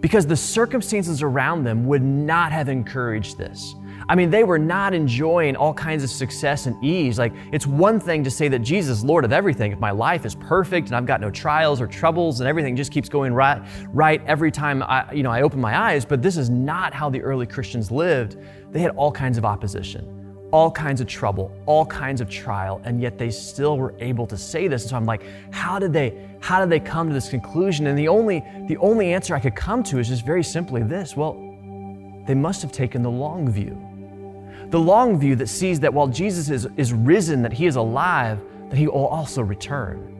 Because 0.00 0.26
the 0.26 0.36
circumstances 0.36 1.22
around 1.22 1.64
them 1.64 1.86
would 1.86 2.02
not 2.02 2.52
have 2.52 2.68
encouraged 2.68 3.38
this. 3.38 3.74
I 4.10 4.16
mean, 4.16 4.28
they 4.28 4.42
were 4.42 4.58
not 4.58 4.92
enjoying 4.92 5.54
all 5.54 5.72
kinds 5.72 6.02
of 6.02 6.10
success 6.10 6.66
and 6.66 6.76
ease. 6.84 7.16
Like, 7.16 7.32
it's 7.52 7.64
one 7.64 8.00
thing 8.00 8.24
to 8.24 8.30
say 8.30 8.48
that 8.48 8.58
Jesus 8.58 8.98
is 8.98 9.04
Lord 9.04 9.24
of 9.24 9.32
everything. 9.32 9.70
If 9.70 9.78
my 9.78 9.92
life 9.92 10.26
is 10.26 10.34
perfect 10.34 10.88
and 10.88 10.96
I've 10.96 11.06
got 11.06 11.20
no 11.20 11.30
trials 11.30 11.80
or 11.80 11.86
troubles 11.86 12.40
and 12.40 12.48
everything 12.48 12.74
just 12.74 12.90
keeps 12.90 13.08
going 13.08 13.32
right, 13.32 13.62
right 13.92 14.20
every 14.26 14.50
time 14.50 14.82
I, 14.82 15.12
you 15.12 15.22
know, 15.22 15.30
I 15.30 15.42
open 15.42 15.60
my 15.60 15.78
eyes, 15.78 16.04
but 16.04 16.22
this 16.22 16.36
is 16.36 16.50
not 16.50 16.92
how 16.92 17.08
the 17.08 17.22
early 17.22 17.46
Christians 17.46 17.92
lived. 17.92 18.36
They 18.72 18.80
had 18.80 18.90
all 18.96 19.12
kinds 19.12 19.38
of 19.38 19.44
opposition 19.44 20.16
all 20.52 20.68
kinds 20.68 21.00
of 21.00 21.06
trouble, 21.06 21.52
all 21.64 21.86
kinds 21.86 22.20
of 22.20 22.28
trial, 22.28 22.80
and 22.82 23.00
yet 23.00 23.16
they 23.16 23.30
still 23.30 23.78
were 23.78 23.94
able 24.00 24.26
to 24.26 24.36
say 24.36 24.66
this. 24.66 24.82
And 24.82 24.90
so 24.90 24.96
I'm 24.96 25.06
like, 25.06 25.22
how 25.52 25.78
did 25.78 25.92
they, 25.92 26.28
how 26.40 26.58
did 26.58 26.70
they 26.70 26.80
come 26.80 27.06
to 27.06 27.14
this 27.14 27.28
conclusion? 27.28 27.86
And 27.86 27.96
the 27.96 28.08
only, 28.08 28.42
the 28.66 28.76
only 28.78 29.12
answer 29.12 29.36
I 29.36 29.38
could 29.38 29.54
come 29.54 29.84
to 29.84 30.00
is 30.00 30.08
just 30.08 30.26
very 30.26 30.42
simply 30.42 30.82
this. 30.82 31.16
Well, 31.16 31.34
they 32.26 32.34
must 32.34 32.62
have 32.62 32.72
taken 32.72 33.04
the 33.04 33.10
long 33.10 33.48
view. 33.48 33.89
The 34.70 34.80
long 34.80 35.18
view 35.18 35.36
that 35.36 35.48
sees 35.48 35.80
that 35.80 35.92
while 35.92 36.08
Jesus 36.08 36.48
is, 36.48 36.66
is 36.76 36.92
risen, 36.92 37.42
that 37.42 37.52
he 37.52 37.66
is 37.66 37.76
alive, 37.76 38.40
that 38.68 38.76
he 38.76 38.86
will 38.86 39.06
also 39.06 39.42
return 39.42 40.10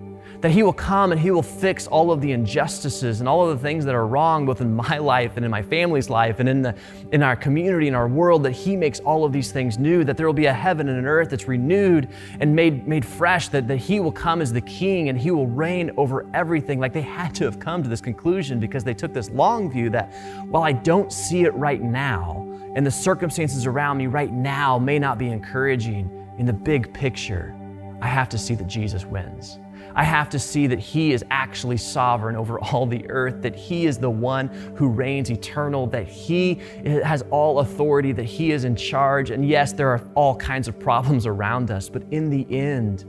that 0.41 0.51
He 0.51 0.63
will 0.63 0.73
come 0.73 1.13
and 1.13 1.21
He 1.21 1.31
will 1.31 1.43
fix 1.43 1.87
all 1.87 2.11
of 2.11 2.21
the 2.21 2.33
injustices 2.33 3.21
and 3.21 3.29
all 3.29 3.49
of 3.49 3.57
the 3.57 3.63
things 3.63 3.85
that 3.85 3.95
are 3.95 4.07
wrong, 4.07 4.47
both 4.47 4.61
in 4.61 4.75
my 4.75 4.99
life 5.15 5.33
and 5.37 5.45
in 5.45 5.51
my 5.51 5.63
family's 5.63 6.09
life 6.09 6.41
and 6.41 6.49
in, 6.49 6.63
the, 6.63 6.75
in 7.13 7.23
our 7.23 7.37
community, 7.37 7.89
in 7.89 7.95
our 7.95 8.09
world, 8.09 8.43
that 8.45 8.53
He 8.53 8.77
makes 8.77 9.01
all 9.01 9.25
of 9.25 9.33
these 9.33 9.53
things 9.53 9.79
new, 9.79 10.05
that 10.05 10.17
there 10.17 10.27
will 10.27 10.33
be 10.33 10.47
a 10.47 10.53
heaven 10.53 10.89
and 10.89 10.99
an 10.99 11.07
earth 11.07 11.31
that's 11.31 11.49
renewed 11.49 12.09
and 12.41 12.55
made, 12.55 12.87
made 12.87 13.05
fresh, 13.05 13.49
that, 13.49 13.69
that 13.69 13.77
He 13.77 14.01
will 14.01 14.13
come 14.13 14.41
as 14.41 14.53
the 14.53 14.61
King 14.61 15.09
and 15.09 15.19
He 15.19 15.31
will 15.31 15.47
reign 15.47 15.91
over 15.97 16.27
everything. 16.35 16.81
Like 16.81 16.93
they 16.93 17.03
had 17.03 17.35
to 17.37 17.45
have 17.45 17.59
come 17.59 17.83
to 17.83 17.89
this 17.89 18.01
conclusion 18.01 18.61
because 18.61 18.85
they 18.85 18.95
took 18.95 19.13
this 19.13 19.31
long 19.31 19.71
view 19.71 19.91
that 19.91 20.13
while 20.47 20.63
I 20.63 20.73
don't 20.73 21.13
see 21.13 21.45
it 21.45 21.55
right 21.55 21.83
now, 21.83 22.47
and 22.75 22.87
the 22.87 22.91
circumstances 22.91 23.67
around 23.67 23.99
me 23.99 24.07
right 24.07 24.33
now 24.33 24.79
may 24.79 24.99
not 24.99 25.19
be 25.19 25.29
encouraging 25.29 26.09
in 26.39 26.47
the 26.47 26.53
big 26.53 26.93
picture, 26.95 27.55
I 28.01 28.07
have 28.07 28.29
to 28.31 28.39
see 28.39 28.55
that 28.55 28.67
Jesus 28.67 29.05
wins. 29.05 29.59
I 29.95 30.05
have 30.05 30.29
to 30.31 30.39
see 30.39 30.67
that 30.69 30.79
He 30.79 31.13
is 31.13 31.25
actually 31.31 31.77
sovereign 31.77 32.37
over 32.37 32.61
all 32.65 32.87
the 32.87 33.09
earth, 33.11 33.43
that 33.43 33.57
He 33.57 33.87
is 33.87 33.99
the 33.99 34.11
one 34.11 34.49
who 34.77 34.89
reigns 34.89 35.31
eternal, 35.31 35.87
that 35.89 36.07
He 36.07 36.61
has 36.85 37.23
all 37.31 37.59
authority, 37.59 38.13
that 38.13 38.25
He 38.25 38.53
is 38.53 38.65
in 38.65 38.77
charge. 38.77 39.31
And 39.31 39.47
yes, 39.47 39.73
there 39.73 39.89
are 39.91 40.01
all 40.15 40.37
kinds 40.37 40.69
of 40.69 40.79
problems 40.79 41.27
around 41.27 41.71
us, 41.71 41.89
but 41.89 42.03
in 42.11 42.31
the 42.31 42.47
end, 42.51 43.05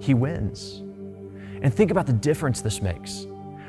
He 0.00 0.14
wins. 0.14 0.82
And 1.62 1.74
think 1.74 1.90
about 1.90 2.06
the 2.06 2.12
difference 2.12 2.60
this 2.60 2.80
makes. 2.80 3.26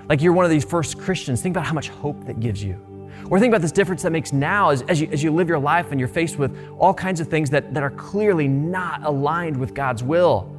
Like 0.08 0.22
you're 0.22 0.34
one 0.34 0.46
of 0.46 0.52
these 0.52 0.66
first 0.66 0.98
Christians, 0.98 1.42
think 1.42 1.56
about 1.56 1.66
how 1.66 1.74
much 1.74 1.90
hope 1.90 2.26
that 2.28 2.40
gives 2.40 2.64
you. 2.64 2.80
Or 3.32 3.40
think 3.40 3.50
about 3.50 3.62
this 3.62 3.72
difference 3.72 4.04
that 4.04 4.12
makes 4.12 4.34
now 4.34 4.72
as, 4.72 4.82
as, 4.84 5.00
you, 5.00 5.08
as 5.10 5.24
you 5.24 5.32
live 5.32 5.48
your 5.48 5.58
life 5.58 5.92
and 5.92 6.00
you're 6.00 6.10
faced 6.10 6.38
with 6.38 6.54
all 6.78 6.94
kinds 6.94 7.22
of 7.22 7.30
things 7.30 7.50
that, 7.50 7.74
that 7.74 7.82
are 7.82 7.92
clearly 7.92 8.46
not 8.46 9.04
aligned 9.04 9.56
with 9.56 9.74
God's 9.74 10.04
will 10.04 10.54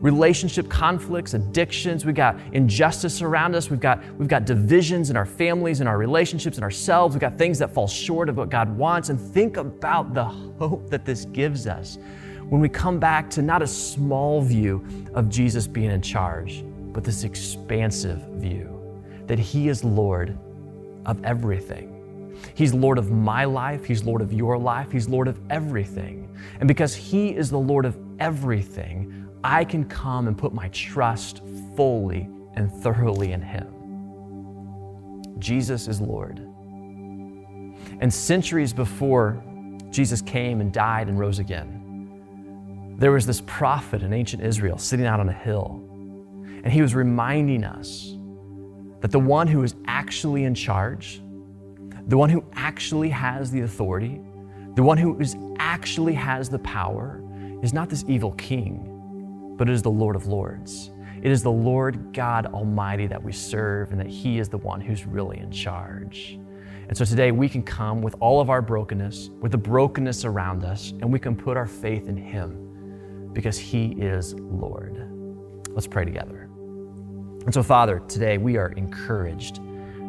relationship 0.00 0.68
conflicts, 0.68 1.32
addictions, 1.32 2.04
we've 2.04 2.14
got 2.14 2.38
injustice 2.52 3.22
around 3.22 3.54
us, 3.54 3.70
we've 3.70 3.80
got, 3.80 4.04
we've 4.18 4.28
got 4.28 4.44
divisions 4.44 5.08
in 5.08 5.16
our 5.16 5.24
families, 5.24 5.80
in 5.80 5.86
our 5.86 5.96
relationships, 5.96 6.58
in 6.58 6.62
ourselves, 6.62 7.14
we've 7.14 7.22
got 7.22 7.38
things 7.38 7.58
that 7.58 7.72
fall 7.72 7.88
short 7.88 8.28
of 8.28 8.36
what 8.36 8.50
God 8.50 8.68
wants. 8.76 9.08
And 9.08 9.18
think 9.18 9.56
about 9.56 10.12
the 10.12 10.24
hope 10.24 10.90
that 10.90 11.06
this 11.06 11.24
gives 11.24 11.66
us 11.66 11.96
when 12.50 12.60
we 12.60 12.68
come 12.68 13.00
back 13.00 13.30
to 13.30 13.40
not 13.40 13.62
a 13.62 13.66
small 13.66 14.42
view 14.42 14.86
of 15.14 15.30
Jesus 15.30 15.66
being 15.66 15.90
in 15.90 16.02
charge, 16.02 16.62
but 16.92 17.02
this 17.02 17.24
expansive 17.24 18.18
view 18.32 18.70
that 19.26 19.38
He 19.38 19.68
is 19.68 19.82
Lord 19.82 20.36
of 21.06 21.24
everything. 21.24 21.93
He's 22.54 22.74
Lord 22.74 22.98
of 22.98 23.10
my 23.10 23.44
life. 23.44 23.84
He's 23.84 24.04
Lord 24.04 24.20
of 24.20 24.32
your 24.32 24.58
life. 24.58 24.92
He's 24.92 25.08
Lord 25.08 25.28
of 25.28 25.40
everything. 25.50 26.28
And 26.60 26.68
because 26.68 26.94
He 26.94 27.34
is 27.34 27.50
the 27.50 27.58
Lord 27.58 27.86
of 27.86 27.96
everything, 28.18 29.28
I 29.42 29.64
can 29.64 29.84
come 29.84 30.28
and 30.28 30.36
put 30.36 30.52
my 30.52 30.68
trust 30.68 31.42
fully 31.76 32.28
and 32.54 32.72
thoroughly 32.72 33.32
in 33.32 33.42
Him. 33.42 33.74
Jesus 35.38 35.88
is 35.88 36.00
Lord. 36.00 36.38
And 38.00 38.12
centuries 38.12 38.72
before 38.72 39.42
Jesus 39.90 40.20
came 40.22 40.60
and 40.60 40.72
died 40.72 41.08
and 41.08 41.18
rose 41.18 41.38
again, 41.38 42.94
there 42.98 43.12
was 43.12 43.26
this 43.26 43.42
prophet 43.46 44.02
in 44.02 44.12
ancient 44.12 44.42
Israel 44.42 44.78
sitting 44.78 45.06
out 45.06 45.20
on 45.20 45.28
a 45.28 45.32
hill, 45.32 45.82
and 46.62 46.72
he 46.72 46.80
was 46.80 46.94
reminding 46.94 47.64
us 47.64 48.16
that 49.00 49.10
the 49.10 49.18
one 49.18 49.46
who 49.46 49.62
is 49.62 49.74
actually 49.86 50.44
in 50.44 50.54
charge, 50.54 51.20
the 52.06 52.16
one 52.16 52.28
who 52.30 52.44
actually 52.54 53.10
has 53.10 53.50
the 53.50 53.60
authority, 53.60 54.20
the 54.74 54.82
one 54.82 54.98
who 54.98 55.18
is 55.18 55.36
actually 55.58 56.14
has 56.14 56.48
the 56.48 56.58
power, 56.60 57.22
is 57.62 57.72
not 57.72 57.88
this 57.88 58.04
evil 58.08 58.32
king 58.32 58.90
but 59.56 59.68
it 59.68 59.72
is 59.72 59.82
the 59.82 59.90
Lord 59.90 60.16
of 60.16 60.26
Lords. 60.26 60.90
It 61.22 61.30
is 61.30 61.42
the 61.42 61.50
Lord 61.50 62.12
God 62.12 62.46
Almighty 62.46 63.06
that 63.06 63.22
we 63.22 63.32
serve, 63.32 63.92
and 63.92 64.00
that 64.00 64.08
He 64.08 64.38
is 64.38 64.48
the 64.48 64.58
one 64.58 64.80
who's 64.80 65.06
really 65.06 65.38
in 65.38 65.50
charge. 65.50 66.38
And 66.88 66.96
so 66.96 67.04
today 67.04 67.30
we 67.32 67.48
can 67.48 67.62
come 67.62 68.02
with 68.02 68.14
all 68.20 68.40
of 68.40 68.50
our 68.50 68.60
brokenness, 68.60 69.30
with 69.40 69.52
the 69.52 69.58
brokenness 69.58 70.24
around 70.24 70.64
us, 70.64 70.90
and 70.90 71.10
we 71.10 71.18
can 71.18 71.34
put 71.34 71.56
our 71.56 71.66
faith 71.66 72.08
in 72.08 72.16
Him 72.16 73.30
because 73.32 73.56
He 73.56 73.92
is 73.92 74.34
Lord. 74.34 75.10
Let's 75.68 75.86
pray 75.86 76.04
together. 76.04 76.50
And 77.44 77.54
so, 77.54 77.62
Father, 77.62 78.00
today 78.08 78.38
we 78.38 78.56
are 78.56 78.72
encouraged 78.72 79.60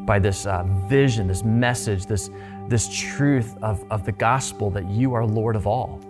by 0.05 0.19
this 0.19 0.45
uh, 0.45 0.63
vision, 0.87 1.27
this 1.27 1.43
message, 1.43 2.05
this, 2.05 2.29
this 2.67 2.87
truth 2.91 3.55
of, 3.61 3.83
of 3.91 4.05
the 4.05 4.11
gospel 4.11 4.69
that 4.71 4.87
you 4.89 5.13
are 5.13 5.25
Lord 5.25 5.55
of 5.55 5.67
all 5.67 6.01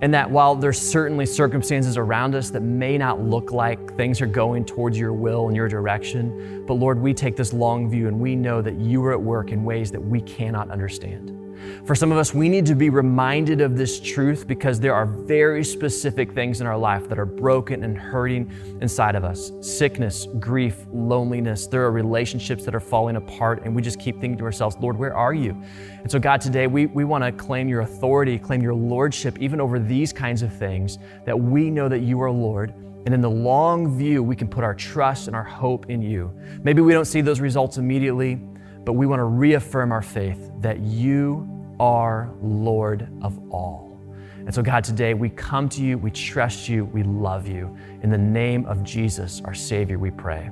and 0.00 0.12
that 0.12 0.30
while 0.30 0.54
there's 0.54 0.78
certainly 0.78 1.26
circumstances 1.26 1.96
around 1.96 2.34
us 2.34 2.50
that 2.50 2.60
may 2.60 2.98
not 2.98 3.20
look 3.20 3.52
like 3.52 3.96
things 3.96 4.20
are 4.20 4.26
going 4.26 4.64
towards 4.64 4.98
your 4.98 5.12
will 5.12 5.46
and 5.46 5.56
your 5.56 5.68
direction, 5.68 6.64
but 6.66 6.74
Lord, 6.74 6.98
we 6.98 7.14
take 7.14 7.36
this 7.36 7.52
long 7.52 7.88
view 7.88 8.08
and 8.08 8.18
we 8.18 8.34
know 8.34 8.60
that 8.60 8.74
you 8.74 9.04
are 9.04 9.12
at 9.12 9.20
work 9.22 9.50
in 9.50 9.64
ways 9.64 9.90
that 9.92 10.00
we 10.00 10.20
cannot 10.20 10.70
understand. 10.70 11.43
For 11.84 11.94
some 11.94 12.12
of 12.12 12.18
us, 12.18 12.32
we 12.32 12.48
need 12.48 12.64
to 12.66 12.74
be 12.74 12.88
reminded 12.88 13.60
of 13.60 13.76
this 13.76 14.00
truth 14.00 14.46
because 14.46 14.80
there 14.80 14.94
are 14.94 15.06
very 15.06 15.62
specific 15.62 16.32
things 16.32 16.60
in 16.60 16.66
our 16.66 16.78
life 16.78 17.08
that 17.08 17.18
are 17.18 17.26
broken 17.26 17.84
and 17.84 17.98
hurting 17.98 18.50
inside 18.80 19.14
of 19.14 19.24
us 19.24 19.52
sickness, 19.60 20.26
grief, 20.38 20.86
loneliness. 20.92 21.66
There 21.66 21.84
are 21.84 21.90
relationships 21.90 22.64
that 22.64 22.74
are 22.74 22.80
falling 22.80 23.16
apart, 23.16 23.62
and 23.64 23.74
we 23.74 23.82
just 23.82 24.00
keep 24.00 24.20
thinking 24.20 24.38
to 24.38 24.44
ourselves, 24.44 24.76
Lord, 24.80 24.98
where 24.98 25.14
are 25.14 25.34
you? 25.34 25.50
And 25.98 26.10
so, 26.10 26.18
God, 26.18 26.40
today 26.40 26.66
we, 26.66 26.86
we 26.86 27.04
want 27.04 27.24
to 27.24 27.32
claim 27.32 27.68
your 27.68 27.82
authority, 27.82 28.38
claim 28.38 28.62
your 28.62 28.74
lordship, 28.74 29.38
even 29.38 29.60
over 29.60 29.78
these 29.78 30.12
kinds 30.12 30.42
of 30.42 30.52
things, 30.52 30.98
that 31.26 31.38
we 31.38 31.70
know 31.70 31.88
that 31.88 32.00
you 32.00 32.22
are 32.22 32.30
Lord. 32.30 32.72
And 33.06 33.12
in 33.12 33.20
the 33.20 33.30
long 33.30 33.98
view, 33.98 34.22
we 34.22 34.34
can 34.34 34.48
put 34.48 34.64
our 34.64 34.74
trust 34.74 35.26
and 35.26 35.36
our 35.36 35.44
hope 35.44 35.90
in 35.90 36.00
you. 36.00 36.32
Maybe 36.62 36.80
we 36.80 36.92
don't 36.94 37.04
see 37.04 37.20
those 37.20 37.40
results 37.40 37.76
immediately, 37.76 38.36
but 38.84 38.94
we 38.94 39.06
want 39.06 39.20
to 39.20 39.24
reaffirm 39.24 39.92
our 39.92 40.02
faith 40.02 40.50
that 40.60 40.80
you 40.80 41.53
are 41.80 42.32
Lord 42.40 43.08
of 43.22 43.38
all. 43.52 43.98
And 44.44 44.54
so, 44.54 44.62
God, 44.62 44.84
today 44.84 45.14
we 45.14 45.30
come 45.30 45.68
to 45.70 45.82
you, 45.82 45.96
we 45.96 46.10
trust 46.10 46.68
you, 46.68 46.84
we 46.84 47.02
love 47.02 47.48
you. 47.48 47.76
In 48.02 48.10
the 48.10 48.18
name 48.18 48.66
of 48.66 48.84
Jesus, 48.84 49.40
our 49.44 49.54
Savior, 49.54 49.98
we 49.98 50.10
pray. 50.10 50.50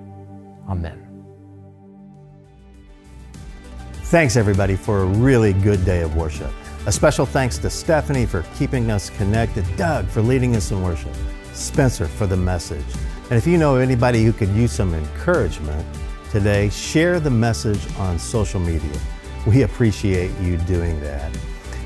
Amen. 0.69 1.09
Thanks, 4.05 4.37
everybody, 4.37 4.77
for 4.77 5.03
a 5.03 5.07
really 5.07 5.53
good 5.53 5.85
day 5.85 6.01
of 6.01 6.17
worship. 6.17 6.51
A 6.87 6.93
special 6.93 7.25
thanks 7.25 7.59
to 7.59 7.71
Stephanie 7.71 8.27
for 8.27 8.45
keeping 8.57 8.91
us 8.91 9.11
connected, 9.11 9.65
Doug 9.77 10.07
for 10.09 10.21
leading 10.21 10.57
us 10.57 10.71
in 10.71 10.83
worship, 10.83 11.15
Spencer 11.53 12.07
for 12.07 12.27
the 12.27 12.37
message. 12.37 12.85
And 13.31 13.39
if 13.39 13.47
you 13.47 13.57
know 13.57 13.77
anybody 13.77 14.25
who 14.25 14.33
could 14.33 14.49
use 14.51 14.73
some 14.73 14.95
encouragement 14.95 15.87
today, 16.31 16.71
share 16.71 17.21
the 17.21 17.31
message 17.31 17.87
on 17.97 18.19
social 18.19 18.59
media. 18.59 18.99
We 19.47 19.63
appreciate 19.63 20.31
you 20.41 20.57
doing 20.59 21.01
that. 21.01 21.37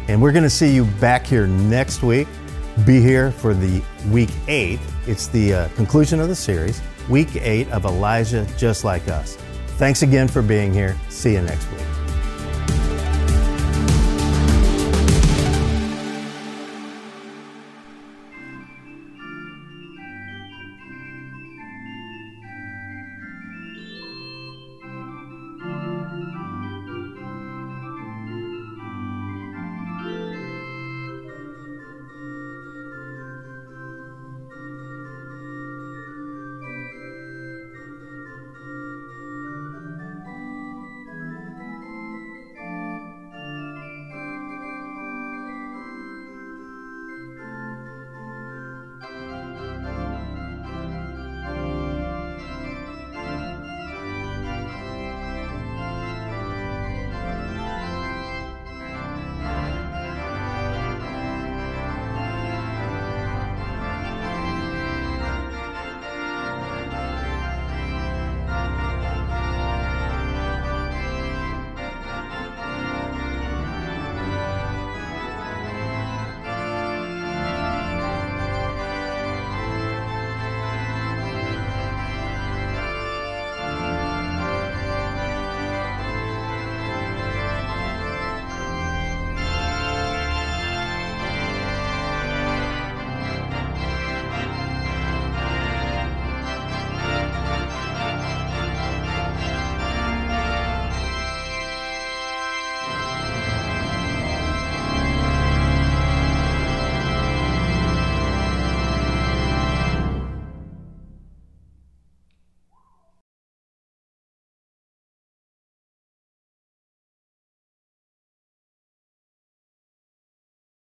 And 0.09 0.21
we're 0.21 0.33
going 0.33 0.45
to 0.45 0.51
see 0.51 0.73
you 0.73 0.85
back 1.01 1.27
here 1.27 1.47
next 1.47 2.03
week. 2.03 2.29
Be 2.85 3.01
here 3.01 3.33
for 3.33 3.55
the 3.55 3.83
week 4.11 4.31
eight. 4.49 4.79
It's 5.07 5.29
the 5.29 5.55
uh, 5.55 5.69
conclusion 5.71 6.21
of 6.21 6.29
the 6.29 6.35
series, 6.35 6.83
week 7.09 7.37
eight 7.37 7.69
of 7.71 7.85
Elijah 7.85 8.47
Just 8.59 8.85
Like 8.85 9.09
Us. 9.09 9.37
Thanks 9.79 10.03
again 10.03 10.29
for 10.29 10.43
being 10.43 10.73
here. 10.73 10.97
See 11.09 11.33
you 11.33 11.43
next 11.43 11.71
week. 11.73 12.06